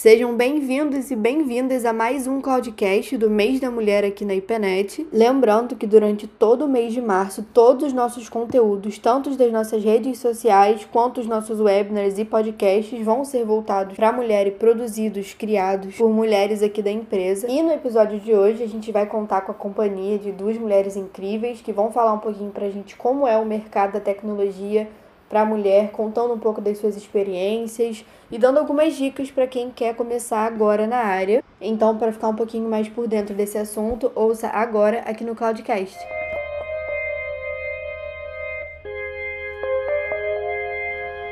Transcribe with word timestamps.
Sejam 0.00 0.34
bem-vindos 0.34 1.10
e 1.10 1.14
bem-vindas 1.14 1.84
a 1.84 1.92
mais 1.92 2.26
um 2.26 2.40
podcast 2.40 3.18
do 3.18 3.28
Mês 3.28 3.60
da 3.60 3.70
Mulher 3.70 4.02
aqui 4.02 4.24
na 4.24 4.34
IPNET. 4.34 5.06
Lembrando 5.12 5.76
que 5.76 5.86
durante 5.86 6.26
todo 6.26 6.64
o 6.64 6.68
mês 6.68 6.94
de 6.94 7.02
março, 7.02 7.46
todos 7.52 7.88
os 7.88 7.92
nossos 7.92 8.26
conteúdos, 8.26 8.96
tanto 8.96 9.36
das 9.36 9.52
nossas 9.52 9.84
redes 9.84 10.18
sociais 10.18 10.88
quanto 10.90 11.20
os 11.20 11.26
nossos 11.26 11.60
webinars 11.60 12.18
e 12.18 12.24
podcasts, 12.24 13.04
vão 13.04 13.26
ser 13.26 13.44
voltados 13.44 13.94
para 13.94 14.08
a 14.08 14.12
mulher 14.14 14.46
e 14.46 14.52
produzidos, 14.52 15.34
criados 15.34 15.94
por 15.94 16.08
mulheres 16.08 16.62
aqui 16.62 16.80
da 16.80 16.90
empresa. 16.90 17.46
E 17.46 17.62
no 17.62 17.70
episódio 17.70 18.18
de 18.18 18.32
hoje, 18.32 18.62
a 18.62 18.68
gente 18.68 18.90
vai 18.90 19.04
contar 19.04 19.42
com 19.42 19.52
a 19.52 19.54
companhia 19.54 20.18
de 20.18 20.32
duas 20.32 20.56
mulheres 20.56 20.96
incríveis 20.96 21.60
que 21.60 21.74
vão 21.74 21.92
falar 21.92 22.14
um 22.14 22.20
pouquinho 22.20 22.52
para 22.52 22.64
a 22.64 22.70
gente 22.70 22.96
como 22.96 23.28
é 23.28 23.36
o 23.36 23.44
mercado 23.44 23.92
da 23.92 24.00
tecnologia 24.00 24.88
para 25.30 25.42
a 25.42 25.44
mulher, 25.44 25.92
contando 25.92 26.34
um 26.34 26.38
pouco 26.40 26.60
das 26.60 26.76
suas 26.78 26.96
experiências 26.96 28.04
e 28.32 28.36
dando 28.36 28.58
algumas 28.58 28.96
dicas 28.96 29.30
para 29.30 29.46
quem 29.46 29.70
quer 29.70 29.94
começar 29.94 30.44
agora 30.44 30.88
na 30.88 30.96
área. 30.96 31.42
Então, 31.60 31.96
para 31.96 32.12
ficar 32.12 32.28
um 32.28 32.34
pouquinho 32.34 32.68
mais 32.68 32.88
por 32.88 33.06
dentro 33.06 33.32
desse 33.32 33.56
assunto, 33.56 34.10
ouça 34.16 34.48
agora 34.48 34.98
aqui 35.06 35.22
no 35.22 35.36
Cloudcast. 35.36 35.96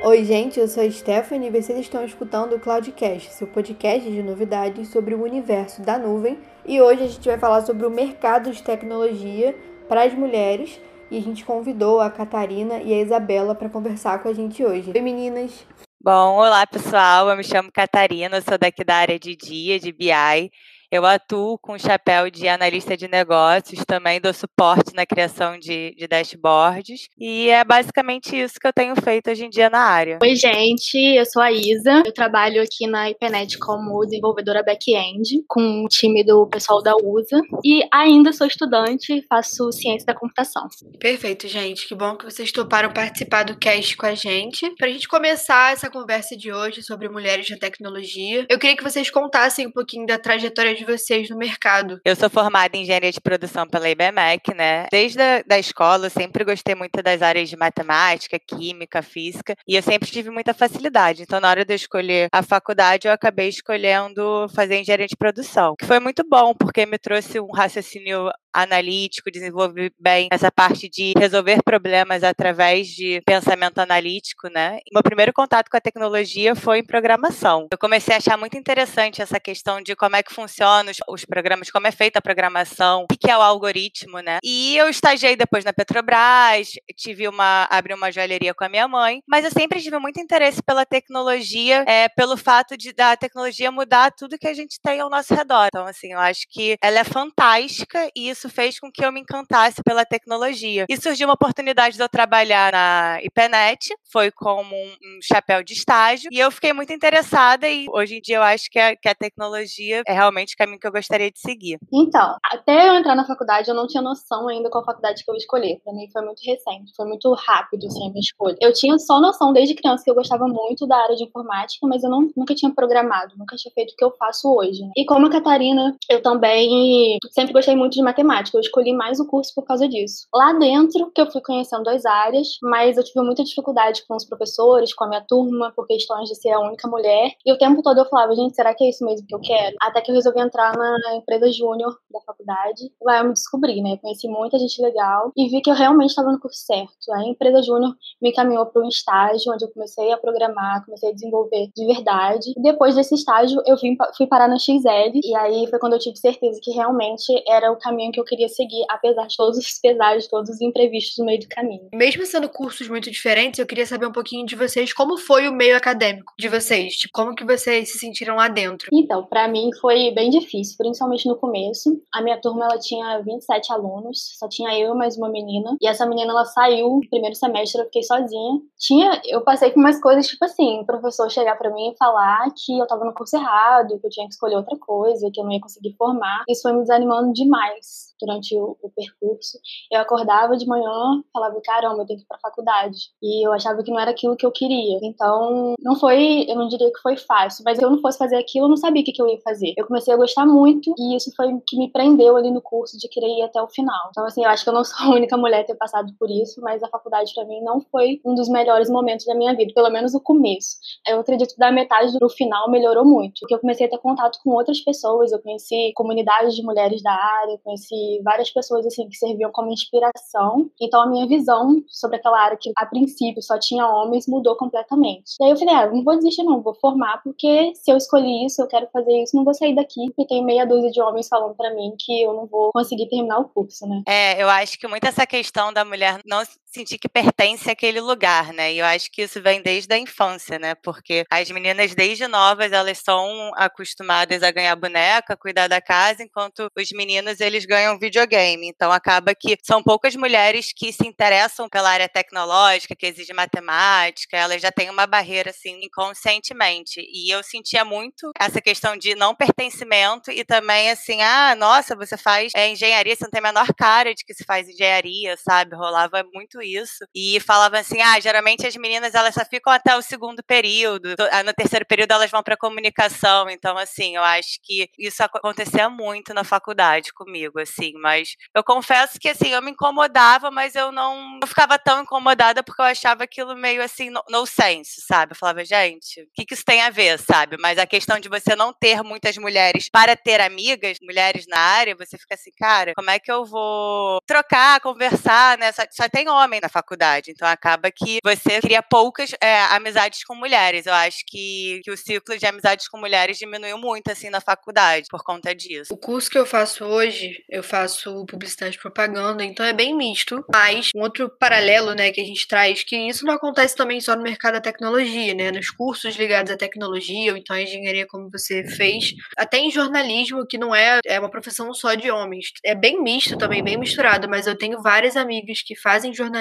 Oi, 0.04 0.24
gente, 0.24 0.60
eu 0.60 0.68
sou 0.68 0.84
a 0.84 0.90
Stephanie 0.90 1.48
e 1.48 1.60
vocês 1.60 1.76
estão 1.80 2.04
escutando 2.04 2.54
o 2.54 2.60
Cloudcast, 2.60 3.32
seu 3.32 3.48
podcast 3.48 4.08
de 4.08 4.22
novidades 4.22 4.88
sobre 4.88 5.12
o 5.12 5.24
universo 5.24 5.82
da 5.82 5.98
nuvem. 5.98 6.38
E 6.64 6.80
hoje 6.80 7.02
a 7.02 7.06
gente 7.08 7.28
vai 7.28 7.36
falar 7.36 7.62
sobre 7.62 7.84
o 7.84 7.90
mercado 7.90 8.52
de 8.52 8.62
tecnologia 8.62 9.56
para 9.88 10.04
as 10.04 10.14
mulheres 10.14 10.80
e 11.10 11.18
a 11.18 11.20
gente 11.20 11.44
convidou 11.44 12.00
a 12.00 12.10
Catarina 12.10 12.80
e 12.82 12.92
a 12.92 13.00
Isabela 13.00 13.54
para 13.54 13.68
conversar 13.68 14.22
com 14.22 14.28
a 14.28 14.32
gente 14.32 14.64
hoje. 14.64 14.92
Oi, 14.94 15.00
meninas! 15.00 15.66
Bom, 16.00 16.36
olá 16.36 16.66
pessoal, 16.66 17.28
eu 17.28 17.36
me 17.36 17.42
chamo 17.42 17.72
Catarina, 17.72 18.40
sou 18.40 18.56
daqui 18.56 18.84
da 18.84 18.94
área 18.94 19.18
de 19.18 19.34
dia, 19.34 19.80
de 19.80 19.92
BI. 19.92 20.50
Eu 20.90 21.04
atuo 21.04 21.58
com 21.58 21.74
o 21.74 21.78
chapéu 21.78 22.30
de 22.30 22.48
analista 22.48 22.96
de 22.96 23.06
negócios, 23.08 23.84
também 23.84 24.18
dou 24.18 24.32
suporte 24.32 24.94
na 24.94 25.04
criação 25.04 25.58
de, 25.58 25.94
de, 25.94 26.08
dashboards, 26.08 27.08
e 27.18 27.50
é 27.50 27.62
basicamente 27.62 28.34
isso 28.34 28.58
que 28.58 28.66
eu 28.66 28.72
tenho 28.72 28.96
feito 28.96 29.30
hoje 29.30 29.44
em 29.44 29.50
dia 29.50 29.68
na 29.68 29.80
área. 29.80 30.18
Oi, 30.22 30.34
gente, 30.34 30.96
eu 30.96 31.26
sou 31.26 31.42
a 31.42 31.52
Isa, 31.52 32.02
eu 32.06 32.14
trabalho 32.14 32.62
aqui 32.62 32.86
na 32.86 33.10
IPNET 33.10 33.58
como 33.58 34.02
desenvolvedora 34.06 34.62
back-end, 34.62 35.44
com 35.46 35.84
o 35.84 35.88
time 35.88 36.24
do 36.24 36.46
pessoal 36.46 36.82
da 36.82 36.96
USA, 36.96 37.42
e 37.62 37.86
ainda 37.92 38.32
sou 38.32 38.46
estudante, 38.46 39.22
faço 39.28 39.70
ciência 39.70 40.06
da 40.06 40.14
computação. 40.14 40.66
Perfeito, 40.98 41.46
gente, 41.48 41.86
que 41.86 41.94
bom 41.94 42.16
que 42.16 42.24
vocês 42.24 42.50
toparam 42.50 42.90
participar 42.90 43.42
do 43.42 43.58
cast 43.58 43.94
com 43.94 44.06
a 44.06 44.14
gente. 44.14 44.74
Para 44.76 44.88
a 44.88 44.90
gente 44.90 45.06
começar 45.06 45.74
essa 45.74 45.90
conversa 45.90 46.34
de 46.34 46.50
hoje 46.50 46.82
sobre 46.82 47.10
mulheres 47.10 47.50
na 47.50 47.58
tecnologia, 47.58 48.46
eu 48.48 48.58
queria 48.58 48.76
que 48.76 48.82
vocês 48.82 49.10
contassem 49.10 49.66
um 49.66 49.70
pouquinho 49.70 50.06
da 50.06 50.18
trajetória 50.18 50.77
de 50.78 50.84
vocês 50.84 51.28
no 51.28 51.36
mercado? 51.36 52.00
Eu 52.04 52.16
sou 52.16 52.30
formada 52.30 52.76
em 52.76 52.82
engenharia 52.82 53.12
de 53.12 53.20
produção 53.20 53.66
pela 53.66 53.88
IBMEC, 53.88 54.54
né? 54.54 54.86
Desde 54.90 55.20
a 55.20 55.42
da 55.46 55.58
escola, 55.58 56.06
eu 56.06 56.10
sempre 56.10 56.44
gostei 56.44 56.74
muito 56.74 57.02
das 57.02 57.22
áreas 57.22 57.48
de 57.48 57.56
matemática, 57.56 58.38
química, 58.38 59.02
física, 59.02 59.54
e 59.66 59.76
eu 59.76 59.82
sempre 59.82 60.10
tive 60.10 60.30
muita 60.30 60.54
facilidade. 60.54 61.22
Então, 61.22 61.40
na 61.40 61.50
hora 61.50 61.64
de 61.64 61.72
eu 61.72 61.76
escolher 61.76 62.28
a 62.32 62.42
faculdade, 62.42 63.08
eu 63.08 63.12
acabei 63.12 63.48
escolhendo 63.48 64.46
fazer 64.54 64.80
engenharia 64.80 65.06
de 65.06 65.16
produção, 65.16 65.74
que 65.78 65.86
foi 65.86 66.00
muito 66.00 66.22
bom, 66.28 66.54
porque 66.54 66.86
me 66.86 66.98
trouxe 66.98 67.40
um 67.40 67.50
raciocínio 67.50 68.30
analítico, 68.62 69.30
desenvolver 69.30 69.92
bem 69.98 70.28
essa 70.30 70.50
parte 70.50 70.88
de 70.88 71.12
resolver 71.16 71.62
problemas 71.62 72.24
através 72.24 72.88
de 72.88 73.20
pensamento 73.24 73.78
analítico, 73.78 74.48
né? 74.48 74.78
Meu 74.92 75.02
primeiro 75.02 75.32
contato 75.32 75.70
com 75.70 75.76
a 75.76 75.80
tecnologia 75.80 76.54
foi 76.54 76.80
em 76.80 76.84
programação. 76.84 77.68
Eu 77.70 77.78
comecei 77.78 78.14
a 78.14 78.18
achar 78.18 78.36
muito 78.36 78.56
interessante 78.56 79.22
essa 79.22 79.38
questão 79.38 79.80
de 79.80 79.94
como 79.94 80.16
é 80.16 80.22
que 80.22 80.32
funcionam 80.32 80.90
os, 80.90 80.98
os 81.08 81.24
programas, 81.24 81.70
como 81.70 81.86
é 81.86 81.92
feita 81.92 82.18
a 82.18 82.22
programação, 82.22 83.04
o 83.04 83.16
que 83.16 83.30
é 83.30 83.36
o 83.36 83.40
algoritmo, 83.40 84.18
né? 84.20 84.38
E 84.42 84.76
eu 84.76 84.88
estagiei 84.88 85.36
depois 85.36 85.64
na 85.64 85.72
Petrobras, 85.72 86.72
tive 86.96 87.28
uma 87.28 87.66
abri 87.70 87.94
uma 87.94 88.10
joalheria 88.10 88.54
com 88.54 88.64
a 88.64 88.68
minha 88.68 88.88
mãe, 88.88 89.22
mas 89.26 89.44
eu 89.44 89.50
sempre 89.50 89.80
tive 89.80 89.98
muito 89.98 90.20
interesse 90.20 90.62
pela 90.62 90.84
tecnologia, 90.84 91.84
é, 91.86 92.08
pelo 92.08 92.36
fato 92.36 92.76
de 92.76 92.92
da 92.92 93.16
tecnologia 93.16 93.70
mudar 93.70 94.10
tudo 94.10 94.38
que 94.38 94.48
a 94.48 94.54
gente 94.54 94.80
tem 94.80 95.00
ao 95.00 95.10
nosso 95.10 95.34
redor. 95.34 95.66
Então, 95.68 95.86
assim, 95.86 96.12
eu 96.12 96.18
acho 96.18 96.46
que 96.50 96.76
ela 96.82 96.98
é 96.98 97.04
fantástica 97.04 98.10
e 98.16 98.28
isso 98.28 98.47
fez 98.48 98.78
com 98.78 98.90
que 98.90 99.04
eu 99.04 99.12
me 99.12 99.20
encantasse 99.20 99.82
pela 99.82 100.04
tecnologia. 100.04 100.86
E 100.88 100.96
surgiu 100.96 101.26
uma 101.26 101.34
oportunidade 101.34 101.96
de 101.96 102.02
eu 102.02 102.08
trabalhar 102.08 102.72
na 102.72 103.18
IPNET, 103.22 103.94
foi 104.10 104.30
como 104.30 104.74
um, 104.74 105.18
chapéu 105.22 105.62
de 105.62 105.74
estágio, 105.74 106.28
e 106.32 106.38
eu 106.38 106.50
fiquei 106.50 106.72
muito 106.72 106.92
interessada 106.92 107.68
e 107.68 107.86
hoje 107.92 108.16
em 108.16 108.20
dia 108.20 108.36
eu 108.36 108.42
acho 108.42 108.70
que 108.70 108.78
a, 108.78 108.96
que 108.96 109.08
a 109.08 109.14
tecnologia 109.14 110.02
é 110.06 110.12
realmente 110.12 110.54
o 110.54 110.56
caminho 110.56 110.78
que 110.78 110.86
eu 110.86 110.92
gostaria 110.92 111.30
de 111.30 111.40
seguir. 111.40 111.78
Então, 111.92 112.36
até 112.44 112.88
eu 112.88 112.94
entrar 112.94 113.14
na 113.14 113.26
faculdade, 113.26 113.68
eu 113.68 113.74
não 113.74 113.86
tinha 113.86 114.02
noção 114.02 114.48
ainda 114.48 114.70
qual 114.70 114.84
faculdade 114.84 115.24
que 115.24 115.30
eu 115.30 115.34
ia 115.34 115.38
escolher. 115.38 115.80
Para 115.84 115.92
mim 115.92 116.08
foi 116.12 116.22
muito 116.22 116.40
recente, 116.44 116.92
foi 116.96 117.06
muito 117.06 117.32
rápido 117.34 117.86
assim, 117.86 118.06
a 118.06 118.10
minha 118.10 118.20
escolha. 118.20 118.56
Eu 118.60 118.72
tinha 118.72 118.98
só 118.98 119.20
noção 119.20 119.52
desde 119.52 119.74
criança 119.74 120.04
que 120.04 120.10
eu 120.10 120.14
gostava 120.14 120.46
muito 120.46 120.86
da 120.86 120.96
área 120.96 121.16
de 121.16 121.24
informática, 121.24 121.86
mas 121.86 122.02
eu 122.02 122.10
não, 122.10 122.30
nunca 122.36 122.54
tinha 122.54 122.72
programado, 122.72 123.34
nunca 123.36 123.56
tinha 123.56 123.72
feito 123.72 123.92
o 123.92 123.96
que 123.96 124.04
eu 124.04 124.12
faço 124.18 124.52
hoje. 124.54 124.82
Né? 124.82 124.90
E 124.96 125.04
como 125.04 125.26
a 125.26 125.30
Catarina, 125.30 125.96
eu 126.08 126.22
também 126.22 127.18
sempre 127.30 127.52
gostei 127.52 127.74
muito 127.74 127.94
de 127.94 128.02
matemática 128.02 128.27
matemática. 128.28 128.56
Eu 128.56 128.60
escolhi 128.60 128.92
mais 128.92 129.18
o 129.18 129.26
curso 129.26 129.52
por 129.54 129.64
causa 129.64 129.88
disso. 129.88 130.26
Lá 130.32 130.52
dentro, 130.52 131.10
que 131.10 131.20
eu 131.20 131.30
fui 131.30 131.40
conhecendo 131.40 131.88
as 131.88 132.04
áreas, 132.04 132.58
mas 132.62 132.96
eu 132.96 133.04
tive 133.04 133.24
muita 133.24 133.42
dificuldade 133.42 134.04
com 134.06 134.14
os 134.14 134.24
professores, 134.24 134.94
com 134.94 135.04
a 135.04 135.08
minha 135.08 135.24
turma, 135.26 135.72
por 135.74 135.86
questões 135.86 136.28
de 136.28 136.34
ser 136.36 136.50
a 136.50 136.60
única 136.60 136.88
mulher. 136.88 137.32
E 137.44 137.52
o 137.52 137.58
tempo 137.58 137.82
todo 137.82 137.98
eu 137.98 138.04
falava, 138.04 138.34
gente, 138.34 138.54
será 138.54 138.74
que 138.74 138.84
é 138.84 138.90
isso 138.90 139.04
mesmo 139.04 139.26
que 139.26 139.34
eu 139.34 139.40
quero? 139.40 139.76
Até 139.80 140.00
que 140.00 140.10
eu 140.10 140.14
resolvi 140.14 140.40
entrar 140.40 140.76
na 140.76 141.16
empresa 141.16 141.50
júnior 141.50 141.96
da 142.10 142.20
faculdade. 142.20 142.92
Lá 143.02 143.18
eu 143.18 143.24
me 143.24 143.32
descobri, 143.32 143.80
né? 143.82 143.96
Conheci 143.96 144.28
muita 144.28 144.58
gente 144.58 144.80
legal 144.82 145.32
e 145.36 145.48
vi 145.48 145.60
que 145.60 145.70
eu 145.70 145.74
realmente 145.74 146.10
estava 146.10 146.30
no 146.30 146.40
curso 146.40 146.60
certo. 146.60 147.12
A 147.12 147.24
empresa 147.24 147.62
júnior 147.62 147.94
me 148.20 148.30
encaminhou 148.30 148.66
para 148.66 148.82
um 148.82 148.88
estágio 148.88 149.52
onde 149.52 149.64
eu 149.64 149.70
comecei 149.70 150.12
a 150.12 150.18
programar, 150.18 150.84
comecei 150.84 151.10
a 151.10 151.14
desenvolver 151.14 151.70
de 151.74 151.86
verdade. 151.86 152.52
E 152.56 152.62
depois 152.62 152.94
desse 152.94 153.14
estágio, 153.14 153.60
eu 153.66 153.76
fui 153.78 154.26
parar 154.26 154.48
na 154.48 154.58
XL 154.58 155.20
e 155.22 155.34
aí 155.34 155.66
foi 155.68 155.78
quando 155.78 155.94
eu 155.94 155.98
tive 155.98 156.16
certeza 156.16 156.60
que 156.62 156.70
realmente 156.72 157.32
era 157.46 157.72
o 157.72 157.78
caminho 157.78 158.12
que 158.12 158.17
eu 158.20 158.24
queria 158.24 158.48
seguir, 158.48 158.84
apesar 158.88 159.26
de 159.26 159.36
todos 159.36 159.58
os 159.58 159.78
pesares, 159.80 160.28
todos 160.28 160.50
os 160.50 160.60
imprevistos 160.60 161.18
no 161.18 161.24
meio 161.24 161.40
do 161.40 161.48
caminho. 161.48 161.88
Mesmo 161.94 162.24
sendo 162.26 162.48
cursos 162.48 162.88
muito 162.88 163.10
diferentes, 163.10 163.58
eu 163.58 163.66
queria 163.66 163.86
saber 163.86 164.06
um 164.06 164.12
pouquinho 164.12 164.46
de 164.46 164.56
vocês, 164.56 164.92
como 164.92 165.16
foi 165.18 165.48
o 165.48 165.52
meio 165.52 165.76
acadêmico 165.76 166.32
de 166.38 166.48
vocês? 166.48 166.94
Tipo, 166.94 167.12
como 167.12 167.34
que 167.34 167.44
vocês 167.44 167.92
se 167.92 167.98
sentiram 167.98 168.36
lá 168.36 168.48
dentro? 168.48 168.88
Então, 168.92 169.24
para 169.24 169.48
mim 169.48 169.70
foi 169.80 170.10
bem 170.12 170.30
difícil, 170.30 170.76
principalmente 170.76 171.26
no 171.26 171.36
começo. 171.36 172.00
A 172.12 172.22
minha 172.22 172.40
turma, 172.40 172.64
ela 172.64 172.78
tinha 172.78 173.20
27 173.20 173.72
alunos, 173.72 174.36
só 174.38 174.48
tinha 174.48 174.78
eu 174.78 174.94
e 174.94 174.98
mais 174.98 175.16
uma 175.16 175.28
menina. 175.28 175.76
E 175.80 175.88
essa 175.88 176.06
menina, 176.06 176.30
ela 176.32 176.44
saiu 176.44 176.88
no 176.88 177.08
primeiro 177.08 177.34
semestre, 177.34 177.80
eu 177.80 177.86
fiquei 177.86 178.02
sozinha. 178.02 178.60
Tinha, 178.78 179.20
eu 179.26 179.42
passei 179.42 179.70
por 179.70 179.80
umas 179.80 180.00
coisas, 180.00 180.26
tipo 180.26 180.44
assim, 180.44 180.80
o 180.80 180.86
professor 180.86 181.30
chegar 181.30 181.56
para 181.56 181.72
mim 181.72 181.90
e 181.90 181.96
falar 181.96 182.48
que 182.56 182.78
eu 182.78 182.86
tava 182.86 183.04
no 183.04 183.14
curso 183.14 183.36
errado, 183.36 183.98
que 184.00 184.06
eu 184.06 184.10
tinha 184.10 184.26
que 184.26 184.32
escolher 184.32 184.56
outra 184.56 184.76
coisa, 184.78 185.30
que 185.32 185.40
eu 185.40 185.44
não 185.44 185.52
ia 185.52 185.60
conseguir 185.60 185.94
formar. 185.96 186.44
Isso 186.48 186.62
foi 186.62 186.72
me 186.72 186.80
desanimando 186.80 187.32
demais 187.32 188.07
durante 188.20 188.56
o, 188.56 188.76
o, 188.82 188.90
percurso, 188.90 189.58
eu 189.90 190.00
acordava 190.00 190.56
de 190.56 190.66
manhã, 190.66 191.22
falava, 191.32 191.60
caramba, 191.62 192.02
eu 192.02 192.06
tenho 192.06 192.18
que 192.18 192.24
ir 192.24 192.28
pra 192.28 192.38
faculdade. 192.40 192.98
E 193.22 193.46
eu 193.46 193.52
achava 193.52 193.82
que 193.82 193.90
não 193.90 194.00
era 194.00 194.10
aquilo 194.10 194.36
que 194.36 194.46
eu 194.46 194.52
queria. 194.52 194.98
Então, 195.02 195.74
não 195.80 195.96
foi, 195.96 196.46
eu 196.48 196.56
não 196.56 196.68
diria 196.68 196.92
que 196.92 197.00
foi 197.00 197.16
fácil, 197.16 197.62
mas 197.64 197.78
se 197.78 197.84
eu 197.84 197.90
não 197.90 198.00
fosse 198.00 198.18
fazer 198.18 198.36
aquilo, 198.36 198.66
eu 198.66 198.70
não 198.70 198.76
sabia 198.76 199.02
o 199.02 199.04
que, 199.04 199.12
que 199.12 199.22
eu 199.22 199.28
ia 199.28 199.40
fazer. 199.40 199.74
Eu 199.76 199.86
comecei 199.86 200.12
a 200.12 200.16
gostar 200.16 200.46
muito 200.46 200.94
e 200.98 201.16
isso 201.16 201.30
foi 201.36 201.52
o 201.52 201.62
que 201.66 201.76
me 201.76 201.90
prendeu 201.90 202.36
ali 202.36 202.50
no 202.50 202.60
curso 202.62 202.98
de 202.98 203.08
querer 203.08 203.28
ir 203.28 203.42
até 203.42 203.60
o 203.62 203.68
final. 203.68 204.08
Então, 204.10 204.24
assim, 204.24 204.44
eu 204.44 204.50
acho 204.50 204.64
que 204.64 204.70
eu 204.70 204.74
não 204.74 204.84
sou 204.84 205.06
a 205.06 205.10
única 205.14 205.36
mulher 205.36 205.60
a 205.60 205.64
ter 205.64 205.74
passado 205.74 206.12
por 206.18 206.30
isso, 206.30 206.60
mas 206.60 206.82
a 206.82 206.88
faculdade 206.88 207.32
para 207.34 207.44
mim 207.44 207.60
não 207.62 207.80
foi 207.80 208.20
um 208.24 208.34
dos 208.34 208.48
melhores 208.48 208.90
momentos 208.90 209.26
da 209.26 209.34
minha 209.34 209.54
vida, 209.54 209.72
pelo 209.74 209.90
menos 209.90 210.14
o 210.14 210.20
começo. 210.20 210.76
Eu 211.06 211.20
acredito 211.20 211.54
que 211.54 211.58
da 211.58 211.70
metade 211.70 212.18
do 212.18 212.28
final 212.28 212.70
melhorou 212.70 213.04
muito, 213.04 213.40
porque 213.40 213.54
eu 213.54 213.58
comecei 213.58 213.86
a 213.86 213.90
ter 213.90 213.98
contato 213.98 214.38
com 214.42 214.50
outras 214.50 214.80
pessoas, 214.80 215.32
eu 215.32 215.40
conheci 215.40 215.92
comunidades 215.94 216.54
de 216.54 216.62
mulheres 216.62 217.02
da 217.02 217.12
área, 217.12 217.58
conheci 217.62 218.07
várias 218.22 218.50
pessoas 218.50 218.86
assim 218.86 219.08
que 219.08 219.16
serviam 219.16 219.50
como 219.52 219.72
inspiração. 219.72 220.70
Então 220.80 221.02
a 221.02 221.06
minha 221.06 221.26
visão 221.26 221.82
sobre 221.88 222.16
aquela 222.16 222.40
área 222.40 222.58
que 222.60 222.70
a 222.76 222.86
princípio 222.86 223.42
só 223.42 223.58
tinha 223.58 223.86
homens 223.86 224.26
mudou 224.26 224.56
completamente. 224.56 225.34
E 225.40 225.44
aí 225.44 225.50
eu 225.50 225.56
falei, 225.56 225.74
ah, 225.74 225.90
não 225.90 226.02
vou 226.02 226.16
desistir 226.16 226.42
não, 226.42 226.62
vou 226.62 226.74
formar 226.74 227.22
porque 227.22 227.72
se 227.74 227.90
eu 227.90 227.96
escolhi 227.96 228.46
isso, 228.46 228.62
eu 228.62 228.66
quero 228.66 228.88
fazer 228.92 229.22
isso, 229.22 229.36
não 229.36 229.44
vou 229.44 229.54
sair 229.54 229.74
daqui 229.74 230.06
porque 230.06 230.26
tem 230.26 230.44
meia 230.44 230.66
dúzia 230.66 230.90
de 230.90 231.00
homens 231.00 231.28
falando 231.28 231.54
para 231.54 231.74
mim 231.74 231.94
que 231.98 232.22
eu 232.22 232.34
não 232.34 232.46
vou 232.46 232.70
conseguir 232.72 233.08
terminar 233.08 233.38
o 233.38 233.48
curso, 233.48 233.86
né? 233.86 234.02
É, 234.06 234.42
eu 234.42 234.48
acho 234.48 234.78
que 234.78 234.86
muito 234.86 235.04
essa 235.04 235.26
questão 235.26 235.72
da 235.72 235.84
mulher 235.84 236.20
não 236.24 236.42
sentir 236.70 236.98
que 236.98 237.08
pertence 237.08 237.70
àquele 237.70 238.00
lugar, 238.00 238.52
né? 238.52 238.72
E 238.72 238.78
eu 238.78 238.84
acho 238.86 239.10
que 239.10 239.22
isso 239.22 239.40
vem 239.42 239.62
desde 239.62 239.92
a 239.94 239.98
infância, 239.98 240.58
né? 240.58 240.74
Porque 240.76 241.24
as 241.30 241.50
meninas 241.50 241.94
desde 241.94 242.26
novas, 242.26 242.72
elas 242.72 242.98
são 242.98 243.50
acostumadas 243.56 244.42
a 244.42 244.50
ganhar 244.50 244.76
boneca, 244.76 245.36
cuidar 245.36 245.68
da 245.68 245.80
casa, 245.80 246.22
enquanto 246.22 246.68
os 246.76 246.90
meninos 246.92 247.40
eles 247.40 247.64
ganham 247.64 247.98
videogame. 247.98 248.68
Então 248.68 248.92
acaba 248.92 249.34
que 249.34 249.56
são 249.62 249.82
poucas 249.82 250.14
mulheres 250.14 250.72
que 250.74 250.92
se 250.92 251.06
interessam 251.06 251.68
pela 251.68 251.90
área 251.90 252.08
tecnológica, 252.08 252.94
que 252.94 253.06
exige 253.06 253.32
matemática, 253.32 254.36
elas 254.36 254.60
já 254.60 254.70
têm 254.70 254.90
uma 254.90 255.06
barreira 255.06 255.50
assim 255.50 255.80
inconscientemente. 255.82 257.00
E 257.00 257.32
eu 257.32 257.42
sentia 257.42 257.84
muito 257.84 258.30
essa 258.38 258.60
questão 258.60 258.96
de 258.96 259.14
não 259.14 259.34
pertencimento 259.34 260.30
e 260.30 260.44
também 260.44 260.90
assim, 260.90 261.22
ah, 261.22 261.54
nossa, 261.56 261.96
você 261.96 262.16
faz 262.16 262.52
é, 262.54 262.68
engenharia, 262.68 263.14
você 263.16 263.24
não 263.24 263.30
tem 263.30 263.40
a 263.40 263.42
menor 263.42 263.68
cara 263.76 264.14
de 264.14 264.24
que 264.24 264.34
se 264.34 264.44
faz 264.44 264.68
engenharia, 264.68 265.36
sabe? 265.36 265.74
Rolava 265.76 266.22
muito 266.32 266.57
isso. 266.62 267.04
E 267.14 267.40
falava 267.40 267.78
assim, 267.78 268.00
ah, 268.00 268.18
geralmente 268.20 268.66
as 268.66 268.76
meninas 268.76 269.14
elas 269.14 269.34
só 269.34 269.44
ficam 269.44 269.72
até 269.72 269.96
o 269.96 270.02
segundo 270.02 270.42
período, 270.42 271.14
ah, 271.32 271.42
no 271.42 271.52
terceiro 271.52 271.86
período 271.86 272.12
elas 272.12 272.30
vão 272.30 272.42
para 272.42 272.56
comunicação. 272.56 273.48
Então, 273.50 273.76
assim, 273.76 274.16
eu 274.16 274.22
acho 274.22 274.58
que 274.62 274.88
isso 274.98 275.22
acontecia 275.22 275.88
muito 275.88 276.32
na 276.34 276.44
faculdade 276.44 277.12
comigo, 277.12 277.60
assim. 277.60 277.92
Mas 278.00 278.36
eu 278.54 278.62
confesso 278.64 279.18
que, 279.18 279.28
assim, 279.28 279.48
eu 279.48 279.62
me 279.62 279.70
incomodava, 279.70 280.50
mas 280.50 280.74
eu 280.74 280.92
não, 280.92 281.38
não 281.40 281.46
ficava 281.46 281.78
tão 281.78 282.02
incomodada 282.02 282.62
porque 282.62 282.80
eu 282.82 282.86
achava 282.86 283.24
aquilo 283.24 283.56
meio 283.56 283.82
assim, 283.82 284.10
no, 284.10 284.22
no 284.28 284.46
sense, 284.46 285.00
sabe? 285.06 285.32
Eu 285.32 285.36
falava, 285.36 285.64
gente, 285.64 286.22
o 286.22 286.28
que, 286.34 286.44
que 286.44 286.54
isso 286.54 286.64
tem 286.64 286.82
a 286.82 286.90
ver, 286.90 287.18
sabe? 287.18 287.56
Mas 287.58 287.78
a 287.78 287.86
questão 287.86 288.18
de 288.18 288.28
você 288.28 288.54
não 288.56 288.72
ter 288.72 289.02
muitas 289.02 289.36
mulheres 289.36 289.88
para 289.90 290.16
ter 290.16 290.40
amigas, 290.40 290.98
mulheres 291.02 291.46
na 291.48 291.58
área, 291.58 291.96
você 291.96 292.16
fica 292.18 292.34
assim, 292.34 292.50
cara, 292.58 292.92
como 292.94 293.10
é 293.10 293.18
que 293.18 293.30
eu 293.30 293.44
vou 293.44 294.20
trocar, 294.26 294.80
conversar, 294.80 295.58
né? 295.58 295.72
Só, 295.72 295.82
só 295.90 296.08
tem 296.08 296.28
homem 296.28 296.47
na 296.60 296.68
faculdade, 296.68 297.30
então 297.30 297.46
acaba 297.46 297.90
que 297.90 298.18
você 298.24 298.60
cria 298.60 298.82
poucas 298.82 299.32
é, 299.40 299.60
amizades 299.70 300.24
com 300.24 300.34
mulheres. 300.34 300.86
Eu 300.86 300.94
acho 300.94 301.18
que, 301.26 301.80
que 301.84 301.90
o 301.90 301.96
ciclo 301.96 302.36
de 302.38 302.46
amizades 302.46 302.88
com 302.88 302.98
mulheres 302.98 303.38
diminuiu 303.38 303.78
muito, 303.78 304.10
assim, 304.10 304.30
na 304.30 304.40
faculdade, 304.40 305.06
por 305.10 305.22
conta 305.22 305.54
disso. 305.54 305.92
O 305.92 305.96
curso 305.96 306.30
que 306.30 306.38
eu 306.38 306.46
faço 306.46 306.84
hoje, 306.84 307.44
eu 307.48 307.62
faço 307.62 308.24
publicidade 308.26 308.76
e 308.76 308.80
propaganda, 308.80 309.44
então 309.44 309.64
é 309.64 309.72
bem 309.72 309.96
misto. 309.96 310.44
Mas 310.52 310.90
um 310.94 311.00
outro 311.00 311.28
paralelo, 311.28 311.94
né, 311.94 312.10
que 312.10 312.20
a 312.20 312.24
gente 312.24 312.46
traz, 312.48 312.82
que 312.82 312.96
isso 312.96 313.24
não 313.24 313.34
acontece 313.34 313.76
também 313.76 314.00
só 314.00 314.16
no 314.16 314.22
mercado 314.22 314.54
da 314.54 314.60
tecnologia, 314.60 315.34
né? 315.34 315.50
Nos 315.50 315.70
cursos 315.70 316.16
ligados 316.16 316.50
à 316.50 316.56
tecnologia, 316.56 317.32
ou 317.32 317.38
então 317.38 317.54
à 317.54 317.62
engenharia, 317.62 318.06
como 318.06 318.30
você 318.30 318.64
fez, 318.64 319.12
até 319.36 319.58
em 319.58 319.70
jornalismo, 319.70 320.46
que 320.46 320.58
não 320.58 320.74
é, 320.74 321.00
é 321.06 321.20
uma 321.20 321.30
profissão 321.30 321.72
só 321.74 321.94
de 321.94 322.10
homens. 322.10 322.52
É 322.64 322.74
bem 322.74 323.02
misto 323.02 323.36
também, 323.36 323.62
bem 323.62 323.76
misturado, 323.76 324.28
mas 324.28 324.46
eu 324.46 324.56
tenho 324.56 324.80
várias 324.82 325.16
amigas 325.16 325.62
que 325.62 325.76
fazem 325.76 326.14
jornalismo 326.14 326.37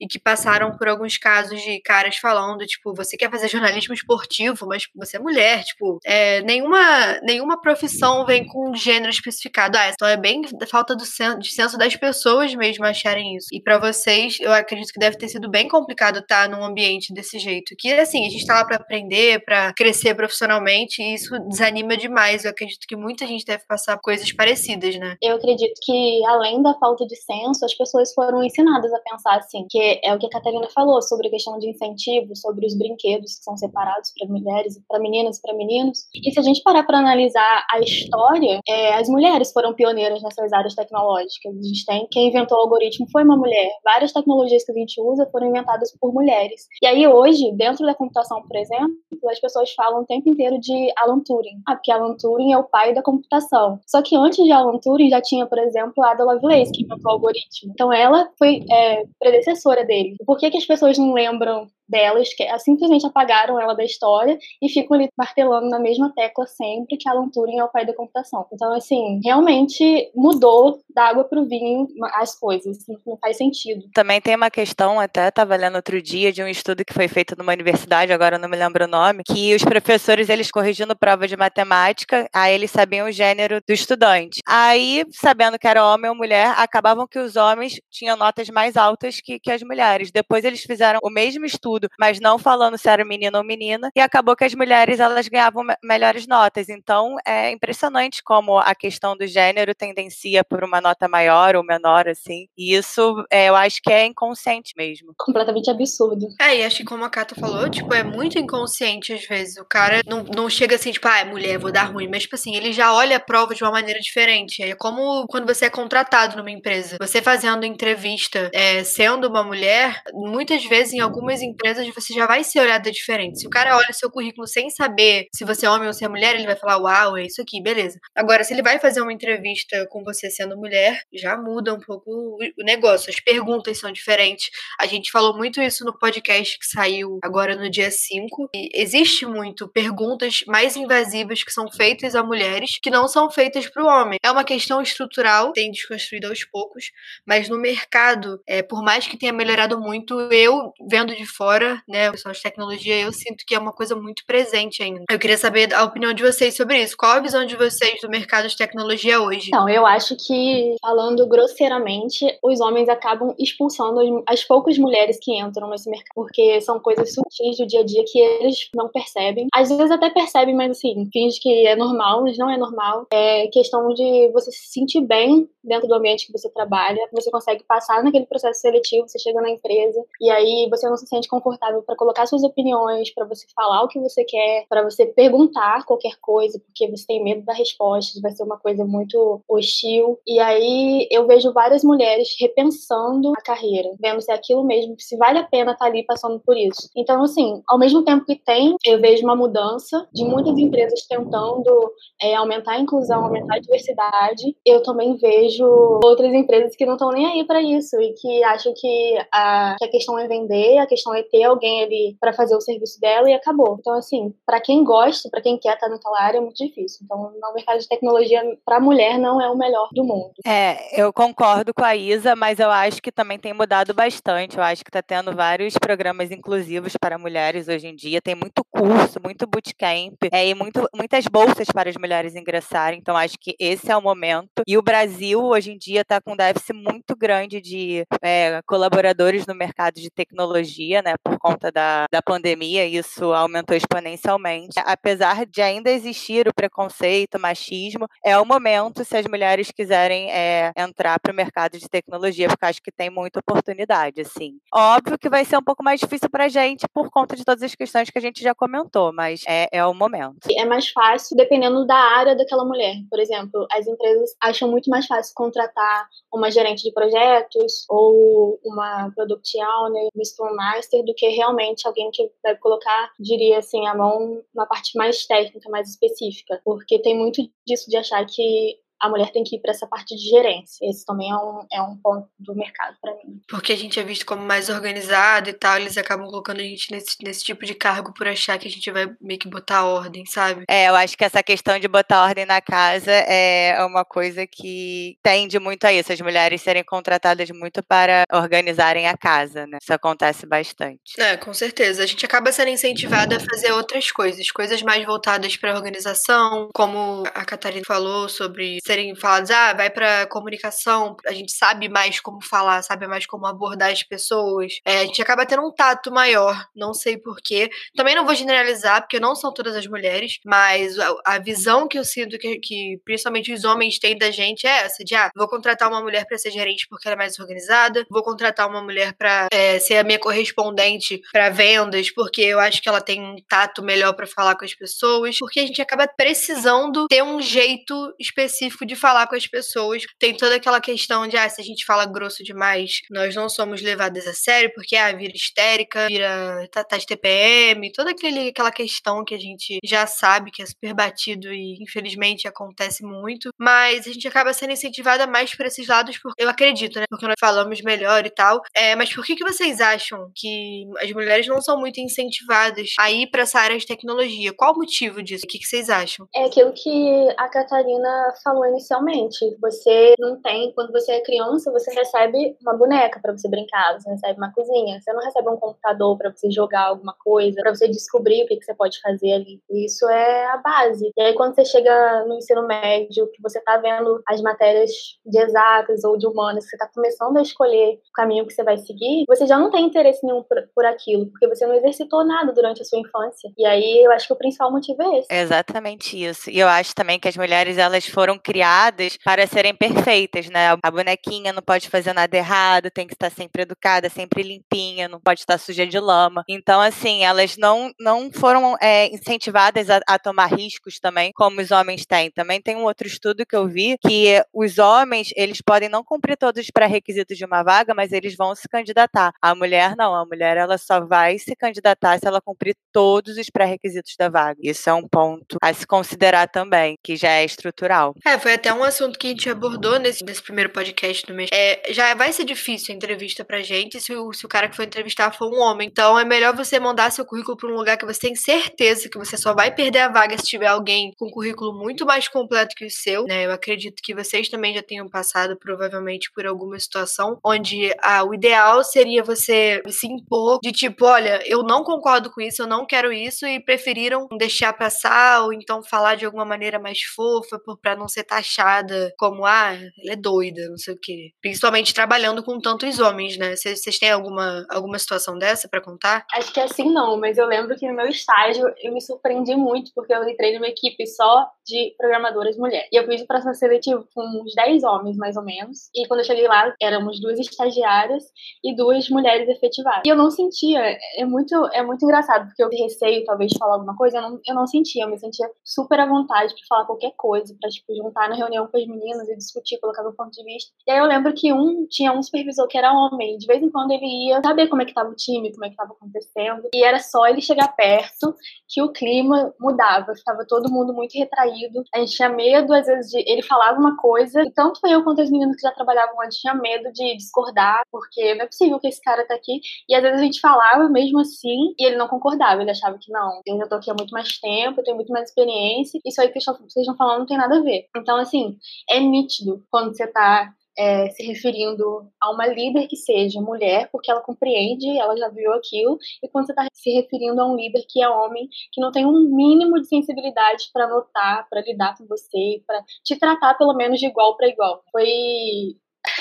e 0.00 0.06
que 0.06 0.18
passaram 0.18 0.76
por 0.76 0.88
alguns 0.88 1.16
casos 1.16 1.60
de 1.62 1.80
caras 1.80 2.16
falando, 2.16 2.66
tipo, 2.66 2.94
você 2.94 3.16
quer 3.16 3.30
fazer 3.30 3.48
jornalismo 3.48 3.94
esportivo, 3.94 4.66
mas 4.66 4.86
você 4.94 5.16
é 5.16 5.20
mulher, 5.20 5.64
tipo, 5.64 5.98
é, 6.04 6.42
nenhuma, 6.42 7.18
nenhuma 7.22 7.60
profissão 7.60 8.24
vem 8.24 8.46
com 8.46 8.74
gênero 8.74 9.10
especificado. 9.10 9.76
Ah, 9.76 9.90
então 9.90 10.08
é 10.08 10.16
bem 10.16 10.42
falta 10.70 10.94
do 10.94 11.04
senso, 11.04 11.38
de 11.38 11.50
senso 11.50 11.78
das 11.78 11.96
pessoas 11.96 12.54
mesmo 12.54 12.84
acharem 12.84 13.36
isso. 13.36 13.48
E 13.52 13.60
para 13.60 13.78
vocês, 13.78 14.38
eu 14.40 14.52
acredito 14.52 14.92
que 14.92 15.00
deve 15.00 15.16
ter 15.16 15.28
sido 15.28 15.48
bem 15.48 15.68
complicado 15.68 16.18
estar 16.18 16.48
num 16.48 16.64
ambiente 16.64 17.12
desse 17.12 17.38
jeito. 17.38 17.74
Que 17.78 17.92
assim, 17.92 18.26
a 18.26 18.30
gente 18.30 18.46
tá 18.46 18.54
lá 18.54 18.64
para 18.64 18.76
aprender, 18.76 19.44
para 19.44 19.72
crescer 19.72 20.14
profissionalmente, 20.14 21.02
e 21.02 21.14
isso 21.14 21.38
desanima 21.48 21.96
demais. 21.96 22.44
Eu 22.44 22.50
acredito 22.50 22.86
que 22.86 22.96
muita 22.96 23.26
gente 23.26 23.44
deve 23.44 23.64
passar 23.66 23.98
coisas 23.98 24.32
parecidas, 24.32 24.96
né? 24.96 25.16
Eu 25.22 25.36
acredito 25.36 25.78
que 25.82 26.24
além 26.26 26.62
da 26.62 26.74
falta 26.74 27.06
de 27.06 27.16
senso, 27.16 27.64
as 27.64 27.74
pessoas 27.74 28.12
foram 28.12 28.42
ensinadas 28.42 28.92
a 28.92 29.00
pensar 29.00 29.37
assim, 29.38 29.66
que 29.68 30.00
é 30.02 30.14
o 30.14 30.18
que 30.18 30.26
a 30.26 30.30
Catarina 30.30 30.68
falou 30.74 31.00
sobre 31.02 31.28
a 31.28 31.30
questão 31.30 31.58
de 31.58 31.70
incentivo, 31.70 32.34
sobre 32.36 32.66
os 32.66 32.76
brinquedos 32.76 33.38
que 33.38 33.44
são 33.44 33.56
separados 33.56 34.12
para 34.18 34.28
mulheres, 34.28 34.80
para 34.88 35.00
meninas 35.00 35.38
e 35.38 35.42
para 35.42 35.54
meninos. 35.54 36.00
E 36.14 36.30
se 36.30 36.38
a 36.38 36.42
gente 36.42 36.62
parar 36.62 36.84
para 36.84 36.98
analisar 36.98 37.66
a 37.72 37.80
história, 37.80 38.60
é, 38.68 38.94
as 38.94 39.08
mulheres 39.08 39.52
foram 39.52 39.74
pioneiras 39.74 40.22
nessas 40.22 40.52
áreas 40.52 40.74
tecnológicas. 40.74 41.56
A 41.56 41.62
gente 41.62 41.84
tem 41.86 42.06
quem 42.10 42.28
inventou 42.28 42.58
o 42.58 42.60
algoritmo 42.62 43.06
foi 43.10 43.24
uma 43.24 43.36
mulher. 43.36 43.70
Várias 43.84 44.12
tecnologias 44.12 44.64
que 44.64 44.72
a 44.72 44.74
gente 44.74 45.00
usa 45.00 45.28
foram 45.30 45.48
inventadas 45.48 45.92
por 46.00 46.12
mulheres. 46.12 46.66
E 46.82 46.86
aí 46.86 47.06
hoje, 47.06 47.52
dentro 47.52 47.86
da 47.86 47.94
computação, 47.94 48.42
por 48.42 48.56
exemplo, 48.56 48.96
as 49.30 49.40
pessoas 49.40 49.72
falam 49.72 50.02
o 50.02 50.06
tempo 50.06 50.28
inteiro 50.28 50.58
de 50.60 50.92
Alan 50.96 51.20
Turing. 51.20 51.60
Ah, 51.66 51.74
porque 51.74 51.92
Alan 51.92 52.16
Turing 52.16 52.52
é 52.52 52.58
o 52.58 52.64
pai 52.64 52.94
da 52.94 53.02
computação. 53.02 53.78
Só 53.86 54.02
que 54.02 54.16
antes 54.16 54.42
de 54.44 54.52
Alan 54.52 54.78
Turing 54.78 55.10
já 55.10 55.20
tinha, 55.20 55.46
por 55.46 55.58
exemplo, 55.58 56.04
Ada 56.04 56.24
Lovelace, 56.24 56.72
que 56.72 56.82
inventou 56.82 57.12
o 57.12 57.14
algoritmo. 57.14 57.72
Então 57.72 57.92
ela 57.92 58.30
foi 58.38 58.64
é, 58.70 59.04
predecessora 59.28 59.84
dele. 59.84 60.16
Por 60.24 60.38
que, 60.38 60.50
que 60.50 60.58
as 60.58 60.66
pessoas 60.66 60.98
não 60.98 61.12
lembram 61.12 61.68
delas, 61.88 62.32
que 62.34 62.46
simplesmente 62.58 63.06
apagaram 63.06 63.60
ela 63.60 63.74
da 63.74 63.84
história 63.84 64.38
e 64.60 64.68
ficam 64.68 64.96
ali 64.96 65.08
martelando 65.16 65.68
na 65.68 65.78
mesma 65.78 66.12
tecla 66.14 66.46
sempre 66.46 66.96
que 66.96 67.08
Alan 67.08 67.28
Turing 67.28 67.58
é 67.58 67.64
o 67.64 67.68
pai 67.68 67.86
da 67.86 67.94
computação. 67.94 68.46
Então, 68.52 68.72
assim, 68.74 69.20
realmente 69.24 70.10
mudou 70.14 70.80
da 70.94 71.04
água 71.04 71.24
para 71.24 71.40
o 71.40 71.46
vinho 71.46 71.86
as 72.14 72.38
coisas, 72.38 72.78
não 73.06 73.16
faz 73.16 73.36
sentido. 73.36 73.88
Também 73.94 74.20
tem 74.20 74.34
uma 74.34 74.50
questão, 74.50 75.00
até 75.00 75.28
estava 75.28 75.56
lendo 75.56 75.76
outro 75.76 76.00
dia, 76.02 76.32
de 76.32 76.42
um 76.42 76.48
estudo 76.48 76.84
que 76.84 76.94
foi 76.94 77.08
feito 77.08 77.36
numa 77.36 77.52
universidade, 77.52 78.12
agora 78.12 78.38
não 78.38 78.48
me 78.48 78.56
lembro 78.56 78.84
o 78.84 78.88
nome, 78.88 79.22
que 79.24 79.54
os 79.54 79.64
professores, 79.64 80.28
eles 80.28 80.50
corrigindo 80.50 80.96
prova 80.96 81.26
de 81.26 81.36
matemática, 81.36 82.28
aí 82.34 82.54
eles 82.54 82.70
sabiam 82.70 83.06
o 83.06 83.12
gênero 83.12 83.60
do 83.66 83.72
estudante. 83.72 84.40
Aí, 84.46 85.04
sabendo 85.12 85.58
que 85.58 85.66
era 85.66 85.86
homem 85.86 86.10
ou 86.10 86.16
mulher, 86.16 86.54
acabavam 86.56 87.06
que 87.06 87.18
os 87.18 87.36
homens 87.36 87.80
tinham 87.90 88.16
notas 88.16 88.48
mais 88.48 88.76
altas 88.76 89.20
que, 89.20 89.38
que 89.38 89.50
as 89.50 89.62
mulheres. 89.62 90.10
Depois 90.10 90.44
eles 90.44 90.62
fizeram 90.62 90.98
o 91.02 91.10
mesmo 91.10 91.44
estudo 91.44 91.77
tudo, 91.78 91.88
mas 91.98 92.20
não 92.20 92.38
falando 92.38 92.76
se 92.76 92.88
era 92.88 93.04
menino 93.04 93.38
ou 93.38 93.44
menina, 93.44 93.90
e 93.94 94.00
acabou 94.00 94.36
que 94.36 94.44
as 94.44 94.54
mulheres 94.54 95.00
elas 95.00 95.28
ganhavam 95.28 95.64
melhores 95.82 96.26
notas. 96.26 96.68
Então 96.68 97.16
é 97.26 97.50
impressionante 97.50 98.22
como 98.22 98.58
a 98.58 98.74
questão 98.74 99.16
do 99.16 99.26
gênero 99.26 99.74
tendencia 99.74 100.44
por 100.44 100.64
uma 100.64 100.80
nota 100.80 101.08
maior 101.08 101.56
ou 101.56 101.64
menor, 101.64 102.08
assim. 102.08 102.48
E 102.56 102.74
isso 102.74 103.24
é, 103.30 103.48
eu 103.48 103.56
acho 103.56 103.80
que 103.82 103.92
é 103.92 104.06
inconsciente 104.06 104.74
mesmo. 104.76 105.14
Completamente 105.18 105.70
absurdo. 105.70 106.28
É, 106.40 106.56
e 106.56 106.64
acho 106.64 106.78
que 106.78 106.84
como 106.84 107.04
a 107.04 107.10
Kata 107.10 107.34
falou, 107.34 107.68
tipo, 107.70 107.92
é 107.94 108.02
muito 108.02 108.38
inconsciente 108.38 109.12
às 109.12 109.24
vezes. 109.24 109.56
O 109.56 109.64
cara 109.64 110.00
não, 110.06 110.24
não 110.24 110.50
chega 110.50 110.74
assim, 110.74 110.90
tipo, 110.90 111.06
ah, 111.08 111.20
é 111.20 111.24
mulher, 111.24 111.58
vou 111.58 111.72
dar 111.72 111.84
ruim. 111.84 112.08
Mas, 112.08 112.22
tipo 112.22 112.34
assim, 112.34 112.56
ele 112.56 112.72
já 112.72 112.92
olha 112.92 113.16
a 113.16 113.20
prova 113.20 113.54
de 113.54 113.62
uma 113.62 113.70
maneira 113.70 114.00
diferente. 114.00 114.62
É 114.62 114.74
como 114.74 115.26
quando 115.26 115.46
você 115.46 115.66
é 115.66 115.70
contratado 115.70 116.36
numa 116.36 116.50
empresa. 116.50 116.96
Você 117.00 117.22
fazendo 117.22 117.64
entrevista 117.64 118.50
é, 118.52 118.82
sendo 118.82 119.28
uma 119.28 119.42
mulher, 119.42 120.02
muitas 120.12 120.64
vezes 120.64 120.94
em 120.94 121.00
algumas 121.00 121.42
empresas 121.42 121.67
empresas 121.68 121.94
você 121.94 122.14
já 122.14 122.26
vai 122.26 122.42
ser 122.42 122.60
olhada 122.60 122.90
diferente. 122.90 123.40
Se 123.40 123.46
o 123.46 123.50
cara 123.50 123.76
olha 123.76 123.92
seu 123.92 124.10
currículo 124.10 124.46
sem 124.46 124.70
saber 124.70 125.28
se 125.34 125.44
você 125.44 125.66
é 125.66 125.70
homem 125.70 125.86
ou 125.86 125.92
se 125.92 126.04
é 126.04 126.08
mulher, 126.08 126.34
ele 126.34 126.46
vai 126.46 126.56
falar, 126.56 126.78
uau, 126.78 127.16
é 127.16 127.24
isso 127.24 127.42
aqui, 127.42 127.62
beleza. 127.62 127.98
Agora, 128.14 128.42
se 128.42 128.54
ele 128.54 128.62
vai 128.62 128.78
fazer 128.78 129.00
uma 129.00 129.12
entrevista 129.12 129.86
com 129.90 130.02
você 130.02 130.30
sendo 130.30 130.56
mulher, 130.56 131.02
já 131.12 131.36
muda 131.36 131.74
um 131.74 131.80
pouco 131.80 132.10
o 132.10 132.64
negócio. 132.64 133.10
As 133.10 133.20
perguntas 133.20 133.78
são 133.78 133.92
diferentes. 133.92 134.50
A 134.80 134.86
gente 134.86 135.10
falou 135.10 135.36
muito 135.36 135.60
isso 135.60 135.84
no 135.84 135.96
podcast 135.96 136.58
que 136.58 136.66
saiu 136.66 137.18
agora 137.22 137.56
no 137.56 137.70
dia 137.70 137.90
5. 137.90 138.48
E 138.54 138.70
existe 138.74 139.26
muito 139.26 139.68
perguntas 139.68 140.42
mais 140.46 140.76
invasivas 140.76 141.42
que 141.42 141.52
são 141.52 141.70
feitas 141.70 142.14
a 142.14 142.22
mulheres 142.22 142.78
que 142.80 142.90
não 142.90 143.08
são 143.08 143.30
feitas 143.30 143.68
para 143.68 143.82
o 143.82 143.86
homem. 143.86 144.18
É 144.22 144.30
uma 144.30 144.44
questão 144.44 144.80
estrutural, 144.80 145.52
tem 145.52 145.70
desconstruído 145.70 146.28
aos 146.28 146.44
poucos, 146.44 146.90
mas 147.26 147.48
no 147.48 147.58
mercado, 147.58 148.40
é, 148.46 148.62
por 148.62 148.82
mais 148.82 149.06
que 149.06 149.16
tenha 149.16 149.32
melhorado 149.32 149.78
muito, 149.80 150.20
eu 150.32 150.72
vendo 150.88 151.14
de 151.14 151.26
fora 151.26 151.57
agora, 151.58 151.82
né, 151.88 152.08
o 152.08 152.12
pessoal 152.12 152.32
de 152.32 152.40
tecnologia, 152.40 153.00
eu 153.00 153.12
sinto 153.12 153.44
que 153.46 153.54
é 153.54 153.58
uma 153.58 153.72
coisa 153.72 153.96
muito 153.96 154.24
presente 154.24 154.82
ainda. 154.82 155.04
Eu 155.10 155.18
queria 155.18 155.36
saber 155.36 155.74
a 155.74 155.82
opinião 155.82 156.12
de 156.12 156.22
vocês 156.22 156.56
sobre 156.56 156.80
isso. 156.80 156.96
Qual 156.96 157.12
a 157.12 157.20
visão 157.20 157.44
de 157.44 157.56
vocês 157.56 158.00
do 158.00 158.08
mercado 158.08 158.48
de 158.48 158.56
tecnologia 158.56 159.20
hoje? 159.20 159.48
Então, 159.48 159.68
eu 159.68 159.84
acho 159.84 160.14
que, 160.16 160.76
falando 160.80 161.26
grosseiramente, 161.26 162.24
os 162.42 162.60
homens 162.60 162.88
acabam 162.88 163.34
expulsando 163.38 164.22
as 164.26 164.44
poucas 164.44 164.78
mulheres 164.78 165.18
que 165.20 165.36
entram 165.36 165.68
nesse 165.68 165.90
mercado, 165.90 166.12
porque 166.14 166.60
são 166.60 166.78
coisas 166.78 167.12
sutis 167.12 167.58
do 167.58 167.66
dia 167.66 167.80
a 167.80 167.84
dia 167.84 168.04
que 168.06 168.18
eles 168.18 168.68
não 168.74 168.88
percebem. 168.88 169.48
Às 169.52 169.68
vezes 169.68 169.90
até 169.90 170.10
percebem, 170.10 170.54
mas 170.54 170.70
assim, 170.70 171.08
finge 171.12 171.40
que 171.40 171.66
é 171.66 171.74
normal, 171.74 172.22
mas 172.22 172.38
não 172.38 172.48
é 172.48 172.56
normal. 172.56 173.06
É 173.12 173.48
questão 173.48 173.92
de 173.94 174.30
você 174.32 174.52
se 174.52 174.68
sentir 174.68 175.00
bem 175.00 175.48
dentro 175.64 175.88
do 175.88 175.94
ambiente 175.94 176.26
que 176.26 176.32
você 176.32 176.48
trabalha, 176.50 177.00
você 177.12 177.30
consegue 177.30 177.64
passar 177.64 178.02
naquele 178.02 178.26
processo 178.26 178.60
seletivo, 178.60 179.08
você 179.08 179.18
chega 179.18 179.40
na 179.40 179.50
empresa 179.50 180.02
e 180.20 180.30
aí 180.30 180.68
você 180.70 180.88
não 180.88 180.96
se 180.96 181.06
sente 181.06 181.28
confortável 181.28 181.47
confortável 181.48 181.82
para 181.82 181.96
colocar 181.96 182.26
suas 182.26 182.42
opiniões, 182.42 183.12
para 183.12 183.24
você 183.24 183.46
falar 183.54 183.82
o 183.82 183.88
que 183.88 183.98
você 183.98 184.24
quer, 184.24 184.66
para 184.68 184.82
você 184.82 185.06
perguntar 185.06 185.84
qualquer 185.86 186.16
coisa, 186.20 186.60
porque 186.60 186.90
você 186.90 187.06
tem 187.06 187.22
medo 187.22 187.42
da 187.42 187.52
resposta, 187.52 188.20
vai 188.20 188.32
ser 188.32 188.42
uma 188.42 188.58
coisa 188.58 188.84
muito 188.84 189.40
hostil. 189.48 190.18
E 190.26 190.38
aí 190.38 191.08
eu 191.10 191.26
vejo 191.26 191.52
várias 191.52 191.82
mulheres 191.82 192.36
repensando 192.38 193.32
a 193.36 193.42
carreira, 193.42 193.90
vendo 194.00 194.20
se 194.20 194.30
é 194.30 194.34
aquilo 194.34 194.64
mesmo, 194.64 194.94
se 194.98 195.16
vale 195.16 195.38
a 195.38 195.44
pena 195.44 195.72
estar 195.72 195.84
tá 195.84 195.90
ali 195.90 196.04
passando 196.04 196.40
por 196.40 196.56
isso. 196.56 196.88
Então, 196.96 197.22
assim, 197.22 197.62
ao 197.68 197.78
mesmo 197.78 198.04
tempo 198.04 198.24
que 198.24 198.36
tem, 198.36 198.74
eu 198.84 199.00
vejo 199.00 199.24
uma 199.24 199.36
mudança 199.36 200.06
de 200.12 200.24
muitas 200.24 200.56
empresas 200.58 201.06
tentando 201.06 201.92
é, 202.20 202.34
aumentar 202.34 202.72
a 202.72 202.80
inclusão, 202.80 203.24
aumentar 203.24 203.56
a 203.56 203.60
diversidade. 203.60 204.56
Eu 204.64 204.82
também 204.82 205.16
vejo 205.16 205.64
outras 206.04 206.32
empresas 206.32 206.76
que 206.76 206.86
não 206.86 206.94
estão 206.94 207.10
nem 207.10 207.26
aí 207.26 207.44
para 207.44 207.62
isso 207.62 208.00
e 208.00 208.12
que 208.14 208.44
acham 208.44 208.72
que 208.76 209.18
a, 209.32 209.76
que 209.78 209.84
a 209.84 209.90
questão 209.90 210.18
é 210.18 210.26
vender, 210.26 210.78
a 210.78 210.86
questão 210.86 211.14
é 211.14 211.22
ter 211.22 211.37
alguém 211.44 211.82
ali 211.82 212.16
para 212.20 212.32
fazer 212.32 212.54
o 212.54 212.60
serviço 212.60 213.00
dela 213.00 213.30
e 213.30 213.34
acabou. 213.34 213.76
Então, 213.78 213.94
assim, 213.94 214.34
para 214.46 214.60
quem 214.60 214.84
gosta, 214.84 215.28
para 215.30 215.40
quem 215.40 215.58
quer 215.58 215.74
estar 215.74 215.88
naquela 215.88 216.20
área, 216.20 216.38
é 216.38 216.40
muito 216.40 216.56
difícil. 216.56 217.00
Então, 217.04 217.32
no 217.40 217.54
mercado 217.54 217.78
de 217.78 217.88
tecnologia, 217.88 218.42
para 218.64 218.80
mulher, 218.80 219.18
não 219.18 219.40
é 219.40 219.50
o 219.50 219.56
melhor 219.56 219.88
do 219.92 220.04
mundo. 220.04 220.32
É, 220.46 221.00
eu 221.00 221.12
concordo 221.12 221.72
com 221.74 221.84
a 221.84 221.96
Isa, 221.96 222.34
mas 222.34 222.58
eu 222.58 222.70
acho 222.70 223.02
que 223.02 223.12
também 223.12 223.38
tem 223.38 223.52
mudado 223.52 223.94
bastante. 223.94 224.56
Eu 224.56 224.62
acho 224.62 224.84
que 224.84 224.90
está 224.90 225.02
tendo 225.02 225.34
vários 225.34 225.74
programas 225.74 226.30
inclusivos 226.30 226.94
para 227.00 227.18
mulheres 227.18 227.68
hoje 227.68 227.86
em 227.86 227.94
dia. 227.94 228.20
Tem 228.20 228.34
muito 228.34 228.62
curso, 228.70 229.20
muito 229.22 229.46
bootcamp 229.46 230.16
é, 230.32 230.48
e 230.48 230.54
muito, 230.54 230.88
muitas 230.94 231.26
bolsas 231.26 231.68
para 231.72 231.90
as 231.90 231.96
mulheres 231.96 232.34
ingressarem. 232.34 232.98
Então, 232.98 233.16
acho 233.16 233.36
que 233.38 233.54
esse 233.58 233.90
é 233.90 233.96
o 233.96 234.02
momento. 234.02 234.62
E 234.66 234.76
o 234.76 234.82
Brasil, 234.82 235.42
hoje 235.42 235.72
em 235.72 235.78
dia, 235.78 236.02
está 236.02 236.20
com 236.20 236.32
um 236.32 236.36
déficit 236.36 236.72
muito 236.72 237.16
grande 237.16 237.60
de 237.60 238.04
é, 238.22 238.60
colaboradores 238.66 239.46
no 239.46 239.54
mercado 239.54 239.94
de 239.94 240.10
tecnologia, 240.10 241.02
né, 241.02 241.14
por 241.28 241.38
conta 241.38 241.70
da, 241.70 242.06
da 242.10 242.22
pandemia. 242.22 242.86
Isso 242.86 243.32
aumentou 243.32 243.76
exponencialmente. 243.76 244.78
Apesar 244.84 245.44
de 245.46 245.60
ainda 245.60 245.90
existir 245.90 246.48
o 246.48 246.54
preconceito, 246.54 247.38
machismo, 247.38 248.08
é 248.24 248.38
o 248.38 248.44
momento, 248.44 249.04
se 249.04 249.16
as 249.16 249.26
mulheres 249.26 249.70
quiserem 249.70 250.30
é, 250.30 250.72
entrar 250.76 251.18
para 251.20 251.32
o 251.32 251.36
mercado 251.36 251.78
de 251.78 251.88
tecnologia, 251.88 252.48
porque 252.48 252.64
acho 252.64 252.82
que 252.82 252.92
tem 252.92 253.10
muita 253.10 253.40
oportunidade, 253.40 254.20
assim. 254.20 254.58
Óbvio 254.72 255.18
que 255.18 255.28
vai 255.28 255.44
ser 255.44 255.56
um 255.56 255.62
pouco 255.62 255.82
mais 255.82 256.00
difícil 256.00 256.30
para 256.30 256.44
a 256.44 256.48
gente 256.48 256.86
por 256.88 257.10
conta 257.10 257.36
de 257.36 257.44
todas 257.44 257.62
as 257.62 257.74
questões 257.74 258.10
que 258.10 258.18
a 258.18 258.22
gente 258.22 258.42
já 258.42 258.54
comentou, 258.54 259.12
mas 259.12 259.42
é, 259.46 259.68
é 259.70 259.84
o 259.84 259.94
momento. 259.94 260.48
É 260.50 260.64
mais 260.64 260.88
fácil 260.88 261.36
dependendo 261.36 261.86
da 261.86 261.96
área 261.96 262.36
daquela 262.36 262.64
mulher. 262.64 262.96
Por 263.10 263.20
exemplo, 263.20 263.66
as 263.72 263.86
empresas 263.86 264.34
acham 264.40 264.70
muito 264.70 264.88
mais 264.90 265.06
fácil 265.06 265.34
contratar 265.34 266.08
uma 266.32 266.50
gerente 266.50 266.82
de 266.82 266.92
projetos 266.92 267.84
ou 267.88 268.58
uma 268.64 269.10
product 269.14 269.56
owner, 269.58 270.08
uma 270.14 270.24
Scrum 270.24 270.54
Master, 270.54 271.04
do 271.08 271.14
que 271.14 271.26
realmente 271.28 271.88
alguém 271.88 272.10
que 272.10 272.30
vai 272.42 272.54
colocar, 272.58 273.12
diria 273.18 273.58
assim, 273.58 273.86
a 273.86 273.94
mão 273.94 274.42
na 274.54 274.66
parte 274.66 274.94
mais 274.94 275.24
técnica, 275.26 275.70
mais 275.70 275.88
específica. 275.88 276.60
Porque 276.62 277.00
tem 277.00 277.16
muito 277.16 277.42
disso 277.66 277.88
de 277.88 277.96
achar 277.96 278.26
que 278.26 278.78
a 279.00 279.08
mulher 279.08 279.30
tem 279.30 279.44
que 279.44 279.56
ir 279.56 279.60
para 279.60 279.72
essa 279.72 279.86
parte 279.86 280.16
de 280.16 280.28
gerência. 280.28 280.88
Esse 280.88 281.04
também 281.04 281.30
é 281.30 281.36
um, 281.36 281.60
é 281.72 281.82
um 281.82 281.96
ponto 281.96 282.28
do 282.38 282.54
mercado 282.54 282.96
para 283.00 283.12
mim. 283.14 283.40
Porque 283.48 283.72
a 283.72 283.76
gente 283.76 283.98
é 283.98 284.04
visto 284.04 284.26
como 284.26 284.42
mais 284.42 284.68
organizado 284.68 285.50
e 285.50 285.52
tal, 285.52 285.76
eles 285.76 285.96
acabam 285.96 286.26
colocando 286.26 286.60
a 286.60 286.64
gente 286.64 286.90
nesse, 286.90 287.16
nesse 287.22 287.44
tipo 287.44 287.64
de 287.64 287.74
cargo 287.74 288.12
por 288.12 288.26
achar 288.26 288.58
que 288.58 288.68
a 288.68 288.70
gente 288.70 288.90
vai 288.90 289.08
meio 289.20 289.38
que 289.38 289.48
botar 289.48 289.84
ordem, 289.84 290.24
sabe? 290.26 290.64
É, 290.68 290.88
eu 290.88 290.94
acho 290.94 291.16
que 291.16 291.24
essa 291.24 291.42
questão 291.42 291.78
de 291.78 291.88
botar 291.88 292.24
ordem 292.24 292.46
na 292.46 292.60
casa 292.60 293.12
é 293.12 293.84
uma 293.84 294.04
coisa 294.04 294.46
que 294.46 295.16
tende 295.22 295.58
muito 295.58 295.84
a 295.84 295.92
isso, 295.92 296.12
as 296.12 296.20
mulheres 296.20 296.62
serem 296.62 296.84
contratadas 296.84 297.50
muito 297.50 297.82
para 297.82 298.24
organizarem 298.32 299.06
a 299.06 299.16
casa, 299.16 299.66
né? 299.66 299.78
Isso 299.80 299.92
acontece 299.92 300.46
bastante. 300.46 301.18
É, 301.18 301.36
com 301.36 301.52
certeza. 301.52 302.02
A 302.02 302.06
gente 302.06 302.24
acaba 302.24 302.52
sendo 302.52 302.70
incentivada 302.70 303.36
a 303.36 303.40
fazer 303.40 303.72
outras 303.72 304.10
coisas, 304.10 304.50
coisas 304.50 304.82
mais 304.82 305.04
voltadas 305.04 305.56
para 305.56 305.72
a 305.72 305.76
organização, 305.76 306.68
como 306.74 307.22
a 307.34 307.44
Catarina 307.44 307.84
falou 307.86 308.28
sobre 308.28 308.78
serem 308.88 309.14
falados, 309.14 309.50
ah, 309.50 309.74
vai 309.74 309.90
pra 309.90 310.26
comunicação, 310.26 311.14
a 311.26 311.32
gente 311.32 311.52
sabe 311.52 311.88
mais 311.88 312.20
como 312.20 312.42
falar, 312.42 312.82
sabe 312.82 313.06
mais 313.06 313.26
como 313.26 313.46
abordar 313.46 313.92
as 313.92 314.02
pessoas. 314.02 314.80
É, 314.84 315.00
a 315.00 315.04
gente 315.04 315.20
acaba 315.20 315.44
tendo 315.44 315.66
um 315.66 315.72
tato 315.72 316.10
maior, 316.10 316.66
não 316.74 316.94
sei 316.94 317.18
porquê. 317.18 317.68
Também 317.94 318.14
não 318.14 318.24
vou 318.24 318.34
generalizar, 318.34 319.02
porque 319.02 319.20
não 319.20 319.34
são 319.34 319.52
todas 319.52 319.76
as 319.76 319.86
mulheres, 319.86 320.38
mas 320.44 320.96
a, 321.24 321.38
visão 321.38 321.86
que 321.86 321.98
eu 321.98 322.04
sinto 322.04 322.38
que, 322.38 322.58
que, 322.58 323.00
principalmente 323.04 323.52
os 323.52 323.64
homens 323.64 323.98
têm 323.98 324.16
da 324.16 324.30
gente 324.30 324.66
é 324.66 324.84
essa: 324.84 325.04
de 325.04 325.14
ah, 325.14 325.30
vou 325.36 325.48
contratar 325.48 325.88
uma 325.88 326.00
mulher 326.00 326.26
para 326.26 326.38
ser 326.38 326.50
gerente 326.50 326.86
porque 326.88 327.06
ela 327.06 327.14
é 327.14 327.18
mais 327.18 327.38
organizada, 327.38 328.06
vou 328.10 328.22
contratar 328.22 328.68
uma 328.68 328.82
mulher 328.82 329.12
para 329.14 329.48
é, 329.52 329.78
ser 329.78 329.98
a 329.98 330.04
minha 330.04 330.18
correspondente 330.18 331.20
para 331.30 331.50
vendas 331.50 332.10
porque 332.10 332.42
eu 332.42 332.58
acho 332.58 332.82
que 332.82 332.88
ela 332.88 333.00
tem 333.00 333.20
um 333.20 333.36
tato 333.48 333.82
melhor 333.82 334.14
para 334.14 334.26
falar 334.26 334.56
com 334.56 334.64
as 334.64 334.74
pessoas, 334.74 335.38
porque 335.38 335.60
a 335.60 335.66
gente 335.66 335.82
acaba 335.82 336.08
precisando 336.08 337.06
ter 337.06 337.22
um 337.22 337.40
jeito 337.40 338.14
específico 338.18 338.77
específico 338.78 338.86
de 338.86 338.96
falar 338.96 339.26
com 339.26 339.34
as 339.34 339.46
pessoas. 339.46 340.04
Tem 340.18 340.36
toda 340.36 340.56
aquela 340.56 340.80
questão 340.80 341.26
de, 341.26 341.36
ah, 341.36 341.48
se 341.48 341.60
a 341.60 341.64
gente 341.64 341.84
fala 341.84 342.06
grosso 342.06 342.44
demais, 342.44 343.00
nós 343.10 343.34
não 343.34 343.48
somos 343.48 343.82
levadas 343.82 344.26
a 344.26 344.34
sério, 344.34 344.70
porque, 344.74 344.96
ah, 344.96 345.12
vira 345.12 345.32
histérica, 345.34 346.06
vira 346.06 346.68
tá, 346.70 346.84
tá 346.84 346.96
de 346.96 347.06
TPM, 347.06 347.90
toda 347.92 348.10
aquele, 348.10 348.48
aquela 348.48 348.70
questão 348.70 349.24
que 349.24 349.34
a 349.34 349.38
gente 349.38 349.78
já 349.84 350.06
sabe 350.06 350.50
que 350.50 350.62
é 350.62 350.66
super 350.66 350.94
batido 350.94 351.52
e, 351.52 351.82
infelizmente, 351.82 352.46
acontece 352.46 353.02
muito. 353.02 353.50
Mas 353.58 354.06
a 354.06 354.12
gente 354.12 354.28
acaba 354.28 354.52
sendo 354.52 354.72
incentivada 354.72 355.26
mais 355.26 355.54
por 355.54 355.66
esses 355.66 355.86
lados, 355.86 356.18
porque 356.18 356.42
eu 356.42 356.48
acredito, 356.48 356.98
né? 356.98 357.04
Porque 357.08 357.26
nós 357.26 357.36
falamos 357.40 357.80
melhor 357.80 358.24
e 358.26 358.30
tal. 358.30 358.60
É, 358.74 358.94
mas 358.94 359.12
por 359.12 359.24
que, 359.24 359.36
que 359.36 359.44
vocês 359.44 359.80
acham 359.80 360.30
que 360.34 360.86
as 361.00 361.10
mulheres 361.12 361.46
não 361.46 361.60
são 361.60 361.78
muito 361.78 362.00
incentivadas 362.00 362.90
a 362.98 363.10
ir 363.10 363.28
para 363.30 363.42
essa 363.42 363.60
área 363.60 363.78
de 363.78 363.86
tecnologia? 363.86 364.52
Qual 364.54 364.72
o 364.74 364.78
motivo 364.78 365.22
disso? 365.22 365.44
O 365.44 365.48
que, 365.48 365.58
que 365.58 365.66
vocês 365.66 365.88
acham? 365.88 366.26
É 366.34 366.44
aquilo 366.44 366.72
que 366.72 367.28
a 367.36 367.48
Catarina 367.48 368.34
falou 368.42 368.67
inicialmente. 368.68 369.56
Você 369.60 370.14
não 370.18 370.40
tem, 370.40 370.72
quando 370.72 370.92
você 370.92 371.12
é 371.12 371.20
criança, 371.20 371.72
você 371.72 371.92
recebe 371.92 372.56
uma 372.62 372.74
boneca 372.74 373.20
para 373.20 373.32
você 373.32 373.48
brincar, 373.48 373.98
você 373.98 374.10
recebe 374.10 374.38
uma 374.38 374.52
cozinha, 374.52 375.00
você 375.00 375.12
não 375.12 375.22
recebe 375.22 375.48
um 375.48 375.56
computador 375.56 376.16
para 376.16 376.30
você 376.30 376.50
jogar 376.50 376.86
alguma 376.86 377.14
coisa, 377.18 377.60
para 377.60 377.74
você 377.74 377.88
descobrir 377.88 378.44
o 378.44 378.46
que, 378.46 378.56
que 378.56 378.64
você 378.64 378.74
pode 378.74 379.00
fazer 379.00 379.32
ali. 379.32 379.60
Isso 379.70 380.08
é 380.08 380.46
a 380.46 380.56
base. 380.58 381.10
E 381.16 381.22
aí 381.22 381.34
quando 381.34 381.54
você 381.54 381.64
chega 381.64 382.24
no 382.26 382.34
ensino 382.34 382.66
médio, 382.66 383.28
que 383.28 383.42
você 383.42 383.60
tá 383.60 383.76
vendo 383.78 384.22
as 384.26 384.40
matérias 384.40 384.90
de 385.24 385.38
exatas 385.38 386.04
ou 386.04 386.16
de 386.16 386.26
humanas, 386.26 386.68
você 386.68 386.76
tá 386.76 386.88
começando 386.94 387.36
a 387.36 387.42
escolher 387.42 387.94
o 387.94 388.12
caminho 388.12 388.46
que 388.46 388.52
você 388.52 388.62
vai 388.62 388.78
seguir, 388.78 389.24
você 389.26 389.46
já 389.46 389.58
não 389.58 389.70
tem 389.70 389.86
interesse 389.86 390.24
nenhum 390.24 390.42
por, 390.42 390.58
por 390.74 390.84
aquilo, 390.84 391.26
porque 391.26 391.48
você 391.48 391.66
não 391.66 391.74
exercitou 391.74 392.24
nada 392.24 392.52
durante 392.52 392.82
a 392.82 392.84
sua 392.84 392.98
infância. 392.98 393.50
E 393.56 393.66
aí 393.66 394.04
eu 394.04 394.12
acho 394.12 394.26
que 394.26 394.32
o 394.32 394.36
principal 394.36 394.70
motivo 394.70 395.02
é 395.02 395.18
esse. 395.18 395.28
É 395.30 395.40
exatamente 395.40 396.22
isso. 396.22 396.50
E 396.50 396.58
eu 396.58 396.68
acho 396.68 396.94
também 396.94 397.18
que 397.18 397.28
as 397.28 397.36
mulheres 397.36 397.78
elas 397.78 398.06
foram 398.06 398.38
criadas 398.38 398.57
criadas 398.58 399.16
para 399.24 399.46
serem 399.46 399.72
perfeitas, 399.72 400.48
né? 400.48 400.76
A 400.82 400.90
bonequinha 400.90 401.52
não 401.52 401.62
pode 401.62 401.88
fazer 401.88 402.12
nada 402.12 402.36
errado, 402.36 402.90
tem 402.90 403.06
que 403.06 403.12
estar 403.14 403.30
sempre 403.30 403.62
educada, 403.62 404.10
sempre 404.10 404.42
limpinha, 404.42 405.06
não 405.06 405.20
pode 405.20 405.40
estar 405.40 405.56
suja 405.58 405.86
de 405.86 406.00
lama. 406.00 406.42
Então, 406.48 406.80
assim, 406.80 407.22
elas 407.22 407.56
não, 407.56 407.92
não 408.00 408.32
foram 408.32 408.76
é, 408.82 409.06
incentivadas 409.14 409.88
a, 409.88 410.00
a, 410.08 410.18
tomar 410.18 410.46
riscos 410.46 410.98
também, 410.98 411.30
como 411.32 411.60
os 411.60 411.70
homens 411.70 412.04
têm. 412.04 412.32
Também 412.32 412.60
tem 412.60 412.74
um 412.74 412.82
outro 412.82 413.06
estudo 413.06 413.46
que 413.46 413.54
eu 413.54 413.68
vi 413.68 413.96
que 414.04 414.42
os 414.52 414.78
homens, 414.78 415.28
eles 415.36 415.60
podem 415.64 415.88
não 415.88 416.02
cumprir 416.02 416.36
todos 416.36 416.60
os 416.60 416.70
pré-requisitos 416.72 417.38
de 417.38 417.44
uma 417.44 417.62
vaga, 417.62 417.94
mas 417.94 418.10
eles 418.10 418.34
vão 418.34 418.56
se 418.56 418.68
candidatar. 418.68 419.30
A 419.40 419.54
mulher 419.54 419.94
não, 419.96 420.16
a 420.16 420.26
mulher 420.26 420.56
ela 420.56 420.78
só 420.78 420.98
vai 421.06 421.38
se 421.38 421.54
candidatar 421.54 422.18
se 422.18 422.26
ela 422.26 422.40
cumprir 422.40 422.74
todos 422.92 423.36
os 423.36 423.48
pré-requisitos 423.50 424.16
da 424.18 424.28
vaga. 424.28 424.58
Isso 424.60 424.90
é 424.90 424.94
um 424.94 425.06
ponto 425.06 425.58
a 425.62 425.72
se 425.72 425.86
considerar 425.86 426.48
também, 426.48 426.96
que 427.04 427.14
já 427.14 427.30
é 427.30 427.44
estrutural. 427.44 428.14
É, 428.26 428.36
foi 428.48 428.54
até 428.54 428.72
um 428.72 428.82
assunto 428.82 429.18
que 429.18 429.26
a 429.26 429.30
gente 429.30 429.50
abordou 429.50 429.98
nesse, 429.98 430.24
nesse 430.24 430.42
primeiro 430.42 430.70
podcast 430.70 431.26
do 431.26 431.34
mês. 431.34 431.50
É, 431.52 431.92
já 431.92 432.14
vai 432.14 432.32
ser 432.32 432.46
difícil 432.46 432.94
a 432.94 432.96
entrevista 432.96 433.44
pra 433.44 433.60
gente 433.60 434.00
se 434.00 434.14
o, 434.14 434.32
se 434.32 434.46
o 434.46 434.48
cara 434.48 434.70
que 434.70 434.74
for 434.74 434.84
entrevistar 434.84 435.30
for 435.32 435.52
um 435.52 435.60
homem. 435.60 435.86
Então 435.86 436.18
é 436.18 436.24
melhor 436.24 436.56
você 436.56 436.80
mandar 436.80 437.12
seu 437.12 437.26
currículo 437.26 437.58
pra 437.58 437.68
um 437.68 437.76
lugar 437.76 437.98
que 437.98 438.06
você 438.06 438.20
tem 438.20 438.34
certeza 438.34 439.10
que 439.10 439.18
você 439.18 439.36
só 439.36 439.52
vai 439.52 439.74
perder 439.74 439.98
a 439.98 440.08
vaga 440.08 440.38
se 440.38 440.44
tiver 440.44 440.68
alguém 440.68 441.12
com 441.18 441.30
currículo 441.30 441.78
muito 441.78 442.06
mais 442.06 442.26
completo 442.26 442.74
que 442.74 442.86
o 442.86 442.90
seu. 442.90 443.24
Né? 443.24 443.44
Eu 443.44 443.52
acredito 443.52 444.00
que 444.02 444.14
vocês 444.14 444.48
também 444.48 444.72
já 444.72 444.82
tenham 444.82 445.10
passado, 445.10 445.54
provavelmente, 445.58 446.32
por 446.32 446.46
alguma 446.46 446.80
situação 446.80 447.38
onde 447.44 447.94
ah, 448.00 448.24
o 448.24 448.32
ideal 448.32 448.82
seria 448.82 449.22
você 449.22 449.82
se 449.88 450.06
impor 450.06 450.58
de 450.62 450.72
tipo, 450.72 451.04
olha, 451.04 451.42
eu 451.44 451.62
não 451.62 451.84
concordo 451.84 452.30
com 452.30 452.40
isso, 452.40 452.62
eu 452.62 452.66
não 452.66 452.86
quero 452.86 453.12
isso, 453.12 453.46
e 453.46 453.60
preferiram 453.60 454.26
deixar 454.38 454.72
passar 454.72 455.42
ou 455.42 455.52
então 455.52 455.82
falar 455.82 456.14
de 456.14 456.24
alguma 456.24 456.46
maneira 456.46 456.78
mais 456.78 457.02
fofa 457.14 457.60
para 457.82 457.94
não 457.94 458.08
ser 458.08 458.24
taxada 458.38 459.12
como, 459.18 459.44
ah, 459.44 459.74
ela 459.74 460.12
é 460.12 460.16
doida, 460.16 460.68
não 460.68 460.78
sei 460.78 460.94
o 460.94 460.98
quê. 461.00 461.32
Principalmente 461.40 461.94
trabalhando 461.94 462.42
com 462.42 462.60
tantos 462.60 462.98
homens, 463.00 463.36
né? 463.36 463.56
Vocês 463.56 463.98
têm 463.98 464.10
alguma, 464.10 464.66
alguma 464.70 464.98
situação 464.98 465.38
dessa 465.38 465.68
para 465.68 465.82
contar? 465.82 466.24
Acho 466.34 466.52
que 466.52 466.60
assim 466.60 466.90
não, 466.90 467.18
mas 467.18 467.36
eu 467.36 467.46
lembro 467.46 467.76
que 467.76 467.88
no 467.88 467.94
meu 467.94 468.06
estágio 468.06 468.64
eu 468.82 468.92
me 468.92 469.00
surpreendi 469.00 469.54
muito, 469.54 469.90
porque 469.94 470.14
eu 470.14 470.28
entrei 470.28 470.54
numa 470.54 470.68
equipe 470.68 471.06
só 471.06 471.48
de 471.66 471.94
programadoras 471.98 472.56
mulheres. 472.56 472.88
E 472.92 472.96
eu 472.96 473.06
fiz 473.06 473.20
o 473.20 473.26
processo 473.26 473.58
seletivo 473.58 474.06
com 474.14 474.22
uns 474.42 474.54
10 474.54 474.84
homens, 474.84 475.16
mais 475.16 475.36
ou 475.36 475.44
menos. 475.44 475.90
E 475.94 476.06
quando 476.06 476.20
eu 476.20 476.26
cheguei 476.26 476.46
lá, 476.46 476.74
éramos 476.80 477.20
duas 477.20 477.38
estagiárias 477.38 478.24
e 478.64 478.74
duas 478.74 479.08
mulheres 479.08 479.48
efetivadas. 479.48 480.02
E 480.06 480.08
eu 480.08 480.16
não 480.16 480.30
sentia, 480.30 480.80
é 481.16 481.24
muito, 481.24 481.54
é 481.72 481.82
muito 481.82 482.04
engraçado, 482.04 482.46
porque 482.46 482.62
eu 482.62 482.68
receio, 482.70 483.24
talvez, 483.24 483.50
de 483.50 483.58
falar 483.58 483.74
alguma 483.74 483.96
coisa, 483.96 484.18
eu 484.18 484.22
não, 484.22 484.40
eu 484.46 484.54
não 484.54 484.66
sentia, 484.66 485.04
eu 485.04 485.10
me 485.10 485.18
sentia 485.18 485.48
super 485.64 486.00
à 486.00 486.06
vontade 486.06 486.54
para 486.54 486.66
falar 486.68 486.86
qualquer 486.86 487.12
coisa, 487.16 487.54
pra, 487.60 487.68
tipo, 487.68 487.94
juntar 487.94 488.27
na 488.28 488.36
reunião 488.36 488.66
com 488.66 488.76
as 488.76 488.86
meninas 488.86 489.28
e 489.28 489.36
discutir, 489.36 489.78
colocar 489.78 490.02
meu 490.02 490.12
ponto 490.12 490.30
de 490.30 490.44
vista. 490.44 490.70
E 490.86 490.90
aí 490.90 490.98
eu 490.98 491.06
lembro 491.06 491.32
que 491.32 491.52
um, 491.52 491.86
tinha 491.88 492.12
um 492.12 492.22
supervisor 492.22 492.66
que 492.68 492.78
era 492.78 492.92
homem, 492.92 493.36
de 493.38 493.46
vez 493.46 493.62
em 493.62 493.70
quando 493.70 493.92
ele 493.92 494.28
ia 494.28 494.40
saber 494.42 494.68
como 494.68 494.82
é 494.82 494.84
que 494.84 494.94
tava 494.94 495.10
o 495.10 495.14
time, 495.14 495.52
como 495.52 495.64
é 495.64 495.70
que 495.70 495.76
tava 495.76 495.92
acontecendo, 495.92 496.68
e 496.74 496.84
era 496.84 496.98
só 496.98 497.26
ele 497.26 497.40
chegar 497.40 497.68
perto 497.74 498.34
que 498.68 498.82
o 498.82 498.92
clima 498.92 499.54
mudava, 499.60 500.14
ficava 500.14 500.44
todo 500.46 500.70
mundo 500.70 500.92
muito 500.92 501.18
retraído, 501.18 501.82
a 501.94 501.98
gente 502.00 502.16
tinha 502.16 502.28
medo, 502.28 502.72
às 502.72 502.86
vezes, 502.86 503.10
de 503.10 503.24
ele 503.26 503.42
falava 503.42 503.78
uma 503.78 503.96
coisa, 503.96 504.42
e 504.42 504.50
tanto 504.52 504.80
eu 504.86 505.02
quanto 505.04 505.20
as 505.20 505.30
meninas 505.30 505.56
que 505.56 505.62
já 505.62 505.72
trabalhavam 505.72 506.20
antes 506.22 506.38
tinha 506.38 506.54
medo 506.54 506.92
de 506.92 507.16
discordar, 507.16 507.82
porque 507.90 508.34
não 508.34 508.44
é 508.44 508.46
possível 508.46 508.78
que 508.78 508.88
esse 508.88 509.00
cara 509.02 509.26
tá 509.26 509.34
aqui, 509.34 509.60
e 509.88 509.94
às 509.94 510.02
vezes 510.02 510.20
a 510.20 510.24
gente 510.24 510.40
falava 510.40 510.88
mesmo 510.88 511.20
assim, 511.20 511.74
e 511.78 511.86
ele 511.86 511.96
não 511.96 512.08
concordava, 512.08 512.60
ele 512.60 512.70
achava 512.70 512.98
que 512.98 513.10
não, 513.10 513.40
eu 513.46 513.56
já 513.58 513.66
tô 513.66 513.76
aqui 513.76 513.90
há 513.90 513.94
muito 513.94 514.10
mais 514.10 514.38
tempo, 514.38 514.80
eu 514.80 514.84
tenho 514.84 514.96
muito 514.96 515.12
mais 515.12 515.28
experiência, 515.28 516.00
isso 516.04 516.20
aí 516.20 516.28
que 516.28 516.40
vocês 516.40 516.76
estão 516.76 516.96
falando 516.96 517.20
não 517.20 517.26
tem 517.26 517.36
nada 517.36 517.58
a 517.58 517.62
ver. 517.62 517.86
Então, 517.96 518.07
assim, 518.16 518.56
é 518.88 519.00
nítido 519.00 519.64
quando 519.70 519.94
você 519.94 520.06
tá 520.06 520.52
é, 520.78 521.10
se 521.10 521.24
referindo 521.24 522.08
a 522.22 522.30
uma 522.30 522.46
líder 522.46 522.86
que 522.86 522.96
seja 522.96 523.40
mulher, 523.40 523.88
porque 523.90 524.10
ela 524.10 524.20
compreende, 524.20 524.96
ela 524.96 525.16
já 525.16 525.28
viu 525.28 525.52
aquilo, 525.52 525.98
e 526.22 526.28
quando 526.28 526.46
você 526.46 526.52
está 526.52 526.66
se 526.72 526.90
referindo 526.92 527.42
a 527.42 527.46
um 527.46 527.56
líder 527.56 527.84
que 527.88 528.00
é 528.02 528.08
homem, 528.08 528.48
que 528.72 528.80
não 528.80 528.92
tem 528.92 529.04
um 529.04 529.34
mínimo 529.34 529.80
de 529.80 529.88
sensibilidade 529.88 530.70
para 530.72 530.88
notar, 530.88 531.48
para 531.48 531.62
lidar 531.62 531.96
com 531.98 532.06
você, 532.06 532.62
para 532.64 532.80
te 533.04 533.18
tratar 533.18 533.54
pelo 533.54 533.74
menos 533.74 533.98
de 533.98 534.06
igual 534.06 534.36
para 534.36 534.48
igual. 534.48 534.84
Foi 534.92 535.76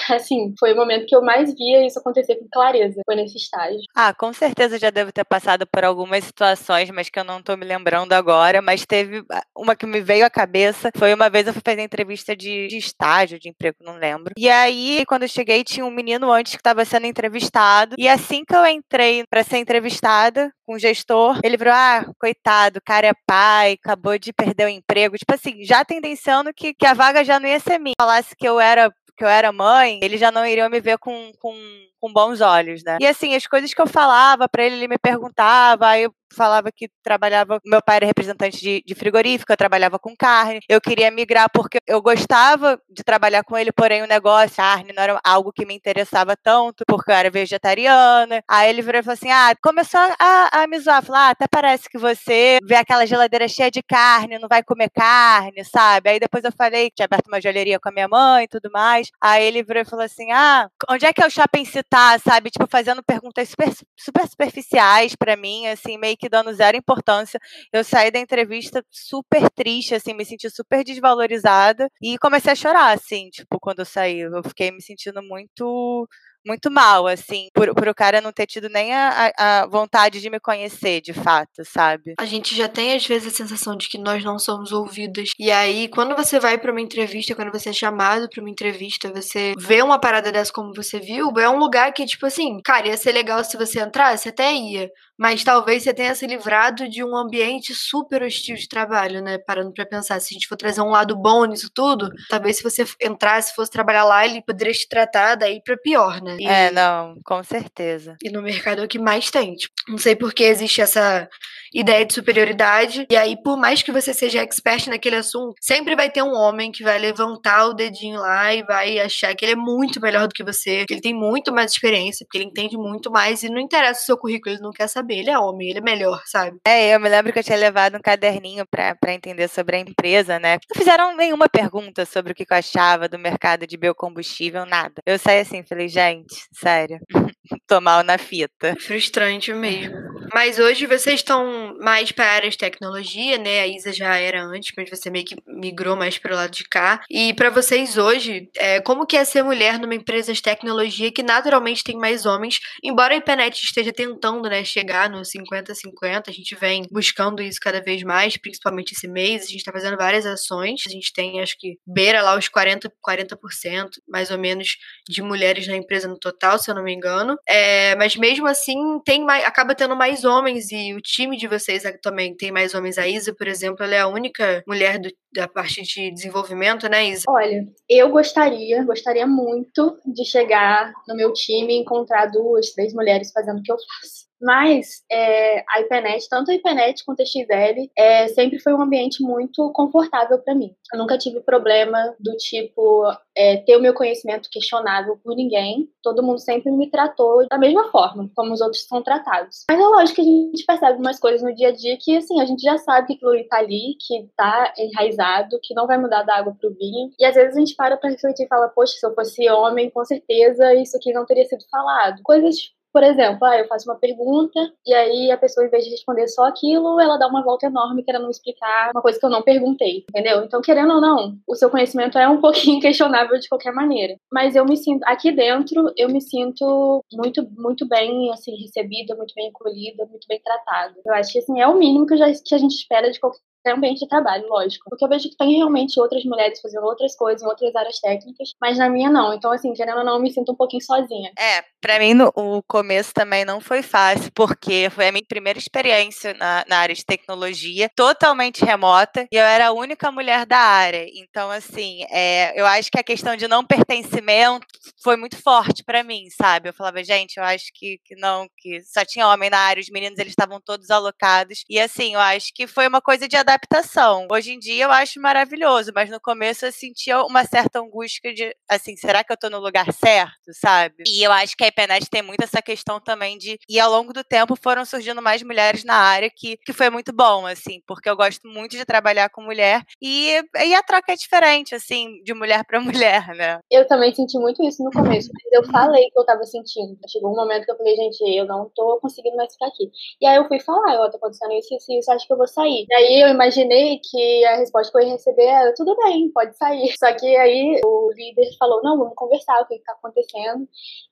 assim, 0.15 0.53
foi 0.59 0.73
o 0.73 0.75
momento 0.75 1.05
que 1.05 1.15
eu 1.15 1.21
mais 1.21 1.53
via 1.53 1.85
isso 1.85 1.99
acontecer 1.99 2.35
com 2.35 2.47
clareza, 2.51 3.01
foi 3.05 3.15
nesse 3.15 3.37
estágio. 3.37 3.81
Ah, 3.95 4.13
com 4.13 4.31
certeza 4.33 4.79
já 4.79 4.89
devo 4.89 5.11
ter 5.11 5.25
passado 5.25 5.65
por 5.67 5.83
algumas 5.83 6.23
situações, 6.23 6.89
mas 6.91 7.09
que 7.09 7.19
eu 7.19 7.23
não 7.23 7.41
tô 7.41 7.55
me 7.55 7.65
lembrando 7.65 8.13
agora, 8.13 8.61
mas 8.61 8.85
teve 8.85 9.23
ah, 9.31 9.43
uma 9.55 9.75
que 9.75 9.85
me 9.85 10.01
veio 10.01 10.25
à 10.25 10.29
cabeça, 10.29 10.89
foi 10.95 11.13
uma 11.13 11.29
vez 11.29 11.47
eu 11.47 11.53
fui 11.53 11.61
fazer 11.63 11.81
entrevista 11.81 12.35
de, 12.35 12.67
de 12.67 12.77
estágio, 12.77 13.39
de 13.39 13.49
emprego, 13.49 13.77
não 13.81 13.97
lembro. 13.97 14.33
E 14.37 14.49
aí, 14.49 15.03
quando 15.07 15.23
eu 15.23 15.27
cheguei, 15.27 15.63
tinha 15.63 15.85
um 15.85 15.91
menino 15.91 16.31
antes 16.31 16.53
que 16.53 16.59
estava 16.59 16.85
sendo 16.85 17.07
entrevistado, 17.07 17.95
e 17.97 18.07
assim 18.07 18.43
que 18.45 18.55
eu 18.55 18.65
entrei 18.65 19.23
para 19.29 19.43
ser 19.43 19.57
entrevistada 19.57 20.51
com 20.65 20.75
o 20.75 20.79
gestor, 20.79 21.39
ele 21.43 21.57
falou, 21.57 21.73
ah, 21.73 22.05
coitado, 22.19 22.79
o 22.79 22.81
cara 22.85 23.07
é 23.07 23.13
pai, 23.25 23.73
acabou 23.73 24.17
de 24.17 24.33
perder 24.33 24.65
o 24.65 24.69
emprego, 24.69 25.17
tipo 25.17 25.33
assim, 25.33 25.63
já 25.63 25.83
tendenciando 25.85 26.53
que, 26.53 26.73
que 26.73 26.85
a 26.85 26.93
vaga 26.93 27.23
já 27.23 27.39
não 27.39 27.47
ia 27.47 27.59
ser 27.59 27.79
minha. 27.79 27.93
Falasse 27.99 28.35
que 28.35 28.47
eu 28.47 28.59
era 28.59 28.91
que 29.17 29.23
eu 29.23 29.27
era 29.27 29.51
mãe, 29.51 29.99
eles 30.01 30.19
já 30.19 30.31
não 30.31 30.45
iriam 30.45 30.69
me 30.69 30.79
ver 30.79 30.97
com, 30.99 31.31
com, 31.39 31.53
com 31.99 32.11
bons 32.11 32.41
olhos, 32.41 32.83
né? 32.83 32.97
E 33.01 33.07
assim, 33.07 33.35
as 33.35 33.45
coisas 33.47 33.73
que 33.73 33.81
eu 33.81 33.87
falava 33.87 34.47
para 34.47 34.63
ele, 34.63 34.75
ele 34.75 34.87
me 34.87 34.97
perguntava, 34.97 35.87
aí 35.87 36.03
eu 36.03 36.13
falava 36.35 36.71
que 36.71 36.89
trabalhava. 37.03 37.59
Meu 37.65 37.81
pai 37.81 37.97
era 37.97 38.05
representante 38.05 38.59
de, 38.59 38.83
de 38.85 38.95
frigorífica, 38.95 39.53
eu 39.53 39.57
trabalhava 39.57 39.97
com 39.97 40.15
carne. 40.15 40.59
Eu 40.69 40.81
queria 40.81 41.09
migrar 41.09 41.49
porque 41.51 41.79
eu 41.87 42.01
gostava 42.01 42.79
de 42.89 43.03
trabalhar 43.03 43.43
com 43.43 43.57
ele, 43.57 43.71
porém 43.71 44.03
o 44.03 44.07
negócio, 44.07 44.63
a 44.63 44.77
carne, 44.77 44.93
não 44.93 45.03
era 45.03 45.19
algo 45.23 45.51
que 45.51 45.65
me 45.65 45.73
interessava 45.73 46.35
tanto, 46.35 46.83
porque 46.87 47.11
eu 47.11 47.15
era 47.15 47.29
vegetariana. 47.29 48.41
Aí 48.47 48.69
ele 48.69 48.81
virou 48.81 48.99
e 48.99 49.03
falou 49.03 49.13
assim: 49.13 49.31
ah, 49.31 49.53
começou 49.61 49.99
a, 49.99 50.63
a 50.63 50.67
me 50.67 50.79
zoar. 50.79 51.03
Falou: 51.03 51.21
ah, 51.21 51.29
até 51.29 51.45
parece 51.49 51.89
que 51.89 51.97
você 51.97 52.59
vê 52.63 52.75
aquela 52.75 53.05
geladeira 53.05 53.47
cheia 53.47 53.71
de 53.71 53.81
carne, 53.81 54.39
não 54.39 54.47
vai 54.47 54.63
comer 54.63 54.89
carne, 54.89 55.63
sabe? 55.65 56.09
Aí 56.09 56.19
depois 56.19 56.43
eu 56.43 56.51
falei 56.51 56.89
que 56.89 56.97
tinha 56.97 57.05
aberto 57.05 57.27
uma 57.27 57.41
joalheria 57.41 57.79
com 57.79 57.89
a 57.89 57.91
minha 57.91 58.07
mãe 58.07 58.43
e 58.43 58.47
tudo 58.47 58.69
mais. 58.71 59.09
Aí 59.21 59.45
ele 59.45 59.63
virou 59.63 59.81
e 59.81 59.85
falou 59.85 60.05
assim: 60.05 60.31
ah, 60.31 60.69
onde 60.89 61.05
é 61.05 61.13
que 61.13 61.21
é 61.21 61.27
o 61.27 61.31
shopping 61.31 61.65
citar, 61.87 62.19
sabe? 62.19 62.49
Tipo, 62.49 62.67
fazendo 62.69 63.03
perguntas 63.03 63.49
super, 63.49 63.69
super 63.97 64.27
superficiais 64.27 65.15
para 65.15 65.35
mim, 65.35 65.67
assim, 65.67 65.97
meio 65.97 66.17
que 66.17 66.29
dando 66.29 66.53
zero 66.53 66.77
importância. 66.77 67.39
Eu 67.71 67.83
saí 67.83 68.11
da 68.11 68.19
entrevista 68.19 68.83
super 68.91 69.49
triste, 69.51 69.95
assim, 69.95 70.13
me 70.13 70.25
senti 70.25 70.49
super 70.49 70.83
desvalorizada 70.83 71.89
e 72.01 72.17
comecei 72.17 72.51
a 72.51 72.55
chorar, 72.55 72.93
assim, 72.93 73.29
tipo, 73.29 73.59
quando 73.59 73.79
eu 73.79 73.85
saí. 73.85 74.19
Eu 74.19 74.43
fiquei 74.43 74.71
me 74.71 74.81
sentindo 74.81 75.21
muito 75.23 76.07
muito 76.47 76.71
mal, 76.71 77.05
assim, 77.05 77.49
por, 77.53 77.73
por 77.75 77.87
o 77.87 77.93
cara 77.93 78.21
não 78.21 78.31
ter 78.31 78.47
tido 78.47 78.69
nem 78.69 78.93
a, 78.93 79.31
a 79.37 79.67
vontade 79.67 80.21
de 80.21 80.29
me 80.29 80.39
conhecer, 80.39 81.01
de 81.01 81.13
fato, 81.13 81.63
sabe? 81.65 82.13
A 82.17 82.25
gente 82.25 82.55
já 82.55 82.67
tem, 82.69 82.95
às 82.95 83.05
vezes, 83.05 83.33
a 83.33 83.35
sensação 83.35 83.75
de 83.75 83.89
que 83.89 83.97
nós 83.97 84.23
não 84.23 84.39
somos 84.39 84.71
ouvidas. 84.71 85.31
E 85.37 85.51
aí, 85.51 85.87
quando 85.89 86.15
você 86.15 86.39
vai 86.39 86.57
para 86.57 86.71
uma 86.71 86.81
entrevista, 86.81 87.35
quando 87.35 87.51
você 87.51 87.69
é 87.69 87.73
chamado 87.73 88.29
para 88.29 88.41
uma 88.41 88.49
entrevista, 88.49 89.11
você 89.11 89.53
vê 89.57 89.81
uma 89.81 89.99
parada 89.99 90.31
dessa 90.31 90.51
como 90.51 90.73
você 90.73 90.99
viu, 90.99 91.31
é 91.37 91.49
um 91.49 91.59
lugar 91.59 91.91
que, 91.93 92.05
tipo 92.05 92.25
assim, 92.25 92.59
cara, 92.63 92.87
ia 92.87 92.97
ser 92.97 93.11
legal 93.11 93.43
se 93.43 93.57
você 93.57 93.81
entrasse, 93.81 94.29
até 94.29 94.53
ia. 94.53 94.89
Mas 95.17 95.43
talvez 95.43 95.83
você 95.83 95.93
tenha 95.93 96.13
se 96.13 96.27
livrado 96.27 96.87
de 96.87 97.03
um 97.03 97.15
ambiente 97.15 97.73
super 97.73 98.21
hostil 98.21 98.55
de 98.55 98.67
trabalho, 98.67 99.21
né? 99.21 99.37
Parando 99.37 99.73
pra 99.73 99.85
pensar, 99.85 100.19
se 100.19 100.33
a 100.33 100.33
gente 100.33 100.47
for 100.47 100.55
trazer 100.55 100.81
um 100.81 100.89
lado 100.89 101.15
bom 101.15 101.45
nisso 101.45 101.69
tudo, 101.73 102.09
talvez 102.29 102.57
se 102.57 102.63
você 102.63 102.85
entrasse, 103.01 103.55
fosse 103.55 103.71
trabalhar 103.71 104.03
lá, 104.03 104.25
ele 104.25 104.41
poderia 104.41 104.73
te 104.73 104.87
tratar 104.87 105.35
daí 105.35 105.61
pra 105.63 105.77
pior, 105.77 106.21
né? 106.21 106.37
E, 106.39 106.47
é, 106.47 106.71
não, 106.71 107.15
com 107.23 107.41
certeza. 107.43 108.15
E 108.23 108.29
no 108.29 108.41
mercado 108.41 108.81
é 108.81 108.85
o 108.85 108.87
que 108.87 108.99
mais 108.99 109.31
tem. 109.31 109.55
Tipo, 109.55 109.73
não 109.87 109.97
sei 109.97 110.15
por 110.15 110.33
que 110.33 110.43
existe 110.43 110.81
essa 110.81 111.27
ideia 111.73 112.05
de 112.05 112.13
superioridade. 112.13 113.05
E 113.09 113.15
aí, 113.15 113.35
por 113.41 113.57
mais 113.57 113.81
que 113.81 113.91
você 113.91 114.13
seja 114.13 114.41
expert 114.41 114.87
naquele 114.87 115.17
assunto, 115.17 115.55
sempre 115.61 115.95
vai 115.95 116.09
ter 116.09 116.21
um 116.21 116.33
homem 116.33 116.71
que 116.71 116.83
vai 116.83 116.97
levantar 116.97 117.67
o 117.67 117.73
dedinho 117.73 118.19
lá 118.19 118.53
e 118.53 118.63
vai 118.63 118.99
achar 118.99 119.35
que 119.35 119.45
ele 119.45 119.53
é 119.53 119.55
muito 119.55 120.01
melhor 120.01 120.27
do 120.27 120.33
que 120.33 120.43
você, 120.43 120.85
que 120.85 120.93
ele 120.93 121.01
tem 121.01 121.13
muito 121.13 121.53
mais 121.53 121.71
experiência, 121.71 122.25
porque 122.25 122.37
ele 122.37 122.45
entende 122.45 122.77
muito 122.77 123.11
mais 123.11 123.43
e 123.43 123.49
não 123.49 123.59
interessa 123.59 124.01
o 124.01 124.05
seu 124.05 124.17
currículo, 124.17 124.55
ele 124.55 124.61
não 124.61 124.71
quer 124.71 124.87
saber. 124.87 125.19
Ele 125.19 125.29
é 125.29 125.37
homem, 125.37 125.69
ele 125.69 125.79
é 125.79 125.81
melhor, 125.81 126.21
sabe? 126.25 126.57
É, 126.65 126.93
eu 126.95 126.99
me 126.99 127.09
lembro 127.09 127.31
que 127.33 127.39
eu 127.39 127.43
tinha 127.43 127.57
levado 127.57 127.97
um 127.97 128.01
caderninho 128.01 128.65
pra 128.67 128.95
entender 129.13 129.47
sobre 129.47 129.77
a 129.77 129.79
empresa, 129.79 130.39
né? 130.39 130.57
Não 130.69 130.77
fizeram 130.77 131.15
nenhuma 131.15 131.49
pergunta 131.49 132.05
sobre 132.05 132.31
o 132.31 132.35
que 132.35 132.45
eu 132.49 132.57
achava 132.57 133.07
do 133.07 133.19
mercado 133.19 133.67
de 133.67 133.77
biocombustível, 133.77 134.65
nada. 134.65 135.01
Eu 135.05 135.17
saí 135.17 135.39
assim, 135.39 135.63
falei, 135.63 135.87
gente, 135.87 136.35
sério, 136.51 136.99
tô 137.67 137.81
mal 137.81 138.03
na 138.03 138.17
fita. 138.17 138.75
Frustrante 138.79 139.53
mesmo. 139.53 140.16
Mas 140.33 140.59
hoje 140.59 140.85
vocês 140.85 141.15
estão 141.15 141.75
mais 141.79 142.11
para 142.11 142.25
a 142.25 142.31
área 142.31 142.49
de 142.49 142.57
tecnologia, 142.57 143.37
né? 143.37 143.61
A 143.61 143.67
Isa 143.67 143.93
já 143.93 144.15
era 144.17 144.43
antes, 144.43 144.73
mas 144.75 144.89
você 144.89 145.09
meio 145.09 145.25
que 145.25 145.35
migrou 145.47 145.95
mais 145.95 146.17
para 146.17 146.33
o 146.33 146.35
lado 146.35 146.51
de 146.51 146.63
cá. 146.63 147.01
E 147.09 147.33
para 147.33 147.49
vocês 147.49 147.97
hoje, 147.97 148.49
é, 148.57 148.81
como 148.81 149.05
que 149.05 149.15
é 149.15 149.23
ser 149.23 149.43
mulher 149.43 149.79
numa 149.79 149.95
empresa 149.95 150.33
de 150.33 150.41
tecnologia 150.41 151.11
que 151.11 151.23
naturalmente 151.23 151.83
tem 151.83 151.97
mais 151.97 152.25
homens? 152.25 152.59
Embora 152.83 153.13
a 153.13 153.17
Ipenet 153.17 153.63
esteja 153.63 153.93
tentando, 153.93 154.49
né, 154.49 154.63
chegar 154.63 155.09
no 155.09 155.21
50-50, 155.21 156.29
a 156.29 156.31
gente 156.31 156.55
vem 156.55 156.85
buscando 156.91 157.41
isso 157.41 157.59
cada 157.61 157.81
vez 157.81 158.03
mais, 158.03 158.37
principalmente 158.37 158.93
esse 158.93 159.07
mês. 159.07 159.43
A 159.43 159.47
gente 159.47 159.57
está 159.57 159.71
fazendo 159.71 159.97
várias 159.97 160.25
ações. 160.25 160.83
A 160.87 160.89
gente 160.89 161.13
tem, 161.13 161.41
acho 161.41 161.55
que, 161.57 161.77
beira 161.85 162.21
lá 162.21 162.37
os 162.37 162.49
40%, 162.49 162.91
40% 163.07 163.89
mais 164.07 164.31
ou 164.31 164.37
menos 164.37 164.77
de 165.07 165.21
mulheres 165.21 165.67
na 165.67 165.75
empresa 165.75 166.07
no 166.07 166.17
total, 166.17 166.59
se 166.59 166.69
eu 166.69 166.75
não 166.75 166.83
me 166.83 166.93
engano. 166.93 167.37
É, 167.47 167.95
mas 167.95 168.15
mesmo 168.15 168.47
assim, 168.47 168.75
tem 169.05 169.23
mais, 169.23 169.43
acaba 169.45 169.75
tendo 169.75 169.95
mais 169.95 170.16
homens 170.23 170.71
e 170.71 170.93
o 170.93 171.01
time 171.01 171.37
de 171.37 171.47
vocês 171.47 171.83
também 172.01 172.35
tem 172.35 172.51
mais 172.51 172.73
homens. 172.73 172.97
A 172.97 173.07
Isa, 173.07 173.33
por 173.33 173.47
exemplo, 173.47 173.83
ela 173.83 173.95
é 173.95 173.99
a 173.99 174.07
única 174.07 174.63
mulher 174.67 174.99
do, 174.99 175.09
da 175.33 175.47
parte 175.47 175.81
de 175.81 176.11
desenvolvimento, 176.11 176.87
né, 176.89 177.09
Isa? 177.09 177.23
Olha, 177.27 177.65
eu 177.89 178.09
gostaria, 178.09 178.83
gostaria 178.83 179.27
muito 179.27 179.99
de 180.05 180.25
chegar 180.25 180.91
no 181.07 181.15
meu 181.15 181.33
time 181.33 181.73
e 181.73 181.81
encontrar 181.81 182.27
duas, 182.27 182.71
três 182.71 182.93
mulheres 182.93 183.31
fazendo 183.31 183.59
o 183.59 183.63
que 183.63 183.71
eu 183.71 183.77
faço. 183.77 184.26
Mas 184.41 185.03
é, 185.11 185.63
a 185.69 185.81
IPNET, 185.81 186.27
tanto 186.29 186.51
a 186.51 186.53
IPNET 186.53 187.03
quanto 187.03 187.21
a 187.21 187.25
XL, 187.25 187.89
é, 187.97 188.27
sempre 188.29 188.59
foi 188.59 188.73
um 188.73 188.81
ambiente 188.81 189.21
muito 189.23 189.71
confortável 189.71 190.39
para 190.39 190.55
mim. 190.55 190.75
Eu 190.93 190.99
nunca 190.99 191.17
tive 191.17 191.39
problema 191.41 192.15
do 192.19 192.35
tipo 192.37 193.03
é, 193.35 193.57
ter 193.57 193.75
o 193.75 193.81
meu 193.81 193.93
conhecimento 193.93 194.49
questionável 194.51 195.19
por 195.23 195.35
ninguém. 195.35 195.89
Todo 196.03 196.23
mundo 196.23 196.39
sempre 196.39 196.71
me 196.71 196.89
tratou 196.89 197.47
da 197.47 197.57
mesma 197.57 197.89
forma, 197.91 198.29
como 198.35 198.53
os 198.53 198.61
outros 198.61 198.85
são 198.85 199.01
tratados. 199.01 199.65
Mas 199.69 199.79
é 199.79 199.83
lógico 199.83 200.15
que 200.15 200.21
a 200.21 200.23
gente 200.23 200.65
percebe 200.65 200.91
algumas 200.91 201.19
coisas 201.19 201.41
no 201.41 201.53
dia 201.53 201.69
a 201.69 201.71
dia 201.71 201.97
que, 201.99 202.17
assim, 202.17 202.39
a 202.41 202.45
gente 202.45 202.61
já 202.61 202.77
sabe 202.77 203.07
que 203.07 203.13
aquilo 203.13 203.35
está 203.35 203.57
ali, 203.57 203.95
que 203.99 204.17
está 204.17 204.73
enraizado, 204.77 205.59
que 205.61 205.73
não 205.73 205.87
vai 205.87 205.97
mudar 205.97 206.23
da 206.23 206.37
água 206.37 206.55
pro 206.59 206.73
vinho. 206.73 207.11
E 207.19 207.25
às 207.25 207.35
vezes 207.35 207.55
a 207.55 207.59
gente 207.59 207.75
para 207.75 207.97
para 207.97 208.09
refletir 208.09 208.45
e 208.45 208.47
fala, 208.47 208.69
poxa, 208.69 208.93
se 208.93 209.05
eu 209.05 209.13
fosse 209.13 209.49
homem, 209.49 209.89
com 209.89 210.03
certeza 210.05 210.73
isso 210.75 210.95
aqui 210.97 211.11
não 211.11 211.25
teria 211.25 211.45
sido 211.45 211.63
falado. 211.69 212.21
Coisas 212.23 212.71
por 212.93 213.03
exemplo, 213.03 213.45
ah, 213.45 213.57
eu 213.57 213.67
faço 213.67 213.89
uma 213.89 213.99
pergunta 213.99 214.59
e 214.85 214.93
aí 214.93 215.31
a 215.31 215.37
pessoa, 215.37 215.65
em 215.65 215.69
vez 215.69 215.83
de 215.83 215.91
responder 215.91 216.27
só 216.27 216.45
aquilo, 216.45 216.99
ela 216.99 217.17
dá 217.17 217.27
uma 217.27 217.43
volta 217.43 217.67
enorme 217.67 218.03
querendo 218.03 218.29
explicar 218.29 218.91
uma 218.93 219.01
coisa 219.01 219.19
que 219.19 219.25
eu 219.25 219.29
não 219.29 219.41
perguntei, 219.41 220.05
entendeu? 220.09 220.43
Então, 220.43 220.61
querendo 220.61 220.93
ou 220.93 221.01
não, 221.01 221.37
o 221.47 221.55
seu 221.55 221.69
conhecimento 221.69 222.17
é 222.17 222.27
um 222.27 222.39
pouquinho 222.41 222.81
questionável 222.81 223.39
de 223.39 223.47
qualquer 223.47 223.73
maneira. 223.73 224.15
Mas 224.31 224.55
eu 224.55 224.65
me 224.65 224.77
sinto, 224.77 225.03
aqui 225.05 225.31
dentro, 225.31 225.91
eu 225.97 226.09
me 226.09 226.21
sinto 226.21 227.03
muito, 227.13 227.47
muito 227.57 227.87
bem, 227.87 228.31
assim, 228.31 228.55
recebida, 228.55 229.15
muito 229.15 229.33
bem 229.35 229.49
acolhida, 229.49 230.05
muito 230.05 230.27
bem 230.27 230.41
tratada. 230.43 230.95
Eu 231.05 231.13
acho 231.13 231.31
que, 231.31 231.39
assim, 231.39 231.59
é 231.59 231.67
o 231.67 231.77
mínimo 231.77 232.05
que, 232.05 232.17
já, 232.17 232.25
que 232.31 232.55
a 232.55 232.57
gente 232.57 232.75
espera 232.75 233.11
de 233.11 233.19
qualquer 233.19 233.39
ambiente 233.65 233.99
de 233.99 234.07
trabalho, 234.07 234.47
lógico. 234.47 234.89
Porque 234.89 235.03
eu 235.03 235.09
vejo 235.09 235.29
que 235.29 235.37
tem 235.37 235.55
realmente 235.55 235.99
outras 235.99 236.23
mulheres 236.25 236.59
fazendo 236.61 236.85
outras 236.85 237.15
coisas 237.15 237.41
em 237.41 237.45
outras 237.45 237.75
áreas 237.75 237.99
técnicas, 237.99 238.53
mas 238.61 238.77
na 238.77 238.89
minha 238.89 239.09
não. 239.09 239.33
Então, 239.33 239.51
assim, 239.51 239.73
querendo 239.73 239.99
ou 239.99 240.05
não, 240.05 240.15
eu 240.15 240.21
me 240.21 240.31
sinto 240.31 240.51
um 240.51 240.55
pouquinho 240.55 240.81
sozinha. 240.81 241.31
É, 241.37 241.63
pra 241.81 241.99
mim 241.99 242.13
no, 242.13 242.31
o 242.35 242.61
começo 242.63 243.13
também 243.13 243.45
não 243.45 243.59
foi 243.59 243.81
fácil, 243.81 244.31
porque 244.33 244.89
foi 244.89 245.07
a 245.07 245.11
minha 245.11 245.25
primeira 245.27 245.59
experiência 245.59 246.33
na, 246.33 246.65
na 246.67 246.77
área 246.77 246.95
de 246.95 247.05
tecnologia, 247.05 247.89
totalmente 247.95 248.63
remota, 248.63 249.27
e 249.31 249.35
eu 249.35 249.43
era 249.43 249.67
a 249.67 249.71
única 249.71 250.11
mulher 250.11 250.45
da 250.45 250.57
área. 250.57 251.05
Então, 251.13 251.49
assim, 251.51 252.03
é, 252.09 252.59
eu 252.59 252.65
acho 252.65 252.91
que 252.91 252.99
a 252.99 253.03
questão 253.03 253.35
de 253.35 253.47
não 253.47 253.65
pertencimento 253.65 254.65
foi 255.03 255.15
muito 255.15 255.41
forte 255.41 255.83
para 255.83 256.03
mim, 256.03 256.27
sabe? 256.29 256.69
Eu 256.69 256.73
falava, 256.73 257.03
gente, 257.03 257.37
eu 257.37 257.43
acho 257.43 257.65
que, 257.73 257.99
que 258.03 258.15
não, 258.15 258.47
que 258.57 258.81
só 258.83 259.03
tinha 259.05 259.27
homem 259.27 259.49
na 259.49 259.59
área, 259.59 259.81
os 259.81 259.89
meninos 259.89 260.19
eles 260.19 260.31
estavam 260.31 260.59
todos 260.59 260.89
alocados. 260.89 261.63
E 261.69 261.79
assim, 261.79 262.13
eu 262.13 262.19
acho 262.19 262.51
que 262.53 262.67
foi 262.67 262.87
uma 262.87 263.01
coisa 263.01 263.27
de 263.27 263.35
adaptação. 263.47 264.27
Hoje 264.29 264.51
em 264.51 264.59
dia 264.59 264.83
eu 264.83 264.91
acho 264.91 265.21
maravilhoso, 265.21 265.91
mas 265.95 266.09
no 266.09 266.19
começo 266.19 266.65
eu 266.65 266.71
sentia 266.71 267.23
uma 267.23 267.45
certa 267.45 267.79
angústia 267.79 268.33
de, 268.33 268.53
assim, 268.69 268.95
será 268.97 269.23
que 269.23 269.31
eu 269.31 269.37
tô 269.37 269.49
no 269.49 269.59
lugar 269.59 269.91
certo, 269.93 270.51
sabe? 270.51 271.05
E 271.07 271.23
eu 271.23 271.31
acho 271.31 271.55
que 271.55 271.63
a 271.63 271.67
IPNET 271.67 272.09
tem 272.09 272.21
muito 272.21 272.43
essa 272.43 272.61
questão 272.61 272.99
também 272.99 273.37
de. 273.37 273.57
E 273.69 273.79
ao 273.79 273.89
longo 273.89 274.11
do 274.11 274.23
tempo 274.23 274.55
foram 274.61 274.83
surgindo 274.83 275.21
mais 275.21 275.41
mulheres 275.41 275.83
na 275.85 275.95
área, 275.95 276.29
que, 276.29 276.57
que 276.57 276.73
foi 276.73 276.89
muito 276.89 277.13
bom, 277.13 277.45
assim, 277.45 277.81
porque 277.87 278.09
eu 278.09 278.17
gosto 278.17 278.47
muito 278.47 278.71
de 278.71 278.83
trabalhar 278.83 279.29
com 279.29 279.41
mulher 279.41 279.81
e, 280.01 280.41
e 280.65 280.75
a 280.75 280.83
troca 280.83 281.13
é 281.13 281.15
diferente, 281.15 281.73
assim, 281.73 282.21
de 282.23 282.33
mulher 282.33 282.65
para 282.65 282.81
mulher, 282.81 283.27
né? 283.35 283.59
Eu 283.71 283.87
também 283.87 284.13
senti 284.13 284.37
muito 284.37 284.61
isso 284.67 284.83
no 284.83 284.91
começo, 284.91 285.29
mas 285.33 285.53
eu 285.53 285.71
falei 285.71 286.09
que 286.09 286.19
eu 286.19 286.25
tava 286.25 286.43
sentindo. 286.43 286.97
Chegou 287.07 287.31
um 287.31 287.35
momento 287.35 287.65
que 287.65 287.71
eu 287.71 287.77
falei, 287.77 287.95
gente, 287.95 288.21
eu 288.35 288.45
não 288.45 288.69
tô 288.75 288.99
conseguindo 288.99 289.37
mais 289.37 289.53
ficar 289.53 289.67
aqui. 289.67 289.89
E 290.19 290.27
aí 290.27 290.35
eu 290.35 290.47
fui 290.47 290.59
falar, 290.59 290.95
eu 290.95 291.09
tô 291.09 291.17
acontecendo 291.17 291.53
isso, 291.53 291.73
isso, 291.73 291.91
isso, 291.93 292.11
acho 292.11 292.27
que 292.27 292.33
eu 292.33 292.37
vou 292.37 292.47
sair. 292.47 292.85
Aí 292.91 293.21
eu 293.21 293.36
imaginei 293.37 293.99
que 293.99 294.45
a 294.45 294.57
resposta 294.57 294.91
que 294.91 294.97
eu 294.97 295.07
ia 295.07 295.13
receber 295.13 295.45
era 295.45 295.73
tudo 295.73 295.95
bem, 295.95 296.29
pode 296.31 296.57
sair. 296.57 296.91
Só 296.97 297.13
que 297.13 297.35
aí 297.37 297.79
o 297.85 298.11
líder 298.13 298.49
falou: 298.59 298.81
não, 298.83 298.97
vamos 298.97 299.13
conversar, 299.15 299.61
o 299.61 299.67
que 299.67 299.75
está 299.75 299.93
acontecendo, 299.93 300.67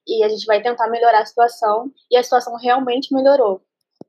e 0.07 0.23
a 0.23 0.29
gente 0.29 0.45
vai 0.45 0.61
tentar 0.61 0.89
melhorar 0.89 1.21
a 1.21 1.25
situação. 1.25 1.91
E 2.11 2.17
a 2.17 2.23
situação 2.23 2.55
realmente 2.57 3.13
melhorou. 3.13 3.61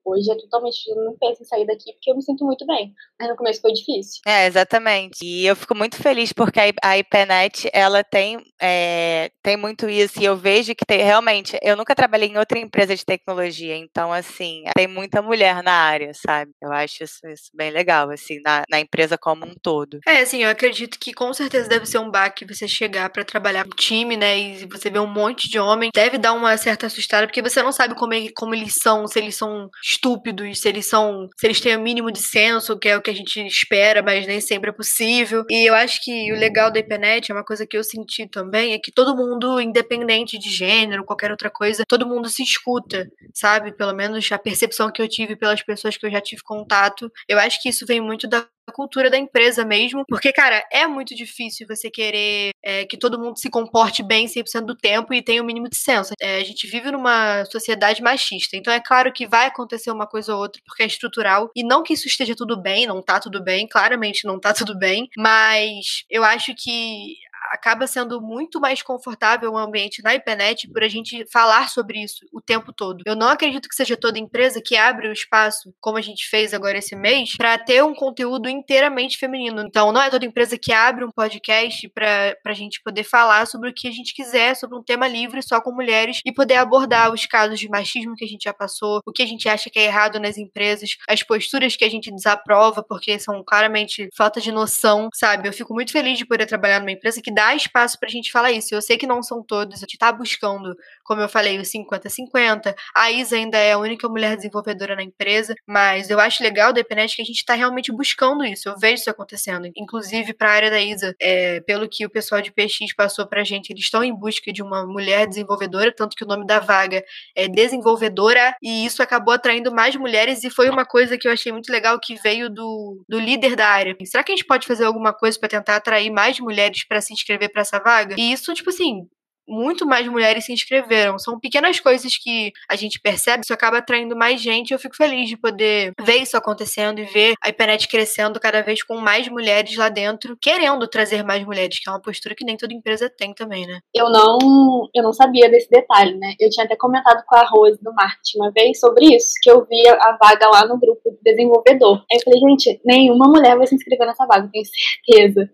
Hoje 0.06 0.30
é 0.30 0.36
totalmente. 0.36 0.88
Eu 0.88 1.04
não 1.04 1.16
penso 1.18 1.42
em 1.42 1.44
sair 1.44 1.66
daqui 1.66 1.92
porque 1.92 2.12
eu 2.12 2.14
me 2.14 2.22
sinto 2.22 2.44
muito 2.44 2.64
bem. 2.64 2.94
Mas 3.18 3.28
no 3.28 3.36
começo 3.36 3.60
foi 3.60 3.72
difícil. 3.72 4.20
É, 4.24 4.46
exatamente. 4.46 5.18
E 5.24 5.44
eu 5.44 5.56
fico 5.56 5.74
muito 5.74 5.96
feliz 5.96 6.32
porque 6.32 6.60
a 6.80 6.96
IPNET, 6.98 7.68
ela 7.72 8.04
tem, 8.04 8.38
é, 8.62 9.30
tem 9.42 9.56
muito 9.56 9.88
isso. 9.88 10.20
E 10.20 10.24
eu 10.24 10.36
vejo 10.36 10.76
que 10.76 10.86
tem 10.86 11.02
realmente. 11.02 11.58
Eu 11.60 11.76
nunca 11.76 11.94
trabalhei 11.94 12.28
em 12.28 12.38
outra 12.38 12.56
empresa 12.56 12.94
de 12.94 13.04
tecnologia. 13.04 13.76
Então, 13.76 14.12
assim, 14.12 14.62
tem 14.76 14.86
muita 14.86 15.20
mulher 15.20 15.60
na 15.62 15.72
área, 15.72 16.12
sabe? 16.14 16.52
Eu 16.62 16.72
acho 16.72 17.02
isso, 17.02 17.26
isso 17.26 17.50
bem 17.52 17.70
legal, 17.70 18.08
assim, 18.10 18.40
na, 18.44 18.62
na 18.70 18.78
empresa 18.78 19.18
como 19.18 19.44
um 19.44 19.54
todo. 19.60 19.98
É, 20.06 20.20
assim, 20.20 20.44
eu 20.44 20.50
acredito 20.50 21.00
que 21.00 21.12
com 21.12 21.32
certeza 21.34 21.68
deve 21.68 21.84
ser 21.84 21.98
um 21.98 22.10
baque 22.10 22.46
você 22.46 22.68
chegar 22.68 23.10
para 23.10 23.24
trabalhar 23.24 23.64
com 23.64 23.74
time, 23.74 24.16
né? 24.16 24.38
E 24.38 24.66
você 24.66 24.88
vê 24.88 25.00
um 25.00 25.06
monte 25.06 25.48
de 25.48 25.58
homem. 25.58 25.90
Deve 25.92 26.16
dar 26.16 26.32
uma 26.32 26.56
certa 26.56 26.86
assustada, 26.86 27.26
porque 27.26 27.42
você 27.42 27.60
não 27.60 27.72
sabe 27.72 27.96
como, 27.96 28.12
como 28.36 28.54
eles 28.54 28.74
são, 28.74 29.08
se 29.08 29.18
eles 29.18 29.34
são 29.34 29.68
estúpidos, 29.96 30.60
se 30.60 30.68
eles 30.68 30.86
são. 30.86 31.28
se 31.36 31.46
eles 31.46 31.60
têm 31.60 31.76
o 31.76 31.80
mínimo 31.80 32.12
de 32.12 32.20
senso, 32.20 32.78
que 32.78 32.88
é 32.88 32.96
o 32.96 33.02
que 33.02 33.10
a 33.10 33.14
gente 33.14 33.40
espera, 33.46 34.02
mas 34.02 34.26
nem 34.26 34.40
sempre 34.40 34.70
é 34.70 34.72
possível. 34.72 35.44
E 35.50 35.68
eu 35.68 35.74
acho 35.74 36.02
que 36.04 36.32
o 36.32 36.36
legal 36.36 36.70
da 36.70 36.78
IPNET 36.78 37.30
é 37.30 37.34
uma 37.34 37.44
coisa 37.44 37.66
que 37.66 37.76
eu 37.76 37.82
senti 37.84 38.26
também, 38.28 38.72
é 38.72 38.78
que 38.78 38.92
todo 38.92 39.16
mundo, 39.16 39.60
independente 39.60 40.38
de 40.38 40.50
gênero, 40.50 41.04
qualquer 41.04 41.30
outra 41.30 41.50
coisa, 41.50 41.84
todo 41.88 42.06
mundo 42.06 42.28
se 42.28 42.42
escuta, 42.42 43.10
sabe? 43.34 43.72
Pelo 43.72 43.94
menos 43.94 44.30
a 44.30 44.38
percepção 44.38 44.90
que 44.92 45.00
eu 45.02 45.08
tive 45.08 45.36
pelas 45.36 45.62
pessoas 45.62 45.96
que 45.96 46.06
eu 46.06 46.10
já 46.10 46.20
tive 46.20 46.42
contato. 46.42 47.10
Eu 47.28 47.38
acho 47.38 47.60
que 47.62 47.68
isso 47.68 47.86
vem 47.86 48.00
muito 48.00 48.28
da 48.28 48.46
cultura 48.72 49.10
da 49.10 49.18
empresa 49.18 49.64
mesmo, 49.64 50.04
porque, 50.08 50.32
cara, 50.32 50.64
é 50.72 50.86
muito 50.86 51.14
difícil 51.14 51.66
você 51.68 51.90
querer 51.90 52.50
é, 52.62 52.84
que 52.84 52.96
todo 52.96 53.18
mundo 53.18 53.38
se 53.38 53.50
comporte 53.50 54.02
bem 54.02 54.26
100% 54.26 54.64
do 54.64 54.76
tempo 54.76 55.14
e 55.14 55.22
tenha 55.22 55.40
o 55.40 55.44
um 55.44 55.46
mínimo 55.46 55.68
de 55.68 55.76
senso. 55.76 56.12
É, 56.20 56.36
a 56.38 56.44
gente 56.44 56.66
vive 56.66 56.90
numa 56.90 57.44
sociedade 57.46 58.02
machista, 58.02 58.56
então 58.56 58.72
é 58.72 58.80
claro 58.80 59.12
que 59.12 59.26
vai 59.26 59.46
acontecer 59.46 59.90
uma 59.90 60.06
coisa 60.06 60.34
ou 60.34 60.40
outra, 60.40 60.60
porque 60.66 60.82
é 60.82 60.86
estrutural, 60.86 61.50
e 61.54 61.62
não 61.62 61.82
que 61.82 61.94
isso 61.94 62.06
esteja 62.06 62.34
tudo 62.34 62.60
bem, 62.60 62.86
não 62.86 63.02
tá 63.02 63.20
tudo 63.20 63.42
bem, 63.42 63.66
claramente 63.66 64.26
não 64.26 64.38
tá 64.38 64.52
tudo 64.52 64.76
bem, 64.78 65.08
mas 65.16 66.04
eu 66.10 66.24
acho 66.24 66.54
que 66.54 67.14
acaba 67.52 67.86
sendo 67.86 68.20
muito 68.20 68.60
mais 68.60 68.82
confortável 68.82 69.52
o 69.52 69.58
ambiente 69.58 70.02
na 70.02 70.14
IPNET 70.14 70.68
por 70.72 70.82
a 70.82 70.88
gente 70.88 71.24
falar 71.32 71.68
sobre 71.68 72.02
isso 72.02 72.26
o 72.32 72.40
tempo 72.40 72.72
todo. 72.72 73.02
Eu 73.06 73.16
não 73.16 73.28
acredito 73.28 73.68
que 73.68 73.74
seja 73.74 73.96
toda 73.96 74.18
empresa 74.18 74.60
que 74.64 74.76
abre 74.76 75.08
o 75.08 75.12
espaço, 75.12 75.72
como 75.80 75.98
a 75.98 76.02
gente 76.02 76.28
fez 76.28 76.52
agora 76.52 76.78
esse 76.78 76.94
mês, 76.94 77.36
para 77.36 77.58
ter 77.58 77.82
um 77.82 77.94
conteúdo 77.94 78.48
inteiramente 78.48 79.18
feminino. 79.18 79.62
Então, 79.62 79.92
não 79.92 80.02
é 80.02 80.10
toda 80.10 80.24
empresa 80.24 80.58
que 80.58 80.72
abre 80.72 81.04
um 81.04 81.10
podcast 81.10 81.88
para 81.90 82.36
a 82.44 82.52
gente 82.52 82.80
poder 82.82 83.04
falar 83.04 83.46
sobre 83.46 83.70
o 83.70 83.74
que 83.74 83.88
a 83.88 83.92
gente 83.92 84.14
quiser, 84.14 84.54
sobre 84.54 84.76
um 84.76 84.82
tema 84.82 85.08
livre 85.08 85.42
só 85.42 85.60
com 85.60 85.72
mulheres 85.72 86.20
e 86.24 86.32
poder 86.32 86.56
abordar 86.56 87.12
os 87.12 87.26
casos 87.26 87.58
de 87.58 87.68
machismo 87.68 88.14
que 88.14 88.24
a 88.24 88.28
gente 88.28 88.44
já 88.44 88.54
passou, 88.54 89.00
o 89.06 89.12
que 89.12 89.22
a 89.22 89.26
gente 89.26 89.48
acha 89.48 89.70
que 89.70 89.78
é 89.78 89.84
errado 89.84 90.18
nas 90.18 90.36
empresas, 90.36 90.96
as 91.08 91.22
posturas 91.22 91.76
que 91.76 91.84
a 91.84 91.90
gente 91.90 92.10
desaprova, 92.12 92.82
porque 92.82 93.18
são 93.18 93.42
claramente 93.44 94.08
falta 94.14 94.40
de 94.40 94.52
noção, 94.52 95.08
sabe? 95.14 95.48
Eu 95.48 95.52
fico 95.52 95.74
muito 95.74 95.92
feliz 95.92 96.18
de 96.18 96.26
poder 96.26 96.46
trabalhar 96.46 96.80
numa 96.80 96.92
empresa 96.92 97.20
que 97.22 97.32
dá 97.32 97.45
espaço 97.54 97.98
pra 97.98 98.08
gente 98.08 98.32
falar 98.32 98.52
isso. 98.52 98.74
Eu 98.74 98.82
sei 98.82 98.96
que 98.96 99.06
não 99.06 99.22
são 99.22 99.42
todos, 99.42 99.76
a 99.76 99.80
gente 99.80 99.98
tá 99.98 100.10
buscando, 100.12 100.74
como 101.04 101.20
eu 101.20 101.28
falei, 101.28 101.58
os 101.58 101.68
50-50. 101.70 102.74
A 102.94 103.10
Isa 103.10 103.36
ainda 103.36 103.58
é 103.58 103.72
a 103.72 103.78
única 103.78 104.08
mulher 104.08 104.36
desenvolvedora 104.36 104.96
na 104.96 105.02
empresa, 105.02 105.54
mas 105.66 106.10
eu 106.10 106.18
acho 106.18 106.42
legal 106.42 106.72
da 106.72 106.80
EPNET 106.80 107.16
que 107.16 107.22
a 107.22 107.24
gente 107.24 107.44
tá 107.44 107.54
realmente 107.54 107.92
buscando 107.92 108.44
isso. 108.44 108.68
Eu 108.68 108.78
vejo 108.78 108.94
isso 108.94 109.10
acontecendo. 109.10 109.70
Inclusive, 109.76 110.34
pra 110.34 110.50
área 110.50 110.70
da 110.70 110.80
Isa, 110.80 111.14
é, 111.20 111.60
pelo 111.60 111.88
que 111.88 112.04
o 112.04 112.10
pessoal 112.10 112.40
de 112.40 112.50
PX 112.50 112.94
passou 112.96 113.26
pra 113.26 113.44
gente, 113.44 113.70
eles 113.70 113.84
estão 113.84 114.02
em 114.02 114.14
busca 114.14 114.52
de 114.52 114.62
uma 114.62 114.86
mulher 114.86 115.26
desenvolvedora, 115.26 115.94
tanto 115.94 116.16
que 116.16 116.24
o 116.24 116.26
nome 116.26 116.46
da 116.46 116.58
vaga 116.58 117.04
é 117.34 117.48
desenvolvedora, 117.48 118.56
e 118.62 118.84
isso 118.86 119.02
acabou 119.02 119.34
atraindo 119.34 119.72
mais 119.72 119.94
mulheres, 119.96 120.42
e 120.44 120.50
foi 120.50 120.68
uma 120.68 120.84
coisa 120.84 121.16
que 121.18 121.28
eu 121.28 121.32
achei 121.32 121.52
muito 121.52 121.70
legal 121.70 121.98
que 122.00 122.16
veio 122.16 122.48
do, 122.48 123.04
do 123.08 123.18
líder 123.18 123.56
da 123.56 123.68
área. 123.68 123.96
Será 124.04 124.22
que 124.22 124.32
a 124.32 124.36
gente 124.36 124.46
pode 124.46 124.66
fazer 124.66 124.84
alguma 124.84 125.12
coisa 125.12 125.38
para 125.38 125.48
tentar 125.48 125.76
atrair 125.76 126.10
mais 126.10 126.38
mulheres 126.40 126.86
para 126.86 127.00
se 127.00 127.12
inscrever? 127.12 127.25
Inscrever 127.26 127.50
para 127.50 127.62
essa 127.62 127.78
vaga. 127.78 128.14
E 128.18 128.32
isso, 128.32 128.54
tipo 128.54 128.70
assim, 128.70 129.08
muito 129.48 129.86
mais 129.86 130.06
mulheres 130.08 130.44
se 130.44 130.52
inscreveram. 130.52 131.18
São 131.18 131.38
pequenas 131.38 131.78
coisas 131.78 132.16
que 132.16 132.52
a 132.68 132.74
gente 132.74 133.00
percebe, 133.00 133.42
isso 133.44 133.52
acaba 133.52 133.78
atraindo 133.78 134.16
mais 134.16 134.40
gente. 134.40 134.72
Eu 134.72 134.78
fico 134.78 134.96
feliz 134.96 135.28
de 135.28 135.36
poder 135.36 135.92
ver 136.02 136.16
isso 136.16 136.36
acontecendo 136.36 136.98
e 136.98 137.04
ver 137.04 137.34
a 137.42 137.48
internet 137.48 137.88
crescendo 137.88 138.40
cada 138.40 138.62
vez 138.62 138.82
com 138.82 138.96
mais 138.96 139.28
mulheres 139.28 139.76
lá 139.76 139.88
dentro, 139.88 140.36
querendo 140.40 140.86
trazer 140.88 141.22
mais 141.22 141.44
mulheres, 141.44 141.78
que 141.78 141.88
é 141.88 141.92
uma 141.92 142.02
postura 142.02 142.34
que 142.34 142.44
nem 142.44 142.56
toda 142.56 142.74
empresa 142.74 143.08
tem 143.08 143.32
também, 143.32 143.66
né? 143.66 143.78
Eu 143.94 144.10
não, 144.10 144.88
eu 144.94 145.02
não 145.02 145.12
sabia 145.12 145.48
desse 145.48 145.70
detalhe, 145.70 146.16
né? 146.16 146.34
Eu 146.40 146.50
tinha 146.50 146.64
até 146.64 146.76
comentado 146.76 147.22
com 147.26 147.36
a 147.36 147.44
Rose 147.44 147.78
do 147.82 147.94
marketing 147.94 148.38
uma 148.38 148.50
vez 148.50 148.80
sobre 148.80 149.14
isso, 149.14 149.32
que 149.40 149.50
eu 149.50 149.64
vi 149.64 149.88
a 149.88 150.16
vaga 150.20 150.48
lá 150.48 150.66
no 150.66 150.78
grupo 150.78 151.10
de 151.10 151.18
desenvolvedor. 151.22 152.04
Aí 152.10 152.18
eu 152.18 152.22
falei, 152.24 152.40
gente, 152.40 152.80
nenhuma 152.84 153.28
mulher 153.28 153.56
vai 153.56 153.66
se 153.66 153.74
inscrever 153.74 154.06
nessa 154.06 154.26
vaga, 154.26 154.48
tenho 154.52 154.64
certeza. 154.64 155.48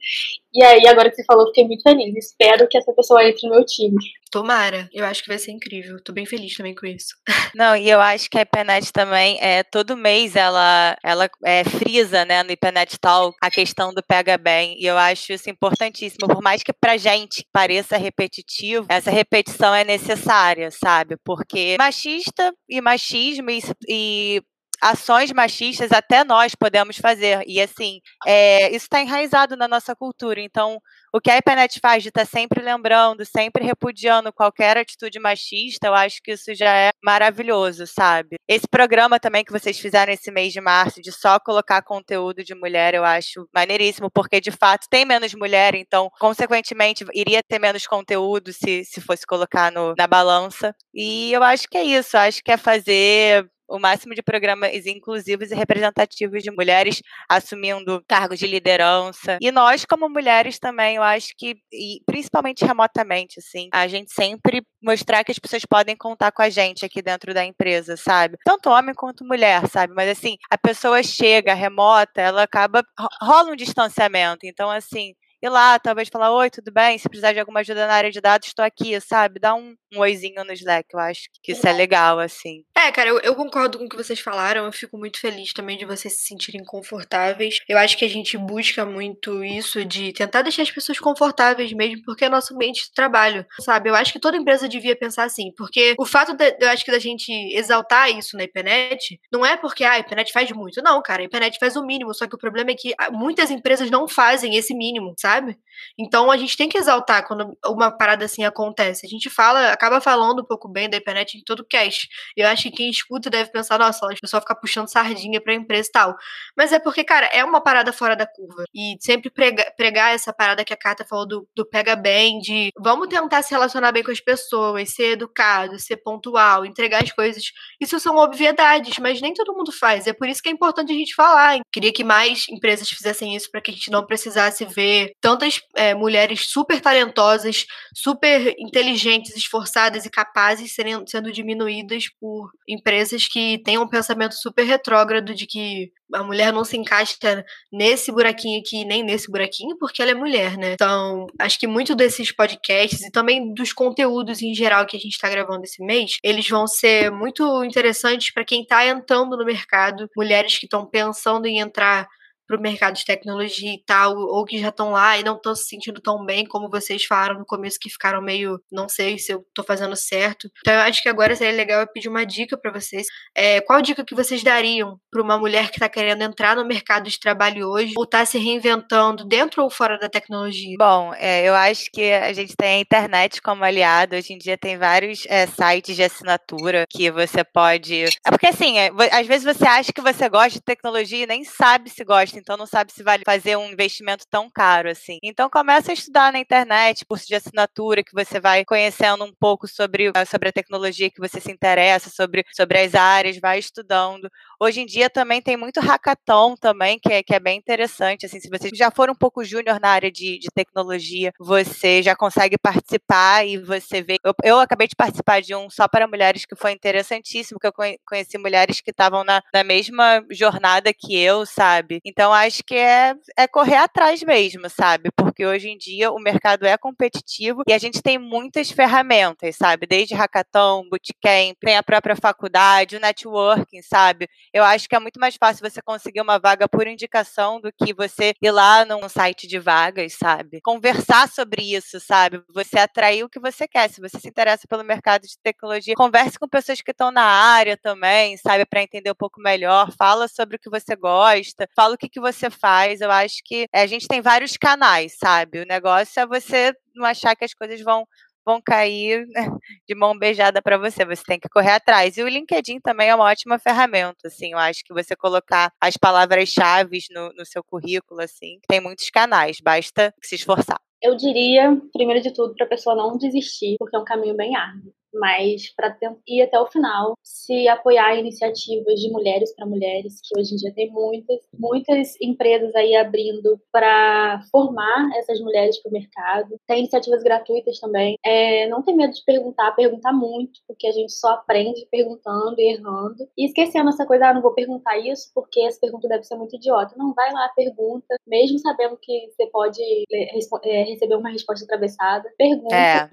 E 0.55 0.63
aí, 0.63 0.87
agora 0.87 1.09
que 1.09 1.17
você 1.17 1.25
falou, 1.25 1.47
fiquei 1.47 1.65
muito 1.67 1.83
feliz. 1.83 2.15
Espero 2.27 2.69
que 2.69 2.77
essa 2.77 2.93
pessoa 2.93 3.25
entre 3.25 3.49
no 3.49 3.55
meu 3.55 3.65
time. 3.65 3.97
Tomara, 4.31 4.89
eu 4.93 5.05
acho 5.05 5.23
que 5.23 5.29
vai 5.29 5.39
ser 5.39 5.51
incrível. 5.51 6.03
Tô 6.03 6.13
bem 6.13 6.27
feliz 6.27 6.55
também 6.57 6.75
com 6.75 6.87
isso. 6.87 7.15
Não, 7.55 7.77
e 7.77 7.89
eu 7.89 8.01
acho 8.01 8.31
que 8.31 8.39
a 8.39 8.43
IPNET 8.43 8.93
também, 8.93 9.39
é, 9.41 9.63
todo 9.63 9.97
mês 9.97 10.37
ela, 10.37 10.97
ela 11.03 11.29
é, 11.45 11.65
frisa, 11.65 12.25
né, 12.25 12.43
no 12.43 12.51
IPNET 12.51 12.99
Talk, 12.99 13.37
a 13.43 13.51
questão 13.51 13.93
do 13.93 14.03
pega 14.03 14.37
bem. 14.39 14.77
E 14.79 14.87
eu 14.87 14.97
acho 14.97 15.33
isso 15.33 15.51
importantíssimo. 15.51 16.29
Por 16.29 16.43
mais 16.43 16.63
que 16.63 16.73
pra 16.73 16.97
gente 16.97 17.47
pareça 17.53 17.97
repetitivo, 17.97 18.87
essa 18.89 19.11
repetição 19.11 19.75
é 19.75 19.85
necessária, 19.85 20.71
sabe? 20.71 21.17
Porque 21.25 21.77
machista 21.79 22.55
e 22.69 22.81
machismo 22.81 23.51
e, 23.51 23.61
e 23.89 24.43
ações 24.83 25.33
machistas 25.33 25.93
até 25.93 26.25
nós 26.25 26.55
podemos 26.57 26.97
fazer. 26.99 27.45
E 27.47 27.61
assim, 27.61 28.01
é, 28.27 28.69
isso 28.69 28.87
está 28.87 29.01
enraizado 29.01 29.57
na 29.57 29.69
nossa 29.69 29.95
cultura. 29.95 30.41
Então, 30.41 30.79
o 31.15 31.21
que 31.21 31.31
a 31.31 31.37
IPNET 31.37 31.79
faz 31.79 32.03
de 32.03 32.09
estar 32.09 32.25
tá 32.25 32.27
sempre 32.27 32.63
lembrando, 32.63 33.25
sempre 33.25 33.65
repudiando 33.65 34.33
qualquer 34.33 34.79
atitude 34.79 35.21
machista, 35.21 35.87
eu 35.87 35.95
acho 35.95 36.21
que 36.23 36.33
isso 36.33 36.55
já 36.55 36.75
é 36.75 36.91
maravilhoso, 37.05 37.87
sabe? 37.87 38.37
Esse 38.49 38.67
programa 38.67 39.21
também 39.21 39.45
que 39.45 39.53
vocês 39.53 39.79
fizeram 39.79 40.13
esse 40.13 40.31
mês 40.31 40.53
de 40.53 40.61
março, 40.61 41.03
de 41.03 41.13
só 41.13 41.39
colocar 41.39 41.83
conteúdo 41.83 42.43
de 42.43 42.55
mulher, 42.55 42.95
eu 42.95 43.05
acho 43.05 43.47
maneiríssimo, 43.55 44.11
porque 44.11 44.41
de 44.41 44.51
fato 44.51 44.87
tem 44.91 45.05
menos 45.05 45.35
mulher, 45.35 45.75
então, 45.75 46.11
consequentemente, 46.19 47.05
iria 47.15 47.43
ter 47.43 47.59
menos 47.59 47.87
conteúdo 47.87 48.53
se, 48.53 48.85
se 48.85 49.01
fosse 49.01 49.27
colocar 49.27 49.71
no, 49.71 49.95
na 49.97 50.07
balança. 50.07 50.75
E 50.95 51.31
eu 51.33 51.43
acho 51.43 51.69
que 51.69 51.77
é 51.77 51.85
isso, 51.85 52.17
acho 52.17 52.43
que 52.43 52.51
é 52.51 52.57
fazer 52.57 53.47
o 53.69 53.79
máximo 53.79 54.15
de 54.15 54.23
programas 54.23 54.87
inclusivos 54.87 55.51
e 55.51 55.55
representativos 55.55 56.43
de 56.43 56.51
mulheres 56.51 57.01
assumindo 57.29 58.03
cargos 58.07 58.39
de 58.39 58.47
liderança. 58.47 59.39
E 59.41 59.51
nós, 59.51 59.85
como 59.85 60.09
mulheres, 60.09 60.59
também, 60.59 60.97
eu 60.97 61.03
acho 61.03 61.29
que, 61.37 61.57
e 61.73 62.01
principalmente 62.07 62.65
remotamente, 62.65 63.39
assim, 63.39 63.69
a 63.73 63.87
gente 63.89 64.13
sempre 64.13 64.63
mostrar 64.83 65.25
que 65.25 65.33
as 65.33 65.39
pessoas 65.39 65.65
podem 65.65 65.97
contar 65.97 66.33
com 66.33 66.43
a 66.43 66.51
gente 66.51 66.85
aqui 66.85 67.01
dentro 67.01 67.33
da 67.33 67.45
empresa, 67.45 67.97
sabe? 67.97 68.37
Tanto 68.45 68.71
homem 68.71 68.95
quanto 68.95 69.25
mulher, 69.25 69.67
sabe? 69.69 69.95
Mas 69.95 70.09
assim, 70.09 70.37
a 70.51 70.59
pessoa 70.59 71.03
chega 71.03 71.55
remota, 71.55 72.21
ela 72.21 72.43
acaba 72.43 72.85
rola 73.23 73.53
um 73.53 73.57
distanciamento. 73.57 74.45
Então, 74.45 74.71
assim, 74.71 75.15
ir 75.43 75.49
lá, 75.49 75.79
talvez 75.79 76.09
falar, 76.09 76.33
oi, 76.33 76.49
tudo 76.51 76.73
bem? 76.73 76.97
Se 76.97 77.09
precisar 77.09 77.33
de 77.33 77.41
alguma 77.41 77.61
ajuda 77.61 77.87
na 77.87 77.95
área 77.95 78.11
de 78.11 78.21
dados, 78.21 78.49
estou 78.49 78.65
aqui, 78.65 78.99
sabe? 79.01 79.41
Dá 79.41 79.55
um, 79.55 79.75
um 79.93 79.99
oizinho 79.99 80.45
no 80.45 80.53
Slack, 80.53 80.87
eu 80.93 81.01
acho 81.01 81.23
que 81.43 81.53
isso 81.53 81.67
é 81.67 81.73
legal, 81.73 82.19
assim. 82.21 82.65
É, 82.85 82.91
cara, 82.91 83.11
eu, 83.11 83.21
eu, 83.21 83.37
concordo 83.37 83.79
com 83.79 83.85
o 83.85 83.89
que 83.89 83.97
vocês 83.97 84.19
falaram, 84.19 84.65
eu 84.65 84.73
fico 84.73 84.99
muito 84.99 85.21
feliz 85.21 85.53
também 85.53 85.79
de 85.79 85.85
vocês 85.85 86.15
se 86.15 86.27
sentirem 86.27 86.65
confortáveis. 86.65 87.61
Eu 87.69 87.79
acho 87.79 87.97
que 87.97 88.05
a 88.05 88.09
gente 88.09 88.37
busca 88.37 88.85
muito 88.85 89.45
isso 89.45 89.85
de 89.85 90.13
tentar 90.13 90.43
deixar 90.43 90.63
as 90.63 90.71
pessoas 90.71 90.99
confortáveis 90.99 91.73
mesmo, 91.73 92.03
porque 92.05 92.25
é 92.25 92.29
nosso 92.29 92.53
ambiente 92.53 92.87
de 92.87 92.93
trabalho, 92.93 93.47
sabe? 93.61 93.89
Eu 93.89 93.95
acho 93.95 94.13
que 94.13 94.19
toda 94.19 94.37
empresa 94.37 94.69
devia 94.69 94.97
pensar 94.97 95.23
assim, 95.23 95.53
porque 95.57 95.95
o 95.97 96.05
fato, 96.05 96.35
de, 96.35 96.57
eu 96.61 96.69
acho 96.71 96.85
que 96.85 96.91
da 96.91 96.99
gente 96.99 97.31
exaltar 97.57 98.11
isso 98.11 98.37
na 98.37 98.43
IPNET, 98.43 99.21
não 99.33 99.47
é 99.47 99.57
porque 99.57 99.85
ah, 99.85 99.93
a 99.93 99.99
IPNET 100.01 100.33
faz 100.33 100.51
muito, 100.51 100.83
não, 100.83 101.01
cara, 101.01 101.23
a 101.23 101.27
IPNET 101.27 101.59
faz 101.61 101.77
o 101.77 101.87
mínimo, 101.87 102.13
só 102.13 102.27
que 102.27 102.35
o 102.35 102.39
problema 102.39 102.73
é 102.73 102.75
que 102.75 102.93
muitas 103.13 103.49
empresas 103.53 103.93
não 103.93 104.09
fazem 104.09 104.57
esse 104.57 104.75
mínimo, 104.75 105.15
sabe? 105.17 105.57
Então 105.97 106.33
a 106.33 106.37
gente 106.37 106.57
tem 106.57 106.69
que 106.69 106.79
exaltar 106.79 107.29
quando 107.29 107.57
uma 107.65 107.97
parada 107.97 108.25
assim 108.25 108.45
acontece. 108.45 109.07
A 109.07 109.09
gente 109.09 109.31
fala, 109.31 109.71
acaba 109.71 110.01
falando 110.01 110.43
um 110.43 110.45
pouco 110.45 110.69
bem 110.69 110.91
da 110.91 110.97
internet 110.97 111.39
em 111.39 111.45
todo 111.45 111.61
o 111.61 111.65
cast. 111.65 112.09
Eu 112.37 112.49
acho 112.49 112.72
que 112.72 112.72
quem 112.73 112.91
escuta 112.91 113.31
deve 113.31 113.51
pensar, 113.51 113.79
nossa, 113.79 114.07
a 114.07 114.17
pessoa 114.21 114.41
fica 114.41 114.55
puxando 114.55 114.89
sardinha 114.89 115.41
pra 115.41 115.55
empresa 115.55 115.89
e 115.89 115.93
tal. 115.93 116.17
Mas 116.57 116.73
é 116.73 116.79
porque, 116.79 117.05
cara, 117.05 117.27
é 117.27 117.45
uma 117.45 117.61
parada 117.61 117.93
fora 117.93 118.17
da 118.17 118.27
curva. 118.27 118.65
E 118.75 118.97
sempre 119.01 119.31
prega, 119.31 119.73
pregar 119.77 120.15
essa 120.15 120.33
parada 120.33 120.65
que 120.65 120.73
a 120.73 120.77
Carta 120.77 121.05
falou 121.05 121.27
do, 121.27 121.49
do 121.55 121.65
pega 121.67 121.95
bem, 121.97 122.39
de 122.39 122.71
vamos 122.79 123.09
tentar 123.09 123.43
se 123.43 123.51
relacionar 123.51 123.93
bem 123.93 124.03
com 124.03 124.11
as 124.11 124.21
pessoas, 124.21 124.91
ser 124.91 125.13
educado, 125.13 125.79
ser 125.79 125.97
pontual, 125.99 126.65
entregar 126.65 127.03
as 127.03 127.13
coisas. 127.13 127.53
Isso 127.81 127.99
são 128.01 128.17
obviedades, 128.17 128.99
mas 128.99 129.21
nem 129.21 129.35
todo 129.35 129.55
mundo 129.55 129.73
faz. 129.73 130.07
É 130.07 130.13
por 130.13 130.29
isso 130.29 130.43
que 130.43 130.49
é 130.49 130.53
importante 130.53 130.93
a 130.93 130.97
gente 130.97 131.15
falar. 131.15 131.61
Queria 131.73 131.93
que 131.93 132.05
mais 132.05 132.47
empresas 132.49 132.89
fizessem 132.89 133.37
isso 133.37 133.51
para 133.51 133.61
que 133.61 133.71
a 133.71 133.75
gente 133.75 133.91
não 133.91 134.05
precisasse 134.07 134.65
ver 134.65 135.13
tantas 135.21 135.61
é, 135.77 135.95
mulheres 135.95 136.49
super 136.51 136.81
talentosas, 136.81 137.67
super 137.95 138.55
inteligentes, 138.59 139.37
esforçadas 139.37 140.05
e 140.05 140.11
capazes 140.11 140.75
serem, 140.75 141.05
sendo 141.07 141.33
diminuídas 141.33 142.09
por 142.21 142.51
empresas 142.69 143.27
que 143.27 143.59
têm 143.65 143.79
um 143.79 143.89
pensamento 143.89 144.35
super 144.35 144.65
retrógrado 144.65 145.35
de 145.35 145.47
que 145.47 145.93
a 146.15 146.23
mulher 146.23 146.53
não 146.53 146.65
se 146.65 146.77
encaixa 146.77 147.45
nesse 147.73 148.13
buraquinho 148.13 148.61
aqui, 148.61 148.85
nem 148.85 149.03
nesse 149.03 149.31
buraquinho, 149.31 149.77
porque 149.79 150.03
ela 150.03 150.11
é 150.11 150.15
mulher, 150.15 150.57
né? 150.57 150.75
Então, 150.75 151.27
acho 151.39 151.59
que 151.59 151.67
muito 151.67 151.95
desses 151.95 152.31
podcasts 152.31 153.03
e 153.03 153.11
também 153.11 153.53
dos 153.55 153.73
conteúdos 153.73 154.43
em 154.43 154.55
geral 154.55 154.87
que 154.87 154.97
a 154.97 155.01
gente 155.01 155.13
está 155.13 155.29
gravando 155.29 155.65
esse 155.65 155.83
mês, 155.85 156.19
eles 156.23 156.49
vão 156.49 156.67
ser 156.67 157.11
muito 157.11 157.65
interessantes 157.65 158.33
para 158.33 158.45
quem 158.45 158.63
está 158.63 158.87
entrando 158.87 159.37
no 159.37 159.45
mercado, 159.45 160.09
mulheres 160.17 160.59
que 160.59 160.67
estão 160.67 160.87
pensando 160.87 161.47
em 161.47 161.59
entrar 161.59 162.09
para 162.47 162.57
o 162.57 162.61
mercado 162.61 162.95
de 162.95 163.05
tecnologia 163.05 163.73
e 163.73 163.83
tal, 163.85 164.17
ou 164.17 164.45
que 164.45 164.59
já 164.59 164.69
estão 164.69 164.91
lá 164.93 165.19
e 165.19 165.25
não 165.25 165.37
estão 165.37 165.55
se 165.55 165.65
sentindo 165.65 166.01
tão 166.01 166.25
bem 166.25 166.45
como 166.47 166.69
vocês 166.69 167.05
falaram 167.05 167.39
no 167.39 167.47
começo, 167.47 167.79
que 167.81 167.91
ficaram 167.91 168.21
meio, 168.21 168.61
não 168.71 168.89
sei 168.89 169.19
se 169.19 169.33
eu 169.33 169.41
estou 169.41 169.65
fazendo 169.65 169.97
certo. 169.97 170.49
Então 170.61 170.75
eu 170.75 170.81
acho 170.81 171.03
que 171.03 171.09
agora 171.09 171.35
seria 171.35 171.57
legal 171.57 171.81
eu 171.81 171.87
pedir 171.87 172.09
uma 172.09 172.25
dica 172.25 172.57
para 172.57 172.73
vocês. 172.73 173.07
É, 173.35 173.61
qual 173.61 173.81
dica 173.81 174.05
que 174.05 174.15
vocês 174.15 174.43
dariam 174.43 174.99
para 175.11 175.23
uma 175.23 175.39
mulher 175.39 175.71
que 175.71 175.77
está 175.77 175.89
querendo 175.89 176.23
entrar 176.23 176.57
no 176.57 176.65
mercado 176.65 177.09
de 177.09 177.19
trabalho 177.19 177.69
hoje, 177.69 177.95
ou 177.97 178.05
está 178.05 178.25
se 178.25 178.39
reinventando 178.39 179.25
dentro 179.25 179.63
ou 179.63 179.71
fora 179.71 179.99
da 179.99 180.09
tecnologia? 180.09 180.77
Bom, 180.79 181.13
é, 181.15 181.49
eu 181.49 181.55
acho 181.55 181.91
que 181.93 182.13
a 182.13 182.33
gente 182.33 182.55
tem 182.57 182.77
a 182.77 182.81
internet 182.81 183.41
como 183.41 183.65
aliado. 183.65 184.17
Hoje 184.17 184.33
em 184.33 184.39
dia 184.39 184.59
tem 184.59 184.77
vários 184.77 185.25
é, 185.27 185.47
sites 185.47 185.97
de 185.97 186.03
assinatura 186.03 186.85
que 186.89 187.11
você 187.11 187.45
pode. 187.45 188.05
É 188.05 188.31
porque 188.31 188.47
assim, 188.47 188.79
é, 188.79 188.91
às 189.13 189.27
vezes 189.27 189.45
você 189.45 189.65
acha 189.65 189.93
que 189.93 190.01
você 190.01 190.29
gosta 190.29 190.59
de 190.59 190.65
tecnologia 190.65 191.25
e 191.25 191.27
nem 191.27 191.45
sabe 191.45 191.91
se 191.91 192.05
gosta 192.05 192.32
então 192.39 192.57
não 192.57 192.67
sabe 192.67 192.93
se 192.93 193.03
vale 193.03 193.23
fazer 193.25 193.57
um 193.57 193.71
investimento 193.71 194.25
tão 194.31 194.51
caro 194.51 194.91
assim. 194.91 195.19
Então 195.23 195.49
começa 195.51 195.91
a 195.93 195.95
estudar 195.95 196.33
na 196.33 196.39
internet, 196.39 197.05
curso 197.05 197.27
de 197.27 197.35
assinatura, 197.35 198.03
que 198.03 198.13
você 198.13 198.41
vai 198.41 198.65
conhecendo 198.65 199.25
um 199.25 199.33
pouco 199.33 199.67
sobre, 199.69 200.11
eh, 200.15 200.25
sobre 200.25 200.49
a 200.49 200.53
tecnologia 200.53 201.11
que 201.11 201.21
você 201.21 201.41
se 201.41 201.51
interessa, 201.51 202.11
sobre, 202.11 202.45
sobre 202.55 202.79
as 202.79 202.95
áreas, 202.95 203.39
vai 203.39 203.59
estudando. 203.59 204.29
Hoje 204.61 204.81
em 204.81 204.87
dia 204.87 205.11
também 205.11 205.43
tem 205.43 205.57
muito 205.57 205.81
hackathon 205.81 206.55
também, 206.57 206.99
que 206.99 207.13
é, 207.13 207.23
que 207.23 207.35
é 207.35 207.41
bem 207.41 207.59
interessante. 207.59 208.27
Assim, 208.27 208.39
se 208.41 208.49
você 208.49 208.71
já 208.73 208.91
for 208.91 209.11
um 209.11 209.15
pouco 209.15 209.45
júnior 209.45 209.81
na 209.81 209.89
área 209.89 210.11
de, 210.11 210.39
de 210.39 210.49
tecnologia, 210.55 211.33
você 211.39 212.03
já 212.03 212.15
consegue 212.15 212.57
participar 212.57 213.45
e 213.47 213.59
você 213.59 214.03
vê. 214.03 214.19
Eu, 214.25 214.35
eu 214.45 214.61
acabei 214.61 214.87
de 214.87 214.95
participar 214.95 215.41
de 215.43 215.55
um 215.55 215.69
só 215.69 215.89
para 215.89 216.07
mulheres 216.07 216.45
que 216.45 216.55
foi 216.55 216.73
interessantíssimo, 216.73 217.59
que 217.59 217.67
eu 217.67 217.73
conheci 218.07 218.39
mulheres 218.39 218.81
que 218.81 218.91
estavam 218.91 219.25
na, 219.25 219.43
na 219.53 219.65
mesma 219.65 220.25
jornada 220.31 220.93
que 220.95 221.19
eu, 221.19 221.45
sabe? 221.45 222.01
Então 222.05 222.22
então, 222.23 222.33
acho 222.33 222.63
que 222.63 222.77
é, 222.77 223.17
é 223.37 223.49
correr 223.49 223.75
atrás 223.75 224.23
mesmo, 224.23 224.71
sabe? 224.71 225.11
Porque 225.11 225.45
hoje 225.45 225.69
em 225.71 225.77
dia 225.77 226.13
o 226.13 226.21
mercado 226.21 226.65
é 226.65 226.79
competitivo 226.79 227.65
e 227.67 227.73
a 227.73 227.79
gente 227.79 228.01
tem 228.01 228.17
muitas 228.17 228.71
ferramentas, 228.71 229.57
sabe? 229.57 229.89
Desde 229.89 230.15
hackathon, 230.15 230.89
bootcamp, 230.89 231.57
tem 231.59 231.77
a 231.77 231.83
própria 231.83 232.15
faculdade, 232.15 232.95
o 232.95 233.01
networking, 233.01 233.83
sabe? 233.83 234.29
Eu 234.53 234.63
acho 234.63 234.89
que 234.89 234.95
é 234.95 235.01
muito 235.01 235.19
mais 235.19 235.35
fácil 235.35 235.69
você 235.69 235.83
conseguir 235.83 236.21
uma 236.21 236.39
vaga 236.39 236.69
por 236.69 236.87
indicação 236.87 237.61
do 237.61 237.73
que 237.73 237.93
você 237.93 238.35
ir 238.41 238.53
lá 238.53 238.85
num 238.85 239.09
site 239.09 239.49
de 239.49 239.59
vagas, 239.59 240.13
sabe? 240.13 240.61
Conversar 240.63 241.29
sobre 241.29 241.75
isso, 241.75 241.99
sabe? 241.99 242.41
Você 242.55 242.79
atrair 242.79 243.25
o 243.25 243.29
que 243.29 243.41
você 243.41 243.67
quer. 243.67 243.91
Se 243.91 244.01
você 244.01 244.21
se 244.21 244.29
interessa 244.29 244.69
pelo 244.69 244.85
mercado 244.85 245.23
de 245.23 245.37
tecnologia, 245.43 245.97
converse 245.97 246.39
com 246.39 246.47
pessoas 246.47 246.81
que 246.81 246.93
estão 246.93 247.11
na 247.11 247.25
área 247.25 247.77
também, 247.77 248.37
sabe? 248.37 248.65
Para 248.65 248.81
entender 248.81 249.11
um 249.11 249.17
pouco 249.17 249.41
melhor. 249.41 249.91
Fala 249.99 250.29
sobre 250.29 250.55
o 250.55 250.61
que 250.61 250.71
você 250.71 250.95
gosta, 250.95 251.69
fala 251.75 251.97
o 251.97 251.99
que, 251.99 252.12
que 252.13 252.21
você 252.21 252.51
faz. 252.51 253.01
Eu 253.01 253.11
acho 253.11 253.37
que 253.45 253.67
a 253.73 253.87
gente 253.87 254.07
tem 254.07 254.21
vários 254.21 254.57
canais, 254.57 255.17
sabe? 255.19 255.61
O 255.61 255.67
negócio 255.67 256.21
é 256.21 256.27
você 256.27 256.73
não 256.95 257.07
achar 257.07 257.35
que 257.35 257.45
as 257.45 257.55
coisas 257.55 257.81
vão 257.81 258.07
vão 258.45 258.61
cair 258.61 259.25
né, 259.29 259.47
de 259.89 259.95
mão 259.95 260.19
beijada 260.19 260.61
para 260.61 260.77
você. 260.77 261.05
Você 261.05 261.23
tem 261.25 261.39
que 261.39 261.49
correr 261.49 261.73
atrás. 261.73 262.17
E 262.17 262.23
o 262.23 262.29
LinkedIn 262.29 262.81
também 262.81 263.09
é 263.09 263.15
uma 263.15 263.25
ótima 263.25 263.59
ferramenta, 263.59 264.27
assim. 264.27 264.53
Eu 264.53 264.59
acho 264.59 264.83
que 264.85 264.93
você 264.93 265.17
colocar 265.17 265.73
as 265.81 265.97
palavras-chave 265.97 266.99
no, 267.11 267.33
no 267.35 267.47
seu 267.47 267.63
currículo, 267.63 268.21
assim, 268.21 268.59
tem 268.69 268.81
muitos 268.81 269.11
canais. 269.11 269.59
Basta 269.63 270.13
se 270.23 270.35
esforçar. 270.35 270.81
Eu 271.01 271.17
diria, 271.17 271.77
primeiro 271.93 272.23
de 272.23 272.33
tudo, 272.33 272.55
para 272.55 272.67
a 272.67 272.69
pessoa 272.69 272.95
não 272.95 273.17
desistir, 273.17 273.77
porque 273.79 273.97
é 273.97 273.99
um 273.99 274.05
caminho 274.05 274.37
bem 274.37 274.57
árduo 274.57 274.93
mas 275.15 275.75
para 275.75 275.97
ir 276.27 276.43
até 276.43 276.59
o 276.59 276.67
final, 276.67 277.15
se 277.23 277.69
apoiar 277.69 278.17
iniciativas 278.17 279.01
de 279.01 279.11
mulheres 279.11 279.55
para 279.55 279.67
mulheres, 279.67 280.21
que 280.23 280.39
hoje 280.39 280.55
em 280.55 280.57
dia 280.57 280.73
tem 280.75 280.91
muitas, 280.91 281.41
muitas 281.59 282.21
empresas 282.21 282.75
aí 282.75 282.95
abrindo 282.95 283.61
para 283.71 284.43
formar 284.51 285.11
essas 285.17 285.41
mulheres 285.41 285.81
para 285.81 285.91
o 285.91 285.93
mercado. 285.93 286.57
Tem 286.67 286.81
iniciativas 286.81 287.23
gratuitas 287.23 287.79
também. 287.79 288.17
É, 288.25 288.69
não 288.69 288.83
tem 288.83 288.97
medo 288.97 289.13
de 289.13 289.25
perguntar, 289.25 289.73
perguntar 289.73 290.13
muito, 290.13 290.61
porque 290.67 290.87
a 290.87 290.93
gente 290.93 291.13
só 291.13 291.31
aprende 291.31 291.87
perguntando 291.91 292.57
e 292.59 292.73
errando. 292.73 293.29
E 293.37 293.47
esquecendo 293.47 293.89
essa 293.89 294.07
coisa, 294.07 294.29
ah, 294.29 294.35
não 294.35 294.43
vou 294.43 294.55
perguntar 294.55 294.99
isso 294.99 295.31
porque 295.35 295.61
essa 295.61 295.81
pergunta 295.81 296.09
deve 296.09 296.25
ser 296.25 296.37
muito 296.37 296.57
idiota. 296.57 296.95
Não, 296.97 297.13
vai 297.15 297.33
lá, 297.33 297.49
pergunta, 297.55 298.17
mesmo 298.27 298.59
sabendo 298.59 298.99
que 299.01 299.31
você 299.31 299.47
pode 299.47 299.81
é, 300.11 300.83
receber 300.85 301.15
uma 301.17 301.31
resposta 301.31 301.65
atravessada, 301.65 302.29
pergunta. 302.37 302.75
É. 302.75 303.09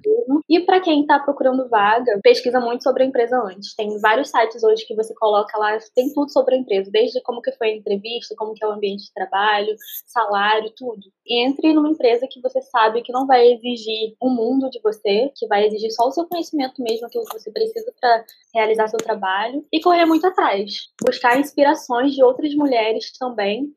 E 0.47 0.59
para 0.61 0.79
quem 0.79 1.01
está 1.01 1.19
procurando 1.19 1.69
vaga, 1.69 1.88
vaga, 1.89 2.19
pesquisa 2.21 2.59
muito 2.59 2.83
sobre 2.83 3.03
a 3.03 3.05
empresa 3.05 3.37
antes. 3.41 3.75
Tem 3.75 3.99
vários 3.99 4.29
sites 4.29 4.63
hoje 4.63 4.85
que 4.85 4.95
você 4.95 5.13
coloca 5.15 5.57
lá, 5.57 5.77
tem 5.95 6.13
tudo 6.13 6.31
sobre 6.31 6.55
a 6.55 6.57
empresa, 6.57 6.89
desde 6.91 7.21
como 7.23 7.41
que 7.41 7.51
foi 7.53 7.69
a 7.69 7.75
entrevista, 7.75 8.35
como 8.37 8.53
que 8.53 8.63
é 8.63 8.67
o 8.67 8.71
ambiente 8.71 9.05
de 9.05 9.13
trabalho, 9.13 9.75
salário, 10.05 10.71
tudo. 10.75 11.01
Entre 11.27 11.73
numa 11.73 11.89
empresa 11.89 12.27
que 12.29 12.41
você 12.41 12.61
sabe 12.61 13.01
que 13.01 13.11
não 13.11 13.25
vai 13.25 13.53
exigir 13.53 14.15
um 14.21 14.29
mundo 14.29 14.69
de 14.69 14.79
você, 14.81 15.31
que 15.35 15.47
vai 15.47 15.65
exigir 15.65 15.91
só 15.91 16.07
o 16.07 16.11
seu 16.11 16.25
conhecimento 16.25 16.81
mesmo, 16.81 17.07
aquilo 17.07 17.25
que 17.25 17.39
você 17.39 17.51
precisa 17.51 17.93
para 17.99 18.25
realizar 18.53 18.87
seu 18.87 18.99
trabalho, 18.99 19.65
e 19.71 19.81
correr 19.81 20.05
muito 20.05 20.25
atrás. 20.27 20.89
Buscar 21.05 21.39
inspirações 21.39 22.13
de 22.13 22.23
outras 22.23 22.53
mulheres 22.53 23.11
também, 23.17 23.67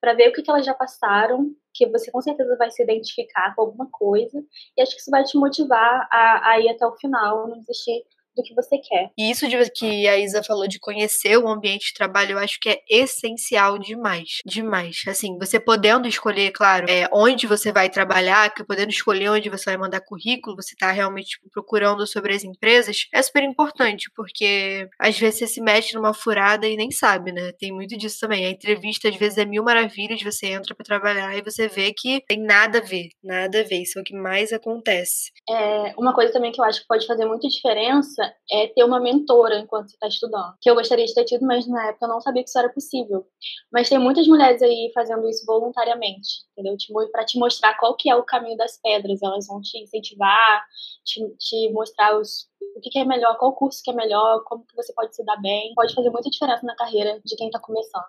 para 0.00 0.14
ver 0.14 0.28
o 0.28 0.32
que, 0.32 0.42
que 0.42 0.50
elas 0.50 0.66
já 0.66 0.74
passaram, 0.74 1.54
que 1.72 1.88
você 1.88 2.10
com 2.10 2.20
certeza 2.20 2.56
vai 2.56 2.70
se 2.70 2.82
identificar 2.82 3.54
com 3.54 3.62
alguma 3.62 3.88
coisa, 3.90 4.42
e 4.76 4.82
acho 4.82 4.94
que 4.94 5.00
isso 5.00 5.10
vai 5.10 5.24
te 5.24 5.36
motivar 5.36 6.08
a, 6.10 6.50
a 6.50 6.60
ir 6.60 6.68
até 6.68 6.86
o 6.86 6.96
final, 6.96 7.48
não 7.48 7.58
desistir 7.58 8.04
do 8.34 8.42
que 8.42 8.54
você 8.54 8.78
quer. 8.78 9.10
E 9.18 9.30
isso 9.30 9.48
de, 9.48 9.70
que 9.70 10.08
a 10.08 10.18
Isa 10.18 10.42
falou 10.42 10.66
de 10.66 10.78
conhecer 10.78 11.36
o 11.36 11.48
ambiente 11.48 11.88
de 11.88 11.94
trabalho, 11.94 12.32
eu 12.32 12.38
acho 12.38 12.58
que 12.60 12.68
é 12.68 12.82
essencial 12.88 13.78
demais. 13.78 14.40
Demais. 14.44 15.02
Assim, 15.06 15.38
você 15.38 15.58
podendo 15.60 16.08
escolher, 16.08 16.50
claro, 16.52 16.86
é, 16.88 17.08
onde 17.12 17.46
você 17.46 17.72
vai 17.72 17.90
trabalhar, 17.90 18.52
que 18.54 18.64
podendo 18.64 18.90
escolher 18.90 19.30
onde 19.30 19.48
você 19.48 19.66
vai 19.66 19.76
mandar 19.76 20.00
currículo, 20.00 20.56
você 20.56 20.74
tá 20.76 20.90
realmente 20.90 21.30
tipo, 21.30 21.48
procurando 21.50 22.06
sobre 22.06 22.34
as 22.34 22.44
empresas, 22.44 23.06
é 23.12 23.22
super 23.22 23.42
importante, 23.42 24.10
porque 24.14 24.88
às 24.98 25.18
vezes 25.18 25.40
você 25.40 25.46
se 25.46 25.60
mete 25.60 25.94
numa 25.94 26.14
furada 26.14 26.66
e 26.66 26.76
nem 26.76 26.90
sabe, 26.90 27.32
né? 27.32 27.52
Tem 27.58 27.72
muito 27.72 27.96
disso 27.96 28.18
também. 28.20 28.46
A 28.46 28.50
entrevista, 28.50 29.08
às 29.08 29.16
vezes, 29.16 29.38
é 29.38 29.44
mil 29.44 29.62
maravilhas, 29.62 30.22
você 30.22 30.48
entra 30.48 30.74
para 30.74 30.84
trabalhar 30.84 31.36
e 31.36 31.42
você 31.42 31.68
vê 31.68 31.92
que 31.92 32.22
tem 32.26 32.38
nada 32.38 32.78
a 32.78 32.82
ver, 32.82 33.08
nada 33.22 33.60
a 33.60 33.64
ver. 33.64 33.82
Isso 33.82 33.98
é 33.98 34.02
o 34.02 34.04
que 34.04 34.14
mais 34.14 34.52
acontece. 34.52 35.30
É, 35.48 35.94
uma 35.98 36.14
coisa 36.14 36.32
também 36.32 36.52
que 36.52 36.60
eu 36.60 36.64
acho 36.64 36.80
que 36.80 36.86
pode 36.86 37.06
fazer 37.06 37.24
muita 37.24 37.48
diferença 37.48 38.21
é 38.50 38.68
ter 38.68 38.84
uma 38.84 39.00
mentora 39.00 39.58
enquanto 39.58 39.88
você 39.88 39.96
está 39.96 40.08
estudando. 40.08 40.54
Que 40.60 40.70
eu 40.70 40.74
gostaria 40.74 41.04
de 41.04 41.14
ter 41.14 41.24
tido, 41.24 41.46
mas 41.46 41.66
na 41.66 41.88
época 41.88 42.06
eu 42.06 42.08
não 42.08 42.20
sabia 42.20 42.42
que 42.42 42.48
isso 42.48 42.58
era 42.58 42.68
possível. 42.68 43.26
Mas 43.72 43.88
tem 43.88 43.98
muitas 43.98 44.26
mulheres 44.26 44.62
aí 44.62 44.90
fazendo 44.94 45.28
isso 45.28 45.44
voluntariamente, 45.46 46.44
entendeu? 46.52 46.76
Para 47.10 47.24
te 47.24 47.38
mostrar 47.38 47.78
qual 47.78 47.96
que 47.96 48.10
é 48.10 48.16
o 48.16 48.22
caminho 48.22 48.56
das 48.56 48.78
pedras. 48.80 49.22
Elas 49.22 49.46
vão 49.46 49.60
te 49.60 49.78
incentivar, 49.78 50.64
te, 51.04 51.20
te 51.38 51.72
mostrar 51.72 52.18
os, 52.18 52.48
o 52.76 52.80
que, 52.80 52.90
que, 52.90 52.98
é 52.98 53.04
melhor, 53.04 53.36
qual 53.38 53.54
curso 53.54 53.82
que 53.82 53.90
é 53.90 53.94
melhor, 53.94 54.42
como 54.44 54.64
que 54.66 54.76
você 54.76 54.92
pode 54.92 55.14
se 55.14 55.24
dar 55.24 55.36
bem. 55.40 55.72
Pode 55.74 55.94
fazer 55.94 56.10
muita 56.10 56.30
diferença 56.30 56.64
na 56.66 56.76
carreira 56.76 57.20
de 57.24 57.36
quem 57.36 57.46
está 57.46 57.58
começando. 57.58 58.04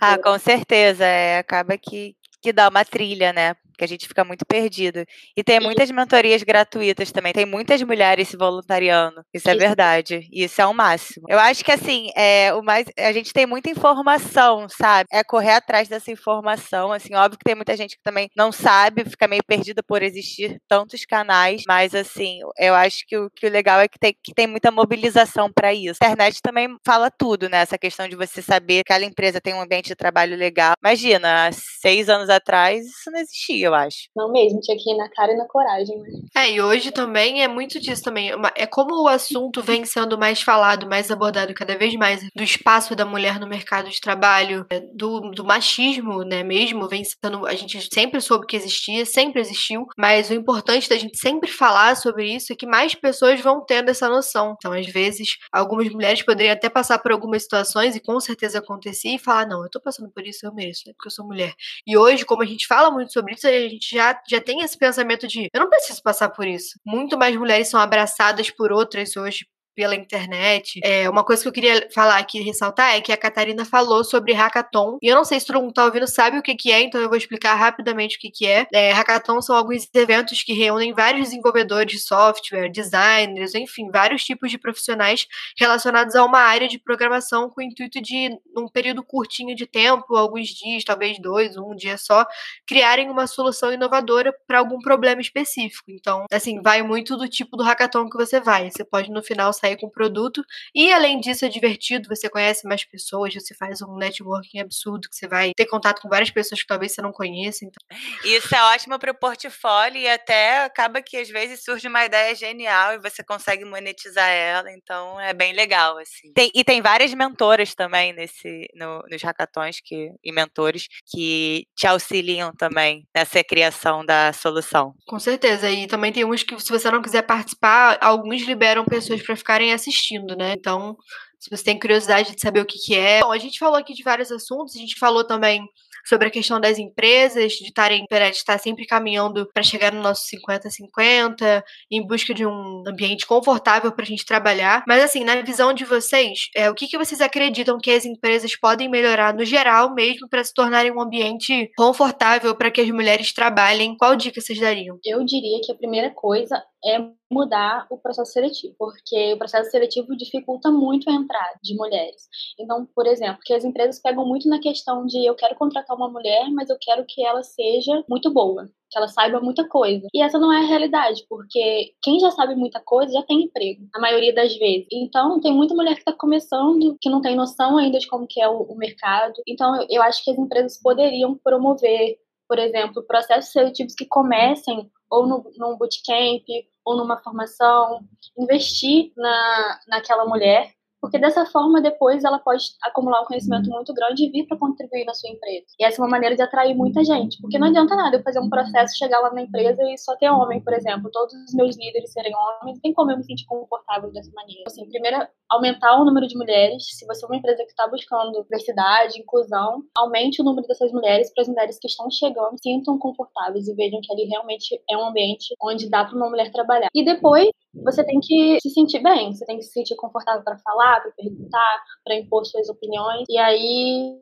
Ah, 0.00 0.18
com 0.18 0.38
certeza. 0.38 1.04
É, 1.04 1.38
acaba 1.38 1.76
que, 1.76 2.16
que 2.42 2.52
dá 2.52 2.68
uma 2.68 2.84
trilha, 2.84 3.32
né? 3.32 3.56
Que 3.80 3.84
a 3.84 3.88
gente 3.88 4.06
fica 4.06 4.22
muito 4.24 4.44
perdido. 4.44 5.04
E 5.34 5.42
tem 5.42 5.58
muitas 5.58 5.90
mentorias 5.90 6.42
gratuitas 6.42 7.10
também, 7.10 7.32
tem 7.32 7.46
muitas 7.46 7.82
mulheres 7.82 8.28
se 8.28 8.36
voluntariando. 8.36 9.22
Isso 9.32 9.48
é 9.48 9.54
verdade. 9.54 10.28
Isso 10.30 10.60
é 10.60 10.66
o 10.66 10.74
máximo. 10.74 11.26
Eu 11.28 11.38
acho 11.38 11.64
que 11.64 11.72
assim, 11.72 12.10
é 12.14 12.52
o 12.52 12.62
mais 12.62 12.86
a 12.98 13.12
gente 13.12 13.32
tem 13.32 13.46
muita 13.46 13.70
informação, 13.70 14.68
sabe? 14.68 15.08
É 15.10 15.24
correr 15.24 15.52
atrás 15.52 15.88
dessa 15.88 16.10
informação, 16.10 16.92
assim, 16.92 17.14
óbvio 17.14 17.38
que 17.38 17.44
tem 17.44 17.54
muita 17.54 17.74
gente 17.74 17.96
que 17.96 18.02
também 18.02 18.28
não 18.36 18.52
sabe, 18.52 19.04
fica 19.04 19.26
meio 19.26 19.42
perdida 19.46 19.82
por 19.82 20.02
existir 20.02 20.60
tantos 20.68 21.06
canais, 21.06 21.62
mas 21.66 21.94
assim, 21.94 22.40
eu 22.58 22.74
acho 22.74 23.04
que 23.06 23.16
o, 23.16 23.30
que 23.30 23.46
o 23.46 23.50
legal 23.50 23.80
é 23.80 23.88
que 23.88 23.98
tem, 23.98 24.14
que 24.22 24.34
tem 24.34 24.46
muita 24.46 24.70
mobilização 24.70 25.50
para 25.50 25.72
isso. 25.72 25.98
A 26.02 26.06
internet 26.06 26.40
também 26.42 26.68
fala 26.84 27.10
tudo, 27.10 27.48
né? 27.48 27.58
Essa 27.58 27.78
questão 27.78 28.06
de 28.06 28.16
você 28.16 28.42
saber 28.42 28.84
que 28.84 28.92
aquela 28.92 29.04
empresa 29.04 29.40
tem 29.40 29.54
um 29.54 29.60
ambiente 29.60 29.86
de 29.88 29.96
trabalho 29.96 30.36
legal. 30.36 30.74
Imagina, 30.84 31.50
seis 31.80 32.08
anos 32.10 32.28
atrás 32.28 32.84
isso 32.84 33.10
não 33.10 33.18
existia 33.18 33.69
eu 33.70 33.74
acho. 33.74 34.08
Não 34.14 34.30
mesmo, 34.30 34.60
tinha 34.60 34.76
que 34.76 34.90
ir 34.90 34.96
na 34.96 35.08
cara 35.08 35.32
e 35.32 35.36
na 35.36 35.46
coragem. 35.46 35.98
Né? 35.98 36.08
É, 36.36 36.50
e 36.50 36.60
hoje 36.60 36.90
também 36.90 37.42
é 37.42 37.48
muito 37.48 37.80
disso 37.80 38.02
também. 38.02 38.30
É 38.54 38.66
como 38.66 39.02
o 39.02 39.08
assunto 39.08 39.62
vem 39.62 39.84
sendo 39.84 40.18
mais 40.18 40.42
falado, 40.42 40.86
mais 40.86 41.10
abordado 41.10 41.54
cada 41.54 41.76
vez 41.76 41.94
mais, 41.94 42.26
do 42.34 42.42
espaço 42.42 42.94
da 42.94 43.04
mulher 43.04 43.38
no 43.38 43.46
mercado 43.46 43.88
de 43.88 44.00
trabalho, 44.00 44.66
é, 44.70 44.80
do, 44.80 45.20
do 45.30 45.44
machismo, 45.44 46.22
né, 46.24 46.42
mesmo, 46.42 46.88
vem 46.88 47.02
sendo. 47.04 47.46
A 47.46 47.54
gente 47.54 47.80
sempre 47.92 48.20
soube 48.20 48.46
que 48.46 48.56
existia, 48.56 49.04
sempre 49.06 49.40
existiu, 49.40 49.86
mas 49.98 50.30
o 50.30 50.34
importante 50.34 50.88
da 50.88 50.96
gente 50.96 51.18
sempre 51.18 51.50
falar 51.50 51.96
sobre 51.96 52.26
isso 52.34 52.52
é 52.52 52.56
que 52.56 52.66
mais 52.66 52.94
pessoas 52.94 53.40
vão 53.40 53.64
tendo 53.64 53.90
essa 53.90 54.08
noção. 54.08 54.54
Então, 54.58 54.72
às 54.72 54.86
vezes, 54.86 55.36
algumas 55.52 55.88
mulheres 55.90 56.22
poderiam 56.22 56.52
até 56.52 56.68
passar 56.68 56.98
por 56.98 57.12
algumas 57.12 57.42
situações, 57.42 57.96
e 57.96 58.00
com 58.00 58.18
certeza 58.20 58.58
acontecia, 58.58 59.14
e 59.14 59.18
falar: 59.18 59.46
não, 59.46 59.62
eu 59.62 59.70
tô 59.70 59.80
passando 59.80 60.10
por 60.10 60.26
isso, 60.26 60.46
eu 60.46 60.54
mereço, 60.54 60.88
é 60.88 60.92
porque 60.92 61.08
eu 61.08 61.12
sou 61.12 61.26
mulher. 61.26 61.54
E 61.86 61.96
hoje, 61.96 62.24
como 62.24 62.42
a 62.42 62.46
gente 62.46 62.66
fala 62.66 62.90
muito 62.90 63.12
sobre 63.12 63.34
isso, 63.34 63.46
a 63.46 63.59
gente 63.68 63.94
já, 63.94 64.20
já 64.28 64.40
tem 64.40 64.62
esse 64.62 64.76
pensamento 64.78 65.26
de 65.26 65.48
eu 65.52 65.60
não 65.60 65.68
preciso 65.68 66.02
passar 66.02 66.28
por 66.30 66.46
isso. 66.46 66.78
Muito 66.84 67.18
mais 67.18 67.36
mulheres 67.36 67.68
são 67.68 67.80
abraçadas 67.80 68.50
por 68.50 68.72
outras 68.72 69.16
hoje 69.16 69.46
pela 69.80 69.94
internet. 69.94 70.78
É, 70.84 71.08
uma 71.08 71.24
coisa 71.24 71.40
que 71.40 71.48
eu 71.48 71.52
queria 71.52 71.88
falar 71.94 72.18
aqui, 72.18 72.38
ressaltar, 72.42 72.94
é 72.94 73.00
que 73.00 73.10
a 73.10 73.16
Catarina 73.16 73.64
falou 73.64 74.04
sobre 74.04 74.34
hackathon. 74.34 74.98
E 75.00 75.08
eu 75.08 75.16
não 75.16 75.24
sei 75.24 75.40
se 75.40 75.46
todo 75.46 75.58
mundo 75.58 75.72
tá 75.72 75.86
ouvindo 75.86 76.06
sabe 76.06 76.36
o 76.36 76.42
que, 76.42 76.54
que 76.54 76.70
é, 76.70 76.82
então 76.82 77.00
eu 77.00 77.08
vou 77.08 77.16
explicar 77.16 77.54
rapidamente 77.54 78.18
o 78.18 78.20
que, 78.20 78.30
que 78.30 78.46
é. 78.46 78.66
é. 78.74 78.92
Hackathon 78.92 79.40
são 79.40 79.56
alguns 79.56 79.88
eventos 79.94 80.42
que 80.42 80.52
reúnem 80.52 80.92
vários 80.92 81.30
desenvolvedores 81.30 81.90
de 81.90 81.98
software, 81.98 82.68
designers, 82.68 83.54
enfim, 83.54 83.90
vários 83.90 84.22
tipos 84.22 84.50
de 84.50 84.58
profissionais 84.58 85.26
relacionados 85.58 86.14
a 86.14 86.26
uma 86.26 86.40
área 86.40 86.68
de 86.68 86.78
programação 86.78 87.48
com 87.48 87.62
o 87.62 87.64
intuito 87.64 88.02
de, 88.02 88.38
num 88.54 88.68
período 88.68 89.02
curtinho 89.02 89.56
de 89.56 89.66
tempo, 89.66 90.14
alguns 90.14 90.48
dias, 90.48 90.84
talvez 90.84 91.18
dois, 91.18 91.56
um 91.56 91.74
dia 91.74 91.96
só, 91.96 92.26
criarem 92.66 93.08
uma 93.08 93.26
solução 93.26 93.72
inovadora 93.72 94.30
para 94.46 94.58
algum 94.58 94.78
problema 94.80 95.22
específico. 95.22 95.90
Então, 95.90 96.26
assim, 96.30 96.60
vai 96.60 96.82
muito 96.82 97.16
do 97.16 97.26
tipo 97.26 97.56
do 97.56 97.64
hackathon 97.64 98.10
que 98.10 98.18
você 98.18 98.38
vai. 98.40 98.70
Você 98.70 98.84
pode 98.84 99.10
no 99.10 99.22
final 99.22 99.52
sair 99.54 99.69
sair 99.70 99.76
com 99.76 99.86
o 99.86 99.90
produto. 99.90 100.44
E 100.74 100.92
além 100.92 101.20
disso, 101.20 101.44
é 101.44 101.48
divertido, 101.48 102.08
você 102.08 102.28
conhece 102.28 102.66
mais 102.66 102.84
pessoas, 102.84 103.34
você 103.34 103.54
faz 103.54 103.80
um 103.82 103.96
networking 103.96 104.60
absurdo, 104.60 105.08
que 105.08 105.16
você 105.16 105.28
vai 105.28 105.52
ter 105.54 105.66
contato 105.66 106.00
com 106.00 106.08
várias 106.08 106.30
pessoas 106.30 106.60
que 106.60 106.66
talvez 106.66 106.92
você 106.92 107.02
não 107.02 107.12
conheça. 107.12 107.64
Então... 107.64 107.98
Isso 108.24 108.54
é 108.54 108.62
ótimo 108.74 108.98
para 108.98 109.12
o 109.12 109.14
portfólio 109.14 110.00
e 110.00 110.08
até 110.08 110.64
acaba 110.64 111.02
que 111.02 111.16
às 111.16 111.28
vezes 111.28 111.64
surge 111.64 111.88
uma 111.88 112.04
ideia 112.04 112.34
genial 112.34 112.94
e 112.94 112.98
você 112.98 113.22
consegue 113.22 113.64
monetizar 113.64 114.28
ela, 114.28 114.70
então 114.72 115.20
é 115.20 115.32
bem 115.32 115.52
legal, 115.52 115.98
assim. 115.98 116.32
Tem, 116.34 116.50
e 116.54 116.64
tem 116.64 116.82
várias 116.82 117.12
mentoras 117.14 117.74
também 117.74 118.12
nesse, 118.12 118.66
no, 118.74 119.02
nos 119.10 119.22
hackathons 119.22 119.80
que, 119.82 120.10
e 120.22 120.32
mentores 120.32 120.86
que 121.10 121.64
te 121.76 121.86
auxiliam 121.86 122.52
também 122.52 123.06
nessa 123.14 123.42
criação 123.44 124.04
da 124.04 124.32
solução. 124.32 124.94
Com 125.06 125.18
certeza, 125.18 125.70
e 125.70 125.86
também 125.86 126.12
tem 126.12 126.24
uns 126.24 126.42
que 126.42 126.58
se 126.58 126.70
você 126.70 126.90
não 126.90 127.02
quiser 127.02 127.22
participar, 127.22 127.98
alguns 128.00 128.42
liberam 128.42 128.84
pessoas 128.84 129.22
para 129.22 129.36
ficar 129.36 129.59
ficarem 129.60 129.72
assistindo, 129.72 130.34
né? 130.36 130.54
Então, 130.56 130.96
se 131.38 131.50
você 131.50 131.64
tem 131.64 131.78
curiosidade 131.78 132.34
de 132.34 132.40
saber 132.40 132.60
o 132.60 132.66
que, 132.66 132.78
que 132.78 132.94
é. 132.94 133.20
Bom, 133.20 133.32
a 133.32 133.38
gente 133.38 133.58
falou 133.58 133.76
aqui 133.76 133.92
de 133.92 134.02
vários 134.02 134.32
assuntos, 134.32 134.74
a 134.74 134.78
gente 134.78 134.98
falou 134.98 135.24
também 135.24 135.62
sobre 136.06 136.28
a 136.28 136.30
questão 136.30 136.58
das 136.58 136.78
empresas, 136.78 137.52
de 137.52 137.66
estarem, 137.66 138.06
de 138.10 138.16
estar 138.30 138.58
sempre 138.58 138.86
caminhando 138.86 139.46
para 139.52 139.62
chegar 139.62 139.92
no 139.92 140.00
nosso 140.02 140.24
50-50, 140.34 141.62
em 141.90 142.06
busca 142.06 142.32
de 142.32 142.46
um 142.46 142.82
ambiente 142.86 143.26
confortável 143.26 143.92
para 143.92 144.02
a 144.02 144.06
gente 144.06 144.24
trabalhar. 144.24 144.82
Mas, 144.88 145.02
assim, 145.02 145.24
na 145.24 145.36
visão 145.42 145.74
de 145.74 145.84
vocês, 145.84 146.48
é, 146.56 146.70
o 146.70 146.74
que, 146.74 146.88
que 146.88 146.96
vocês 146.96 147.20
acreditam 147.20 147.78
que 147.78 147.90
as 147.90 148.06
empresas 148.06 148.56
podem 148.56 148.88
melhorar 148.88 149.34
no 149.34 149.44
geral 149.44 149.94
mesmo 149.94 150.26
para 150.28 150.42
se 150.42 150.54
tornarem 150.54 150.90
um 150.90 151.02
ambiente 151.02 151.70
confortável 151.76 152.56
para 152.56 152.70
que 152.70 152.80
as 152.80 152.88
mulheres 152.88 153.32
trabalhem? 153.34 153.96
Qual 153.96 154.16
dica 154.16 154.40
vocês 154.40 154.58
dariam? 154.58 154.98
Eu 155.04 155.22
diria 155.24 155.60
que 155.62 155.70
a 155.70 155.76
primeira 155.76 156.10
coisa 156.10 156.56
é 156.82 157.19
mudar 157.30 157.86
o 157.88 157.96
processo 157.96 158.32
seletivo, 158.32 158.74
porque 158.78 159.32
o 159.32 159.38
processo 159.38 159.70
seletivo 159.70 160.16
dificulta 160.16 160.70
muito 160.70 161.08
a 161.08 161.12
entrada 161.12 161.58
de 161.62 161.76
mulheres. 161.76 162.28
Então, 162.58 162.86
por 162.94 163.06
exemplo, 163.06 163.40
que 163.44 163.54
as 163.54 163.64
empresas 163.64 164.00
pegam 164.00 164.26
muito 164.26 164.48
na 164.48 164.58
questão 164.58 165.06
de 165.06 165.24
eu 165.24 165.34
quero 165.34 165.54
contratar 165.54 165.96
uma 165.96 166.08
mulher, 166.08 166.50
mas 166.50 166.68
eu 166.68 166.76
quero 166.80 167.04
que 167.06 167.24
ela 167.24 167.42
seja 167.42 168.04
muito 168.08 168.32
boa, 168.32 168.68
que 168.90 168.98
ela 168.98 169.06
saiba 169.06 169.40
muita 169.40 169.66
coisa. 169.68 170.06
E 170.12 170.20
essa 170.20 170.38
não 170.38 170.52
é 170.52 170.58
a 170.58 170.66
realidade, 170.66 171.24
porque 171.28 171.92
quem 172.02 172.18
já 172.18 172.30
sabe 172.32 172.54
muita 172.56 172.80
coisa 172.80 173.12
já 173.12 173.22
tem 173.22 173.44
emprego, 173.44 173.86
a 173.94 174.00
maioria 174.00 174.34
das 174.34 174.56
vezes. 174.56 174.88
Então, 174.92 175.40
tem 175.40 175.52
muita 175.52 175.74
mulher 175.74 175.94
que 175.94 176.00
está 176.00 176.12
começando, 176.12 176.96
que 177.00 177.08
não 177.08 177.20
tem 177.20 177.36
noção 177.36 177.78
ainda 177.78 177.98
de 177.98 178.08
como 178.08 178.26
que 178.26 178.40
é 178.40 178.48
o, 178.48 178.62
o 178.62 178.76
mercado. 178.76 179.34
Então, 179.46 179.76
eu, 179.76 179.86
eu 179.88 180.02
acho 180.02 180.24
que 180.24 180.30
as 180.32 180.38
empresas 180.38 180.80
poderiam 180.82 181.36
promover, 181.36 182.16
por 182.48 182.58
exemplo, 182.58 183.04
processos 183.06 183.52
seletivos 183.52 183.94
que 183.94 184.06
comecem 184.06 184.90
ou 185.10 185.26
no, 185.26 185.52
num 185.56 185.76
bootcamp 185.76 186.44
ou 186.84 186.96
numa 186.96 187.18
formação, 187.18 188.00
investir 188.38 189.12
na, 189.16 189.80
naquela 189.88 190.24
mulher 190.24 190.74
porque 191.00 191.18
dessa 191.18 191.44
forma 191.46 191.80
depois 191.80 192.24
ela 192.24 192.38
pode 192.38 192.64
acumular 192.82 193.22
um 193.22 193.24
conhecimento 193.24 193.70
muito 193.70 193.92
grande 193.94 194.24
e 194.24 194.30
vir 194.30 194.46
para 194.46 194.58
contribuir 194.58 195.04
na 195.04 195.14
sua 195.14 195.30
empresa. 195.30 195.66
E 195.78 195.84
essa 195.84 196.00
é 196.00 196.04
uma 196.04 196.10
maneira 196.10 196.36
de 196.36 196.42
atrair 196.42 196.74
muita 196.74 197.02
gente, 197.04 197.40
porque 197.40 197.58
não 197.58 197.68
adianta 197.68 197.96
nada 197.96 198.16
eu 198.16 198.22
fazer 198.22 198.40
um 198.40 198.50
processo, 198.50 198.98
chegar 198.98 199.20
lá 199.20 199.32
na 199.32 199.42
empresa 199.42 199.82
e 199.82 199.98
só 199.98 200.16
ter 200.16 200.30
homem, 200.30 200.62
por 200.62 200.72
exemplo, 200.72 201.10
todos 201.10 201.34
os 201.34 201.54
meus 201.54 201.76
líderes 201.76 202.12
serem 202.12 202.32
homens, 202.34 202.80
tem 202.80 202.92
como 202.92 203.10
eu 203.10 203.16
me 203.16 203.24
sentir 203.24 203.46
confortável 203.46 204.12
dessa 204.12 204.30
maneira. 204.34 204.64
Assim, 204.66 204.88
primeiro, 204.88 205.26
aumentar 205.50 206.00
o 206.00 206.04
número 206.04 206.26
de 206.26 206.36
mulheres. 206.36 206.84
Se 206.96 207.06
você 207.06 207.24
é 207.24 207.28
uma 207.28 207.36
empresa 207.36 207.64
que 207.64 207.70
está 207.70 207.88
buscando 207.88 208.42
diversidade, 208.42 209.20
inclusão, 209.20 209.82
aumente 209.96 210.40
o 210.40 210.44
número 210.44 210.66
dessas 210.66 210.92
mulheres 210.92 211.32
para 211.32 211.42
as 211.42 211.48
mulheres 211.48 211.78
que 211.78 211.88
estão 211.88 212.10
chegando 212.10 212.56
sintam 212.62 212.98
confortáveis 212.98 213.66
e 213.66 213.74
vejam 213.74 214.00
que 214.02 214.12
ali 214.12 214.24
realmente 214.24 214.80
é 214.88 214.96
um 214.96 215.08
ambiente 215.08 215.54
onde 215.62 215.88
dá 215.88 216.04
para 216.04 216.16
uma 216.16 216.28
mulher 216.28 216.50
trabalhar. 216.52 216.88
E 216.94 217.04
depois, 217.04 217.48
você 217.84 218.04
tem 218.04 218.18
que 218.20 218.58
se 218.60 218.70
sentir 218.70 219.00
bem, 219.00 219.32
você 219.32 219.44
tem 219.44 219.56
que 219.56 219.62
se 219.62 219.72
sentir 219.72 219.96
confortável 219.96 220.42
para 220.42 220.58
falar, 220.58 220.89
para 220.98 221.10
perguntar, 221.12 221.84
para 222.04 222.14
impor 222.16 222.44
suas 222.46 222.68
opiniões. 222.68 223.24
E 223.28 223.38
aí 223.38 224.18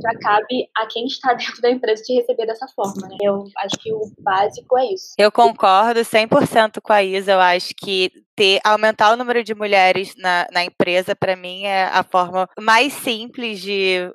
já 0.00 0.18
cabe 0.20 0.68
a 0.76 0.86
quem 0.86 1.06
está 1.06 1.34
dentro 1.34 1.60
da 1.60 1.70
empresa 1.70 2.02
te 2.02 2.14
receber 2.14 2.46
dessa 2.46 2.66
forma, 2.68 3.08
né? 3.08 3.16
Eu 3.20 3.44
acho 3.58 3.76
que 3.80 3.92
o 3.92 4.10
básico 4.20 4.78
é 4.78 4.92
isso. 4.92 5.14
Eu 5.18 5.32
concordo 5.32 6.00
100% 6.00 6.80
com 6.80 6.92
a 6.92 7.02
Isa. 7.02 7.32
Eu 7.32 7.40
acho 7.40 7.74
que 7.74 8.12
ter 8.36 8.60
aumentar 8.62 9.12
o 9.12 9.16
número 9.16 9.42
de 9.42 9.54
mulheres 9.54 10.14
na, 10.16 10.46
na 10.52 10.62
empresa 10.62 11.16
para 11.16 11.34
mim 11.34 11.64
é 11.64 11.84
a 11.84 12.02
forma 12.02 12.48
mais 12.60 12.92
simples 12.92 13.60
de 13.60 14.10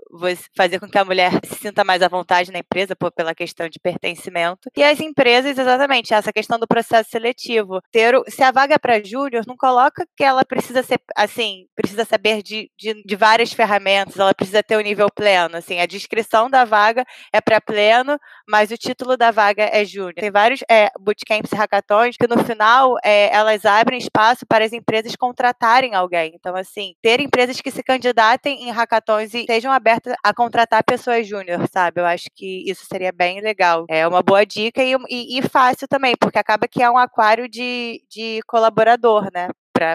fazer 0.56 0.80
com 0.80 0.88
que 0.88 0.98
a 0.98 1.04
mulher 1.04 1.32
se 1.44 1.56
sinta 1.56 1.84
mais 1.84 2.04
à 2.04 2.08
vontade 2.08 2.52
na 2.52 2.60
empresa 2.60 2.96
por, 2.96 3.12
pela 3.12 3.34
questão 3.34 3.68
de 3.68 3.80
pertencimento. 3.80 4.70
E 4.78 4.84
as 4.84 5.00
empresas 5.00 5.58
exatamente 5.58 6.14
essa 6.14 6.32
questão 6.32 6.60
do 6.60 6.68
processo 6.68 7.10
seletivo. 7.10 7.82
Ter 7.92 8.14
se 8.28 8.44
a 8.44 8.52
vaga 8.52 8.76
é 8.76 8.78
para 8.78 9.04
júnior 9.04 9.44
não 9.48 9.58
coloca 9.58 10.06
que 10.16 10.24
ela 10.24 10.46
precisa 10.46 10.84
ser 10.84 11.00
assim 11.16 11.66
precisa 11.76 12.06
saber 12.06 12.44
de, 12.44 12.70
de, 12.78 13.02
de, 13.04 13.16
várias 13.16 13.52
ferramentas 13.54 14.20
ela 14.20 14.34
precisa 14.34 14.62
ter 14.62 14.78
o 14.78 14.82
nível 14.82 15.08
pleno 15.10 15.58
assim. 15.58 15.80
A 15.80 15.86
descrição 15.88 16.50
da 16.50 16.64
vaga 16.64 17.04
é 17.34 17.42
para 17.42 17.60
pleno 17.60 18.20
mas 18.48 18.70
o 18.70 18.78
título 18.78 19.18
da 19.18 19.32
vaga 19.32 19.64
é 19.64 19.84
júnior. 19.86 20.14
Tem 20.14 20.30
vários 20.30 20.62
é, 20.70 20.90
bootcamps 21.00 21.52
e 21.52 21.56
hackathons 21.56 22.18
que 22.18 22.28
no 22.28 22.44
final 22.44 22.98
é, 23.04 23.34
elas 23.34 23.66
abrem 23.66 23.98
espaço 24.12 24.46
para 24.46 24.66
as 24.66 24.74
empresas 24.74 25.16
contratarem 25.16 25.96
alguém. 25.96 26.34
Então, 26.36 26.56
assim, 26.56 26.94
ter 27.02 27.22
empresas 27.22 27.62
que 27.62 27.72
se 27.72 27.82
candidatem 27.82 28.68
em 28.68 28.72
hackathons 28.72 29.34
e 29.34 29.40
estejam 29.40 29.72
abertas 29.72 30.14
a 30.24 30.34
contratar 30.34 30.84
pessoas 30.84 31.28
júnior, 31.28 31.68
sabe? 31.72 32.02
Eu 32.02 32.06
acho 32.06 32.26
que 32.36 32.70
isso 32.70 32.86
seria 32.86 33.12
bem 33.12 33.42
legal. 33.42 33.86
É 33.90 34.06
uma 34.06 34.22
boa 34.22 34.46
dica 34.46 34.84
e, 34.84 34.94
e, 35.10 35.40
e 35.40 35.42
fácil 35.42 35.88
também, 35.88 36.16
porque 36.20 36.38
acaba 36.38 36.68
que 36.68 36.84
é 36.84 36.90
um 36.90 36.98
aquário 36.98 37.48
de, 37.48 38.04
de 38.10 38.42
colaborador, 38.46 39.30
né? 39.34 39.48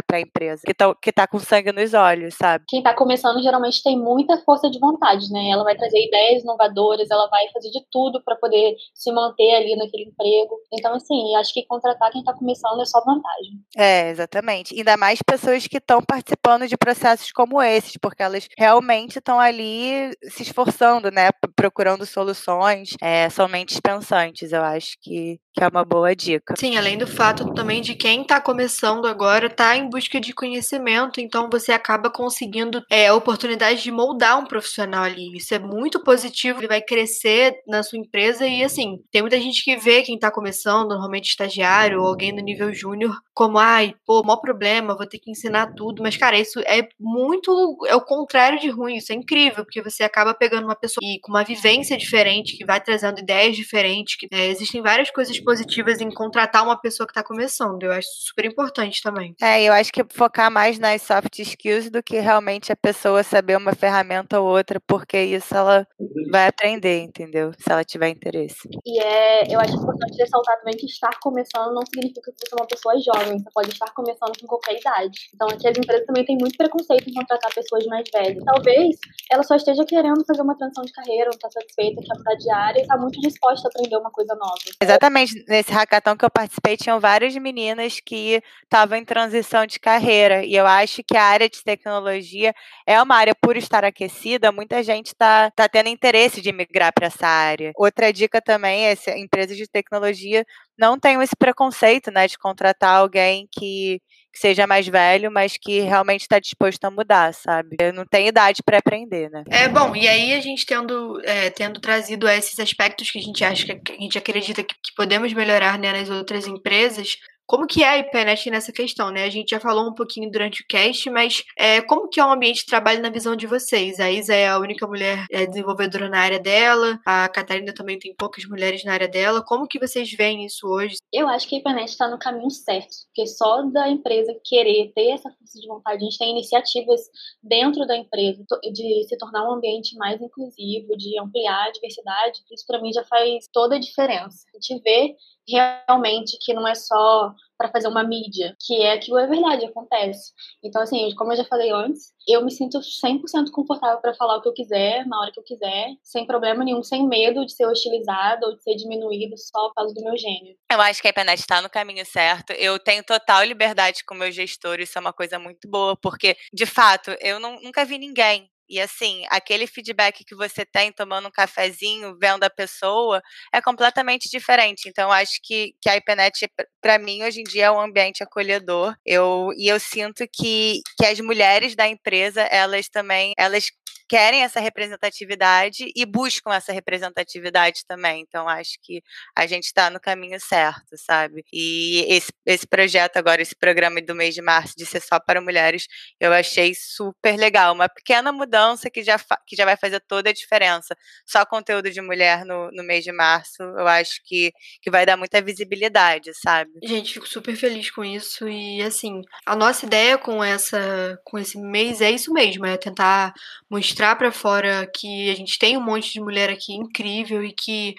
Para 0.07 0.19
a 0.19 0.21
empresa, 0.21 0.63
que 0.65 0.75
tá, 0.75 0.95
que 1.01 1.13
tá 1.13 1.27
com 1.27 1.39
sangue 1.39 1.73
nos 1.73 1.95
olhos, 1.95 2.35
sabe? 2.35 2.65
Quem 2.69 2.81
está 2.81 2.95
começando 2.95 3.43
geralmente 3.43 3.83
tem 3.83 3.99
muita 3.99 4.37
força 4.39 4.71
de 4.71 4.79
vontade, 4.79 5.31
né? 5.31 5.51
Ela 5.51 5.65
vai 5.65 5.77
trazer 5.77 5.99
ideias 6.07 6.43
inovadoras, 6.43 7.11
ela 7.11 7.29
vai 7.29 7.47
fazer 7.53 7.71
de 7.71 7.85
tudo 7.91 8.23
para 8.25 8.37
poder 8.37 8.77
se 8.95 9.13
manter 9.13 9.55
ali 9.55 9.77
naquele 9.77 10.05
emprego. 10.05 10.57
Então, 10.73 10.95
assim, 10.95 11.35
acho 11.37 11.53
que 11.53 11.67
contratar 11.67 12.11
quem 12.11 12.21
está 12.21 12.33
começando 12.33 12.81
é 12.81 12.85
só 12.85 13.01
vantagem. 13.05 13.61
É, 13.77 14.11
exatamente. 14.11 14.75
Ainda 14.75 14.97
mais 14.97 15.21
pessoas 15.23 15.67
que 15.67 15.79
estão 15.79 16.01
participando 16.03 16.67
de 16.67 16.77
processos 16.77 17.33
como 17.33 17.63
esses, 17.63 17.97
porque 18.01 18.23
elas 18.23 18.49
realmente 18.59 19.19
estão 19.19 19.39
ali 19.39 20.13
se 20.25 20.43
esforçando, 20.43 21.11
né? 21.11 21.31
Procurando 21.55 22.07
soluções, 22.07 22.91
é, 23.01 23.29
somente 23.31 23.81
pensantes. 23.81 24.53
Eu 24.53 24.63
acho 24.63 24.97
que, 25.01 25.39
que 25.57 25.65
é 25.65 25.69
uma 25.69 25.85
boa 25.85 26.15
dica. 26.15 26.55
Sim, 26.59 26.77
além 26.77 26.99
do 26.99 27.07
fato 27.07 27.55
também 27.55 27.81
de 27.81 27.95
quem 27.95 28.21
está 28.21 28.39
começando 28.39 29.07
agora 29.07 29.49
tá 29.49 29.75
em 29.75 29.89
busca 29.89 30.21
de 30.21 30.35
conhecimento, 30.35 31.19
então 31.19 31.49
você 31.51 31.73
acaba 31.73 32.11
conseguindo 32.11 32.85
é, 32.91 33.07
a 33.07 33.15
oportunidade 33.15 33.83
de 33.83 33.91
moldar 33.91 34.39
um 34.39 34.45
profissional 34.45 35.05
ali. 35.05 35.35
Isso 35.35 35.55
é 35.55 35.59
muito 35.59 36.05
positivo, 36.05 36.61
ele 36.61 36.69
vai 36.69 36.83
crescer 36.83 37.55
na 37.67 37.83
sua 37.83 37.99
empresa 37.99 38.47
e 38.47 38.63
assim, 38.63 38.99
tem 39.11 39.23
muita 39.23 39.41
gente 39.41 39.65
que 39.65 39.77
vê 39.77 40.03
quem 40.03 40.19
tá 40.19 40.31
começando, 40.31 40.91
normalmente 40.91 41.31
estagiário 41.31 42.03
ou 42.03 42.07
alguém 42.07 42.33
no 42.33 42.43
nível 42.43 42.73
júnior, 42.75 43.17
como, 43.37 43.59
ai, 43.59 43.95
pô, 44.07 44.23
maior 44.23 44.39
problema, 44.39 44.97
vou 44.97 45.07
ter 45.07 45.19
que 45.19 45.31
ensinar 45.31 45.75
tudo. 45.75 46.03
Mas, 46.03 46.17
cara, 46.17 46.39
isso 46.39 46.59
é 46.61 46.89
muito. 46.99 47.77
É 47.87 47.95
o 47.95 48.01
contrário 48.01 48.59
de 48.59 48.71
ruim, 48.71 48.97
isso 48.97 49.13
é 49.13 49.15
incrível, 49.15 49.63
porque 49.63 49.83
você 49.83 50.03
acaba 50.03 50.33
pegando 50.33 50.65
uma 50.65 50.75
pessoa 50.75 51.01
e, 51.03 51.21
com 51.21 51.33
uma 51.33 51.45
vivência 51.45 51.99
diferente, 51.99 52.57
que 52.57 52.65
vai 52.65 52.81
trazendo 52.81 53.21
ideias 53.21 53.55
diferentes. 53.55 54.17
Que, 54.17 54.27
é, 54.33 54.47
existem 54.49 54.81
várias 54.81 55.11
coisas 55.11 55.39
positivas 55.47 56.01
em 56.01 56.11
contratar 56.11 56.65
uma 56.65 56.77
pessoa 56.77 57.07
que 57.07 57.15
tá 57.15 57.23
começando. 57.23 57.81
Eu 57.85 57.93
acho 57.93 58.09
super 58.27 58.45
importante 58.45 59.01
também. 59.01 59.35
É, 59.41 59.63
eu 59.63 59.73
acho 59.73 59.93
que 59.93 60.05
focar 60.13 60.51
mais 60.51 60.77
nas 60.77 61.03
soft 61.03 61.39
skills 61.39 61.89
do 61.89 62.03
que 62.03 62.19
realmente 62.19 62.73
a 62.73 62.77
pessoa 62.77 63.23
saber 63.23 63.57
uma 63.57 63.73
ferramenta 63.73 64.41
ou 64.41 64.49
outra, 64.49 64.81
porque 64.81 65.17
isso 65.23 65.55
ela 65.55 65.87
vai 66.33 66.49
aprender, 66.49 66.99
entendeu? 66.99 67.53
Se 67.57 67.71
ela 67.71 67.85
tiver 67.85 68.09
interesse. 68.09 68.69
E 68.85 69.01
é, 69.01 69.55
eu 69.55 69.61
acho 69.61 69.77
importante 69.77 70.19
ressaltar 70.19 70.59
também 70.59 70.77
que 70.77 70.87
estar 70.87 71.17
começando 71.21 71.73
não 71.73 71.83
significa 71.87 72.33
que 72.33 72.39
você 72.39 72.53
é 72.53 72.61
uma 72.61 72.67
pessoa 72.67 72.99
jovem, 72.99 73.39
você 73.39 73.51
pode 73.55 73.71
estar 73.71 73.93
começando 73.95 74.37
com 74.41 74.47
qualquer 74.49 74.81
idade. 74.81 75.31
Então 75.33 75.47
aqui 75.49 75.69
as 75.69 75.79
empresas 75.79 76.07
também 76.07 76.25
têm 76.25 76.37
muito 76.37 76.57
preconceito 76.57 77.09
em 77.09 77.15
contratar 77.15 77.55
pessoas 77.55 77.87
mais 77.87 78.05
velhas. 78.13 78.43
Talvez 78.45 78.97
ela 79.31 79.45
só 79.45 79.55
esteja 79.55 79.85
querendo 79.85 80.25
fazer 80.27 80.43
uma 80.43 80.57
transição 80.59 80.85
de 80.85 80.93
carreira, 80.93 81.27
não 81.27 81.37
está 81.37 81.49
satisfeita, 81.51 82.03
quer 82.03 82.19
mudar 82.19 82.35
de 82.35 82.51
área 82.51 82.79
e 82.81 82.83
está 82.83 82.97
muito 82.97 83.21
disposta 83.21 83.69
a 83.69 83.71
aprender 83.71 83.97
uma 83.97 84.11
coisa 84.11 84.35
nova. 84.35 84.57
Exatamente. 84.83 85.36
Nesse 85.49 85.73
hackathon 85.73 86.17
que 86.17 86.25
eu 86.25 86.31
participei, 86.31 86.77
tinham 86.77 87.01
várias 87.01 87.35
meninas 87.37 88.01
que 88.01 88.41
estavam 88.63 88.97
em 88.97 89.05
transição 89.05 89.67
de 89.67 89.79
carreira. 89.79 90.45
E 90.45 90.55
eu 90.55 90.67
acho 90.67 91.03
que 91.03 91.17
a 91.17 91.23
área 91.25 91.49
de 91.49 91.63
tecnologia 91.63 92.55
é 92.87 93.01
uma 93.03 93.17
área, 93.17 93.35
por 93.35 93.57
estar 93.57 93.85
aquecida, 93.85 94.53
muita 94.53 94.83
gente 94.83 95.09
está 95.09 95.51
tá 95.51 95.69
tendo 95.69 95.89
interesse 95.89 96.41
de 96.41 96.53
migrar 96.53 96.93
para 96.95 97.09
essa 97.09 97.27
área. 97.27 97.73
Outra 97.77 98.13
dica 98.13 98.41
também 98.41 98.87
é 98.87 98.95
se 98.95 99.11
empresas 99.19 99.57
de 99.57 99.67
tecnologia 99.69 100.45
não 100.79 100.99
tenham 100.99 101.21
esse 101.23 101.35
preconceito, 101.37 102.11
né, 102.11 102.27
de 102.29 102.39
contratar 102.39 102.97
alguém 103.01 103.49
que, 103.51 104.01
que 104.37 104.41
seja 104.41 104.67
mais 104.67 104.87
velho, 104.87 105.33
mas 105.33 105.57
que 105.57 105.81
realmente 105.81 106.21
está 106.21 106.39
disposto 106.39 106.85
a 106.85 106.91
mudar, 106.91 107.33
sabe? 107.33 107.75
Eu 107.81 107.91
não 107.91 108.05
tenho 108.05 108.29
idade 108.29 108.63
para 108.63 108.77
aprender, 108.77 109.31
né? 109.31 109.43
É 109.49 109.67
bom. 109.67 109.97
E 109.97 110.07
aí 110.07 110.35
a 110.35 110.41
gente 110.41 110.67
tendo, 110.67 111.19
é, 111.25 111.49
tendo 111.49 111.81
trazido 111.81 112.29
esses 112.29 112.61
aspectos 112.61 113.11
que 113.11 113.19
a 113.19 113.23
gente 113.23 113.43
acha 113.43 113.75
que 113.75 113.93
a 113.93 113.97
gente 113.97 114.19
acredita 114.19 114.63
que, 114.63 114.75
que 114.75 114.95
podemos 114.95 115.33
melhorar 115.33 115.79
né, 115.79 115.91
nas 115.91 116.11
outras 116.11 116.47
empresas, 116.47 117.17
como 117.47 117.67
que 117.67 117.83
é 117.83 117.89
a 117.89 117.99
IPNET 117.99 118.51
nessa 118.51 118.73
questão, 118.73 119.11
né? 119.11 119.25
A 119.25 119.31
gente 119.31 119.51
já 119.51 119.61
falou 119.61 119.89
um 119.89 119.95
pouquinho 119.95 120.31
durante 120.31 120.63
o 120.63 120.67
cast, 120.69 121.09
mas 121.11 121.45
é, 121.57 121.81
como 121.81 122.09
que 122.09 122.19
é 122.19 122.25
o 122.25 122.31
ambiente 122.31 122.61
de 122.61 122.67
trabalho 122.67 123.01
na 123.01 123.09
visão 123.09 123.37
de 123.37 123.47
vocês? 123.47 124.01
A 124.01 124.11
Isa 124.11 124.35
é 124.35 124.49
a 124.49 124.59
única 124.59 124.87
mulher 124.87 125.25
é, 125.31 125.47
desenvolvedora 125.47 126.09
na 126.09 126.19
área 126.19 126.41
dela, 126.41 126.99
a 127.07 127.29
Catarina 127.29 127.73
também 127.73 127.99
tem 127.99 128.15
poucas 128.17 128.45
mulheres 128.47 128.85
na 128.85 128.93
área 128.93 129.09
dela. 129.09 129.45
Como 129.45 129.69
que 129.69 129.79
vocês 129.79 130.11
veem 130.13 130.45
isso 130.45 130.67
hoje? 130.67 130.97
Eu 131.13 131.29
acho 131.29 131.49
que 131.49 131.57
a 131.57 131.59
IPNET 131.59 131.91
está 131.91 132.09
no 132.09 132.19
caminho 132.19 132.51
certo, 132.51 132.91
porque 133.07 133.27
só 133.27 133.63
da 133.63 133.89
empresa 133.89 134.35
querer 134.45 134.93
ter 134.95 135.11
essa 135.11 135.31
força 135.31 135.61
de 135.61 135.69
vontade, 135.69 135.99
a 135.99 136.05
gente 136.05 136.19
tem 136.19 136.31
iniciativas 136.33 137.01
dentro 137.43 137.87
da 137.87 137.97
empresa 137.97 138.45
de 138.73 139.05
se 139.09 139.17
tornar 139.19 139.49
um 139.49 139.53
ambiente 139.53 139.97
mais 139.97 140.21
inclusivo, 140.21 140.97
de 140.97 141.19
ampliar 141.21 141.69
a 141.69 141.71
diversidade. 141.71 142.41
Isso 142.51 142.67
para 142.67 142.81
mim 142.81 142.93
já 142.93 143.05
faz 143.05 143.47
toda 143.53 143.77
a 143.77 143.81
diferença. 143.81 144.45
A 144.55 144.59
gente 144.61 144.83
vê 144.83 145.15
realmente 145.49 146.37
que 146.41 146.53
não 146.53 146.67
é 146.67 146.75
só 146.75 147.33
para 147.57 147.71
fazer 147.71 147.89
uma 147.89 148.05
mídia, 148.05 148.55
que 148.61 148.83
é 148.83 148.93
aquilo 148.93 149.19
é 149.19 149.27
verdade, 149.27 149.65
acontece. 149.65 150.33
Então, 150.63 150.83
assim, 150.83 151.15
como 151.15 151.33
eu 151.33 151.37
já 151.37 151.45
falei 151.45 151.71
antes, 151.73 152.13
eu 152.29 152.45
me 152.45 152.51
sinto 152.51 152.81
100% 152.81 153.51
confortável 153.51 154.01
para 154.01 154.15
falar 154.15 154.37
o 154.37 154.43
que 154.43 154.49
eu 154.49 154.53
quiser, 154.53 155.07
na 155.07 155.21
hora 155.21 155.33
que 155.33 155.41
eu 155.41 155.45
quiser, 155.45 155.89
sem 156.03 156.27
problema 156.27 156.65
nenhum, 156.65 156.83
sem 156.83 157.07
medo 157.07 157.47
de 157.47 157.53
ser 157.53 157.67
hostilizado 157.67 158.47
ou 158.47 158.57
de 158.57 158.63
ser 158.63 158.75
diminuído 158.75 159.37
só 159.39 159.69
por 159.69 159.75
causa 159.75 159.95
do 159.95 160.03
meu 160.03 160.17
gênero. 160.17 160.57
Eu 160.71 160.81
acho 160.81 161.01
que 161.01 161.09
a 161.09 161.11
internet 161.11 161.39
está 161.39 161.63
no 161.63 161.71
caminho 161.71 162.05
certo. 162.05 162.53
Eu 162.53 162.79
tenho 162.79 163.05
total 163.05 163.45
liberdade 163.45 164.05
com 164.05 164.15
o 164.15 164.19
meu 164.19 164.31
gestor, 164.31 164.81
isso 164.81 164.99
é 164.99 165.01
uma 165.01 165.13
coisa 165.13 165.39
muito 165.39 165.69
boa, 165.69 165.97
porque, 165.97 166.37
de 166.53 166.67
fato, 166.67 167.17
eu 167.21 167.41
não, 167.41 167.61
nunca 167.61 167.85
vi 167.85 167.99
ninguém 167.99 168.51
e 168.69 168.81
assim, 168.81 169.25
aquele 169.31 169.67
feedback 169.67 170.25
que 170.25 170.35
você 170.35 170.65
tem 170.65 170.93
tomando 170.93 171.29
um 171.29 171.31
cafezinho, 171.31 172.17
vendo 172.21 172.45
a 172.45 172.51
pessoa, 172.51 173.23
é 173.53 173.61
completamente 173.61 174.29
diferente. 174.31 174.89
Então, 174.89 175.11
acho 175.13 175.41
que, 175.43 175.75
que 175.81 175.89
a 175.89 175.97
IPNET, 175.97 176.49
para 176.81 176.99
mim, 176.99 177.23
hoje 177.23 177.41
em 177.41 177.45
dia 177.45 177.67
é 177.67 177.71
um 177.71 177.81
ambiente 177.81 178.23
acolhedor. 178.23 178.95
Eu, 179.05 179.51
e 179.57 179.69
eu 179.69 179.79
sinto 179.81 180.25
que, 180.33 180.81
que 180.99 181.07
as 181.07 181.21
mulheres 181.21 181.75
da 181.77 181.87
empresa, 181.89 182.43
elas 182.43 182.89
também, 182.89 183.33
elas 183.39 183.71
querem 184.09 184.43
essa 184.43 184.61
representatividade 184.61 185.91
e 185.95 186.07
buscam 186.07 186.55
essa 186.55 186.73
representatividade 186.73 187.83
também. 187.87 188.23
Então, 188.27 188.49
acho 188.49 188.79
que 188.83 189.03
a 189.37 189.47
gente 189.47 189.65
está 189.65 189.91
no 189.91 190.01
caminho 190.01 190.39
certo, 190.41 190.97
sabe? 190.97 191.45
E 191.53 192.05
esse, 192.09 192.33
esse 192.47 192.67
projeto 192.67 193.17
agora, 193.17 193.43
esse 193.43 193.55
programa 193.57 194.01
do 194.01 194.15
mês 194.15 194.35
de 194.35 194.43
março 194.43 194.75
de 194.77 194.87
ser 194.87 195.01
só 195.01 195.19
para 195.19 195.41
mulheres, 195.41 195.87
eu 196.21 196.33
achei 196.33 196.75
super 196.75 197.37
legal. 197.37 197.75
Uma 197.75 197.89
pequena 197.89 198.33
mudança 198.33 198.56
mudança 198.57 198.91
que 198.91 199.03
já, 199.03 199.19
que 199.47 199.55
já 199.55 199.65
vai 199.65 199.77
fazer 199.77 200.01
toda 200.01 200.31
a 200.31 200.33
diferença. 200.33 200.97
Só 201.27 201.45
conteúdo 201.45 201.91
de 201.91 202.01
mulher 202.01 202.45
no, 202.45 202.71
no 202.73 202.83
mês 202.83 203.05
de 203.05 203.13
março, 203.13 203.63
eu 203.63 203.87
acho 203.87 204.21
que, 204.25 204.53
que 204.81 204.91
vai 204.91 205.05
dar 205.05 205.17
muita 205.17 205.43
visibilidade, 205.43 206.33
sabe? 206.35 206.71
Gente, 206.83 207.15
fico 207.15 207.29
super 207.29 207.55
feliz 207.55 207.91
com 207.91 208.05
isso. 208.05 208.49
E 208.49 208.83
assim, 208.83 209.21
a 209.45 209.55
nossa 209.55 209.85
ideia 209.85 210.17
com 210.17 210.43
essa 210.43 211.19
com 211.25 211.39
esse 211.39 211.59
mês 211.59 212.01
é 212.01 212.11
isso 212.11 212.33
mesmo, 212.33 212.67
é 212.67 212.77
tentar 212.77 213.33
mostrar 213.71 214.17
para 214.17 214.33
fora 214.33 214.91
que 214.95 215.31
a 215.31 215.35
gente 215.35 215.59
tem 215.59 215.77
um 215.77 215.85
monte 215.85 216.13
de 216.13 216.21
mulher 216.21 216.51
aqui 216.51 216.75
incrível 216.75 217.45
e 217.45 217.53
que 217.53 217.95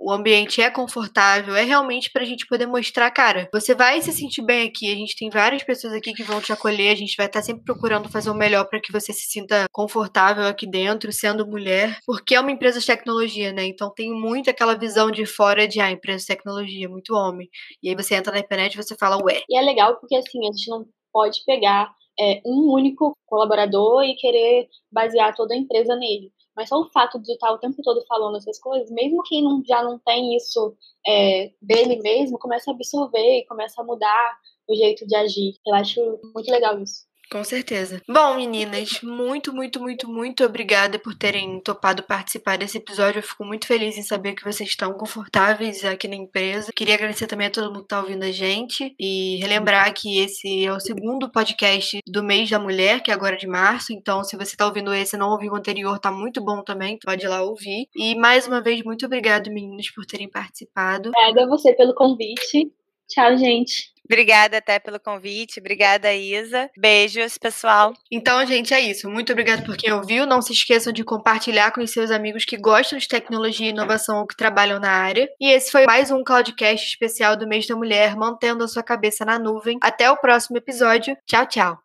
o 0.00 0.10
ambiente 0.10 0.62
é 0.62 0.70
confortável, 0.70 1.54
é 1.54 1.62
realmente 1.62 2.10
pra 2.10 2.24
gente 2.24 2.46
poder 2.46 2.66
mostrar, 2.66 3.10
cara, 3.10 3.48
você 3.52 3.74
vai 3.74 4.00
se 4.00 4.10
sentir 4.12 4.40
bem 4.42 4.66
aqui, 4.66 4.90
a 4.90 4.96
gente 4.96 5.14
tem 5.14 5.28
várias 5.28 5.62
pessoas 5.62 5.92
aqui 5.92 6.14
que 6.14 6.22
vão 6.22 6.40
te 6.40 6.52
acolher, 6.52 6.90
a 6.90 6.96
gente 6.96 7.14
vai 7.18 7.26
estar 7.26 7.40
tá 7.40 7.44
sempre 7.44 7.62
procurando 7.64 8.08
fazer 8.08 8.30
o 8.30 8.34
melhor 8.34 8.66
para 8.66 8.80
que 8.80 8.90
você 8.90 9.12
se 9.12 9.28
sinta 9.28 9.66
confortável 9.70 10.46
aqui 10.46 10.66
dentro, 10.66 11.12
sendo 11.12 11.46
mulher, 11.46 11.98
porque 12.06 12.34
é 12.34 12.40
uma 12.40 12.50
empresa 12.50 12.80
de 12.80 12.86
tecnologia, 12.86 13.52
né? 13.52 13.66
Então 13.66 13.92
tem 13.94 14.10
muito 14.10 14.48
aquela 14.48 14.74
visão 14.74 15.10
de 15.10 15.26
fora 15.26 15.68
de, 15.68 15.80
ah, 15.80 15.90
empresa 15.90 16.20
de 16.20 16.26
tecnologia, 16.28 16.88
muito 16.88 17.14
homem. 17.14 17.48
E 17.82 17.90
aí 17.90 17.94
você 17.94 18.14
entra 18.14 18.32
na 18.32 18.38
internet 18.38 18.72
e 18.72 18.82
você 18.82 18.96
fala, 18.98 19.22
ué. 19.22 19.42
E 19.48 19.58
é 19.58 19.60
legal 19.60 19.96
porque, 20.00 20.16
assim, 20.16 20.38
a 20.48 20.52
gente 20.52 20.70
não 20.70 20.86
pode 21.12 21.44
pegar 21.44 21.92
é, 22.18 22.40
um 22.46 22.72
único 22.72 23.12
colaborador 23.26 24.02
e 24.04 24.14
querer 24.14 24.68
basear 24.90 25.34
toda 25.34 25.54
a 25.54 25.58
empresa 25.58 25.94
nele. 25.96 26.32
Mas 26.56 26.68
só 26.68 26.80
o 26.80 26.90
fato 26.90 27.18
de 27.18 27.32
estar 27.32 27.52
o 27.52 27.58
tempo 27.58 27.82
todo 27.82 28.04
falando 28.06 28.36
essas 28.36 28.58
coisas, 28.58 28.90
mesmo 28.90 29.22
quem 29.22 29.42
não, 29.42 29.62
já 29.64 29.82
não 29.82 29.98
tem 29.98 30.36
isso 30.36 30.76
é, 31.06 31.52
dele 31.60 32.00
mesmo, 32.02 32.38
começa 32.38 32.70
a 32.70 32.74
absorver 32.74 33.38
e 33.38 33.46
começa 33.46 33.80
a 33.80 33.84
mudar 33.84 34.38
o 34.68 34.74
jeito 34.74 35.06
de 35.06 35.16
agir. 35.16 35.54
Eu 35.66 35.74
acho 35.74 36.00
muito 36.34 36.50
legal 36.50 36.78
isso. 36.80 37.09
Com 37.30 37.44
certeza. 37.44 38.02
Bom, 38.08 38.34
meninas, 38.34 39.00
muito, 39.02 39.54
muito, 39.54 39.80
muito, 39.80 40.08
muito 40.08 40.44
obrigada 40.44 40.98
por 40.98 41.14
terem 41.14 41.60
topado 41.60 42.02
participar 42.02 42.58
desse 42.58 42.78
episódio. 42.78 43.20
Eu 43.20 43.22
fico 43.22 43.44
muito 43.44 43.68
feliz 43.68 43.96
em 43.96 44.02
saber 44.02 44.34
que 44.34 44.42
vocês 44.42 44.68
estão 44.68 44.92
confortáveis 44.94 45.84
aqui 45.84 46.08
na 46.08 46.16
empresa. 46.16 46.72
Queria 46.74 46.96
agradecer 46.96 47.28
também 47.28 47.46
a 47.46 47.50
todo 47.50 47.68
mundo 47.68 47.80
que 47.80 47.84
está 47.84 48.00
ouvindo 48.00 48.24
a 48.24 48.32
gente 48.32 48.96
e 48.98 49.36
relembrar 49.36 49.94
que 49.94 50.18
esse 50.18 50.64
é 50.64 50.72
o 50.72 50.80
segundo 50.80 51.30
podcast 51.30 52.00
do 52.04 52.20
mês 52.20 52.50
da 52.50 52.58
mulher, 52.58 53.00
que 53.00 53.12
é 53.12 53.14
agora 53.14 53.36
de 53.36 53.46
março. 53.46 53.92
Então, 53.92 54.24
se 54.24 54.36
você 54.36 54.50
está 54.50 54.66
ouvindo 54.66 54.92
esse 54.92 55.14
e 55.14 55.18
não 55.18 55.30
ouviu 55.30 55.52
o 55.52 55.56
anterior, 55.56 56.00
tá 56.00 56.10
muito 56.10 56.42
bom 56.42 56.64
também. 56.64 56.98
Pode 56.98 57.24
ir 57.24 57.28
lá 57.28 57.42
ouvir. 57.42 57.86
E 57.94 58.16
mais 58.16 58.48
uma 58.48 58.60
vez, 58.60 58.82
muito 58.82 59.06
obrigada, 59.06 59.48
meninas, 59.48 59.88
por 59.88 60.04
terem 60.04 60.28
participado. 60.28 61.10
Obrigada 61.10 61.44
a 61.44 61.48
você 61.48 61.72
pelo 61.74 61.94
convite. 61.94 62.72
Tchau, 63.08 63.36
gente. 63.36 63.89
Obrigada 64.10 64.56
até 64.56 64.80
pelo 64.80 64.98
convite. 64.98 65.60
Obrigada, 65.60 66.12
Isa. 66.12 66.68
Beijos, 66.76 67.38
pessoal. 67.38 67.94
Então, 68.10 68.44
gente, 68.44 68.74
é 68.74 68.80
isso. 68.80 69.08
Muito 69.08 69.30
obrigada 69.30 69.62
por 69.62 69.76
quem 69.76 69.92
ouviu. 69.92 70.26
Não 70.26 70.42
se 70.42 70.52
esqueçam 70.52 70.92
de 70.92 71.04
compartilhar 71.04 71.70
com 71.70 71.80
os 71.80 71.92
seus 71.92 72.10
amigos 72.10 72.44
que 72.44 72.56
gostam 72.56 72.98
de 72.98 73.06
tecnologia 73.06 73.68
e 73.68 73.70
inovação 73.70 74.18
ou 74.18 74.26
que 74.26 74.36
trabalham 74.36 74.80
na 74.80 74.90
área. 74.90 75.28
E 75.40 75.52
esse 75.52 75.70
foi 75.70 75.86
mais 75.86 76.10
um 76.10 76.24
Cloudcast 76.24 76.88
especial 76.88 77.36
do 77.36 77.46
mês 77.46 77.68
da 77.68 77.76
mulher, 77.76 78.16
mantendo 78.16 78.64
a 78.64 78.68
sua 78.68 78.82
cabeça 78.82 79.24
na 79.24 79.38
nuvem. 79.38 79.78
Até 79.80 80.10
o 80.10 80.16
próximo 80.16 80.56
episódio. 80.56 81.16
Tchau, 81.24 81.46
tchau. 81.46 81.80